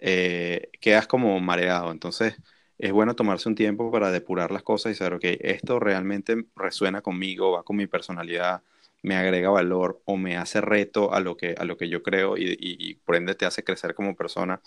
eh, 0.02 0.70
quedas 0.82 1.08
como 1.08 1.40
mareado. 1.40 1.92
Entonces, 1.92 2.36
es 2.80 2.94
bueno 2.94 3.14
tomarse 3.14 3.50
un 3.50 3.56
tiempo 3.56 3.92
para 3.92 4.10
depurar 4.10 4.52
las 4.52 4.64
cosas 4.64 4.94
y 4.94 4.96
saber, 4.96 5.16
ok, 5.16 5.26
esto 5.42 5.80
realmente 5.80 6.46
resuena 6.56 7.02
conmigo, 7.02 7.52
va 7.52 7.64
con 7.64 7.76
mi 7.76 7.88
personalidad, 7.88 8.64
me 9.04 9.16
agrega 9.16 9.50
valor 9.50 10.02
o 10.06 10.16
me 10.16 10.38
hace 10.38 10.62
reto 10.62 11.14
a 11.14 11.20
lo 11.20 11.36
que, 11.36 11.56
a 11.58 11.66
lo 11.66 11.76
que 11.76 11.90
yo 11.90 12.02
creo 12.02 12.38
y, 12.38 12.58
y, 12.58 12.96
por 12.96 13.18
ende 13.18 13.36
te 13.36 13.46
hace 13.46 13.66
crecer 13.66 13.94
como 13.94 14.16
persona. 14.16 14.62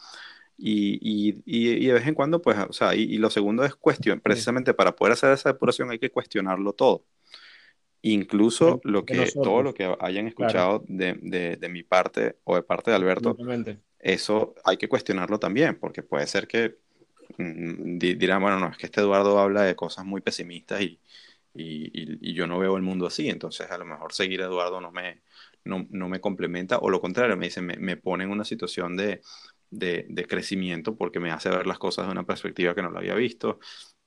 Y, 0.59 0.99
y, 1.03 1.87
de 1.87 1.93
vez 1.95 2.07
en 2.07 2.15
cuando, 2.15 2.43
pues, 2.43 2.59
o 2.69 2.73
sea, 2.75 2.95
y, 2.95 3.17
lo 3.17 3.31
segundo 3.31 3.65
es 3.65 3.75
cuestión, 3.75 4.21
precisamente 4.21 4.75
para 4.75 4.95
poder 4.95 5.15
hacer 5.15 5.33
esa 5.33 5.51
depuración 5.51 5.91
hay 5.91 5.99
que 5.99 6.11
cuestionarlo 6.11 6.75
todo. 6.75 7.05
Incluso 8.03 8.81
lo 8.85 9.07
que, 9.07 9.31
todo 9.43 9.63
lo 9.63 9.73
que 9.73 9.97
hayan 10.01 10.27
escuchado 10.27 10.85
de, 10.87 11.19
de, 11.23 11.57
de, 11.57 11.69
mi 11.71 11.83
parte 11.83 12.37
o 12.45 12.57
de 12.57 12.63
parte 12.63 12.91
de 12.91 12.97
Alberto, 12.97 13.37
eso 13.99 14.55
hay 14.65 14.77
que 14.77 14.89
cuestionarlo 14.89 15.39
también, 15.39 15.79
porque 15.79 16.03
puede 16.03 16.27
ser 16.27 16.47
que 16.47 16.77
dirán, 17.39 18.43
bueno, 18.43 18.59
no, 18.59 18.69
es 18.71 18.77
que 18.77 18.87
este 18.87 19.01
Eduardo 19.01 19.39
habla 19.39 19.63
de 19.63 19.77
cosas 19.77 20.05
muy 20.05 20.21
pesimistas 20.21 20.81
y, 20.83 21.01
y, 21.55 22.35
yo 22.35 22.47
no 22.47 22.59
veo 22.59 22.77
el 22.77 22.83
mundo 22.83 23.07
así, 23.07 23.29
entonces 23.29 23.71
a 23.71 23.79
lo 23.79 23.85
mejor 23.85 24.13
seguir 24.13 24.43
a 24.43 24.47
Eduardo 24.47 24.81
no 24.81 24.91
me, 24.91 25.23
no, 25.65 25.87
no 25.91 26.09
me 26.09 26.21
complementa, 26.21 26.79
o 26.79 26.91
lo 26.91 27.01
contrario, 27.01 27.37
me 27.37 27.47
dice, 27.47 27.63
me, 27.63 27.77
me 27.77 27.97
pone 27.97 28.25
en 28.25 28.31
una 28.31 28.45
situación 28.45 28.97
de, 28.97 29.21
de, 29.71 30.07
de, 30.09 30.27
crecimiento 30.27 30.97
porque 30.97 31.21
me 31.21 31.31
hace 31.31 31.51
ver 31.51 31.67
las 31.67 31.79
cosas 31.79 32.07
de 32.07 32.13
una 32.13 32.25
perspectiva 32.25 32.75
que 32.75 32.83
no 32.83 32.91
lo 32.91 32.99
había 32.99 33.15
visto, 33.15 33.59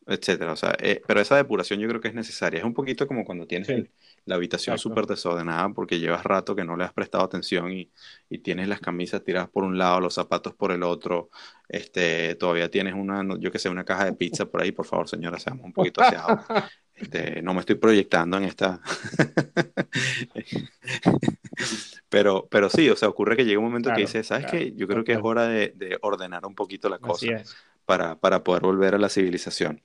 etcétera. 0.08 0.54
O 0.54 0.56
sea, 0.56 0.76
eh, 0.80 1.02
pero 1.08 1.22
esa 1.22 1.36
depuración 1.36 1.80
yo 1.80 1.88
creo 1.88 2.02
que 2.02 2.10
es 2.10 2.14
necesaria. 2.14 2.60
Es 2.60 2.66
un 2.66 2.74
poquito 2.74 3.08
como 3.08 3.26
cuando 3.26 3.48
tienes 3.48 3.90
la 4.26 4.36
habitación 4.36 4.78
súper 4.78 5.06
desordenada 5.06 5.70
porque 5.70 6.00
llevas 6.00 6.24
rato 6.24 6.56
que 6.56 6.66
no 6.66 6.76
le 6.76 6.84
has 6.84 6.94
prestado 6.94 7.24
atención 7.24 7.72
y, 7.72 7.92
y, 8.30 8.40
tienes 8.40 8.68
las 8.68 8.80
camisas 8.80 9.24
tiradas 9.24 9.50
por 9.50 9.64
un 9.64 9.78
lado, 9.78 10.00
los 10.00 10.16
zapatos 10.16 10.54
por 10.54 10.72
el 10.72 10.84
otro. 10.84 11.30
Este, 11.70 12.36
todavía 12.36 12.70
tienes 12.70 12.96
una, 12.96 13.24
yo 13.40 13.52
que 13.52 13.60
sé, 13.60 13.70
una 13.70 13.86
caja 13.86 14.06
de 14.06 14.14
pizza 14.14 14.46
por 14.46 14.62
ahí. 14.62 14.72
Por 14.72 14.86
favor, 14.86 15.08
señora, 15.08 15.40
seamos 15.40 15.66
un 15.66 15.74
poquito 15.74 16.02
aseados. 16.02 16.46
Este, 16.98 17.42
no 17.42 17.54
me 17.54 17.60
estoy 17.60 17.76
proyectando 17.76 18.38
en 18.38 18.46
esta. 18.46 18.80
pero, 22.08 22.48
pero 22.50 22.70
sí, 22.70 22.90
o 22.90 22.96
sea, 22.96 23.10
ocurre 23.10 23.36
que 23.36 23.44
llega 23.44 23.60
un 23.60 23.66
momento 23.66 23.92
que 23.94 24.00
dices, 24.00 24.26
¿sabes 24.26 24.46
qué? 24.50 24.72
Yo 24.78 24.88
creo 24.88 25.04
que 25.04 25.12
es 25.12 25.20
hora 25.22 25.46
de, 25.46 25.74
de 25.76 25.98
ordenar 26.02 26.46
un 26.46 26.56
poquito 26.56 26.88
la 26.88 26.98
cosa 26.98 27.44
para, 27.84 28.16
para 28.16 28.46
poder 28.46 28.64
volver 28.64 28.96
a 28.96 28.98
la 28.98 29.10
civilización. 29.10 29.82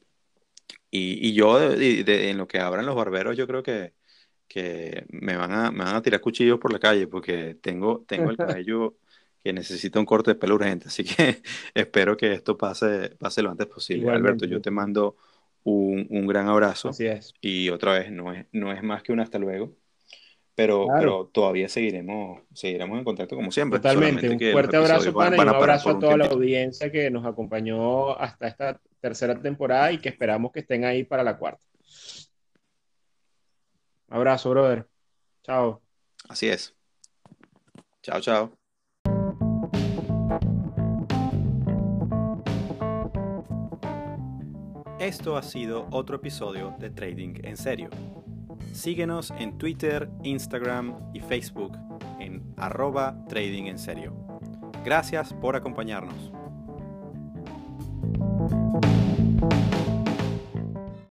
Y, 0.93 1.29
y 1.29 1.35
yo, 1.35 1.61
en 1.61 2.39
lo 2.39 2.47
que 2.47 2.61
abran 2.61 2.87
los 2.87 2.95
barberos, 2.95 3.37
yo 3.37 3.49
creo 3.49 3.65
que, 3.65 3.93
que 4.51 5.05
me, 5.11 5.37
van 5.37 5.53
a, 5.53 5.71
me 5.71 5.85
van 5.85 5.95
a 5.95 6.03
tirar 6.03 6.21
cuchillos 6.21 6.59
por 6.59 6.73
la 6.73 6.81
calle 6.81 7.07
porque 7.07 7.57
tengo, 7.63 8.05
tengo 8.07 8.31
el 8.31 8.37
cabello 8.37 8.97
que 9.43 9.53
necesita 9.53 10.01
un 10.01 10.05
corte 10.05 10.33
de 10.33 10.35
pelo 10.35 10.57
urgente. 10.57 10.89
Así 10.89 11.05
que 11.05 11.41
espero 11.75 12.17
que 12.17 12.33
esto 12.33 12.59
pase, 12.59 13.11
pase 13.11 13.43
lo 13.43 13.51
antes 13.51 13.69
posible. 13.69 14.11
Alberto, 14.11 14.47
yo 14.47 14.61
te 14.61 14.73
mando 14.73 15.17
un, 15.63 16.05
un, 16.11 16.27
gran 16.27 16.49
abrazo. 16.49 16.89
Así 16.89 17.07
es. 17.07 17.33
Y 17.41 17.71
otra 17.71 17.93
vez, 17.93 18.11
no 18.11 18.33
es, 18.33 18.47
no 18.51 18.73
es 18.73 18.83
más 18.83 19.05
que 19.05 19.13
un 19.13 19.21
hasta 19.21 19.39
luego. 19.39 19.73
Pero, 20.57 20.89
pero 20.99 21.31
todavía 21.33 21.69
seguiremos, 21.69 22.43
seguiremos 22.53 22.99
en 22.99 23.05
contacto 23.05 23.37
como 23.37 23.53
siempre. 23.53 23.79
Totalmente. 23.79 24.29
Un 24.29 24.53
fuerte 24.53 24.77
abrazo, 24.77 25.13
pana, 25.15 25.37
y 25.37 25.41
un 25.41 25.49
abrazo 25.49 25.91
a 25.91 25.99
toda 26.01 26.17
la 26.17 26.27
audiencia 26.27 26.91
que 26.91 27.09
nos 27.09 27.25
acompañó 27.25 28.19
hasta 28.19 28.49
esta 28.49 28.81
tercera 29.01 29.41
temporada 29.41 29.93
y 29.93 29.99
que 29.99 30.09
esperamos 30.09 30.51
que 30.51 30.61
estén 30.61 30.85
ahí 30.85 31.05
para 31.05 31.23
la 31.23 31.39
cuarta. 31.39 31.65
Abrazo, 34.11 34.51
brother. 34.51 34.89
Chao. 35.45 35.81
Así 36.29 36.49
es. 36.49 36.75
Chao, 38.03 38.21
chao. 38.21 38.53
Esto 44.99 45.37
ha 45.37 45.43
sido 45.43 45.89
otro 45.93 46.17
episodio 46.17 46.75
de 46.79 46.91
Trading 46.91 47.35
en 47.43 47.57
Serio. 47.57 47.89
Síguenos 48.75 49.31
en 49.31 49.57
Twitter, 49.57 50.11
Instagram 50.23 51.13
y 51.15 51.21
Facebook 51.21 51.79
en 52.19 52.55
arroba 52.57 53.25
Trading 53.29 53.65
en 53.65 53.79
Serio. 53.79 54.13
Gracias 54.85 55.33
por 55.35 55.57
acompañarnos. 55.57 56.40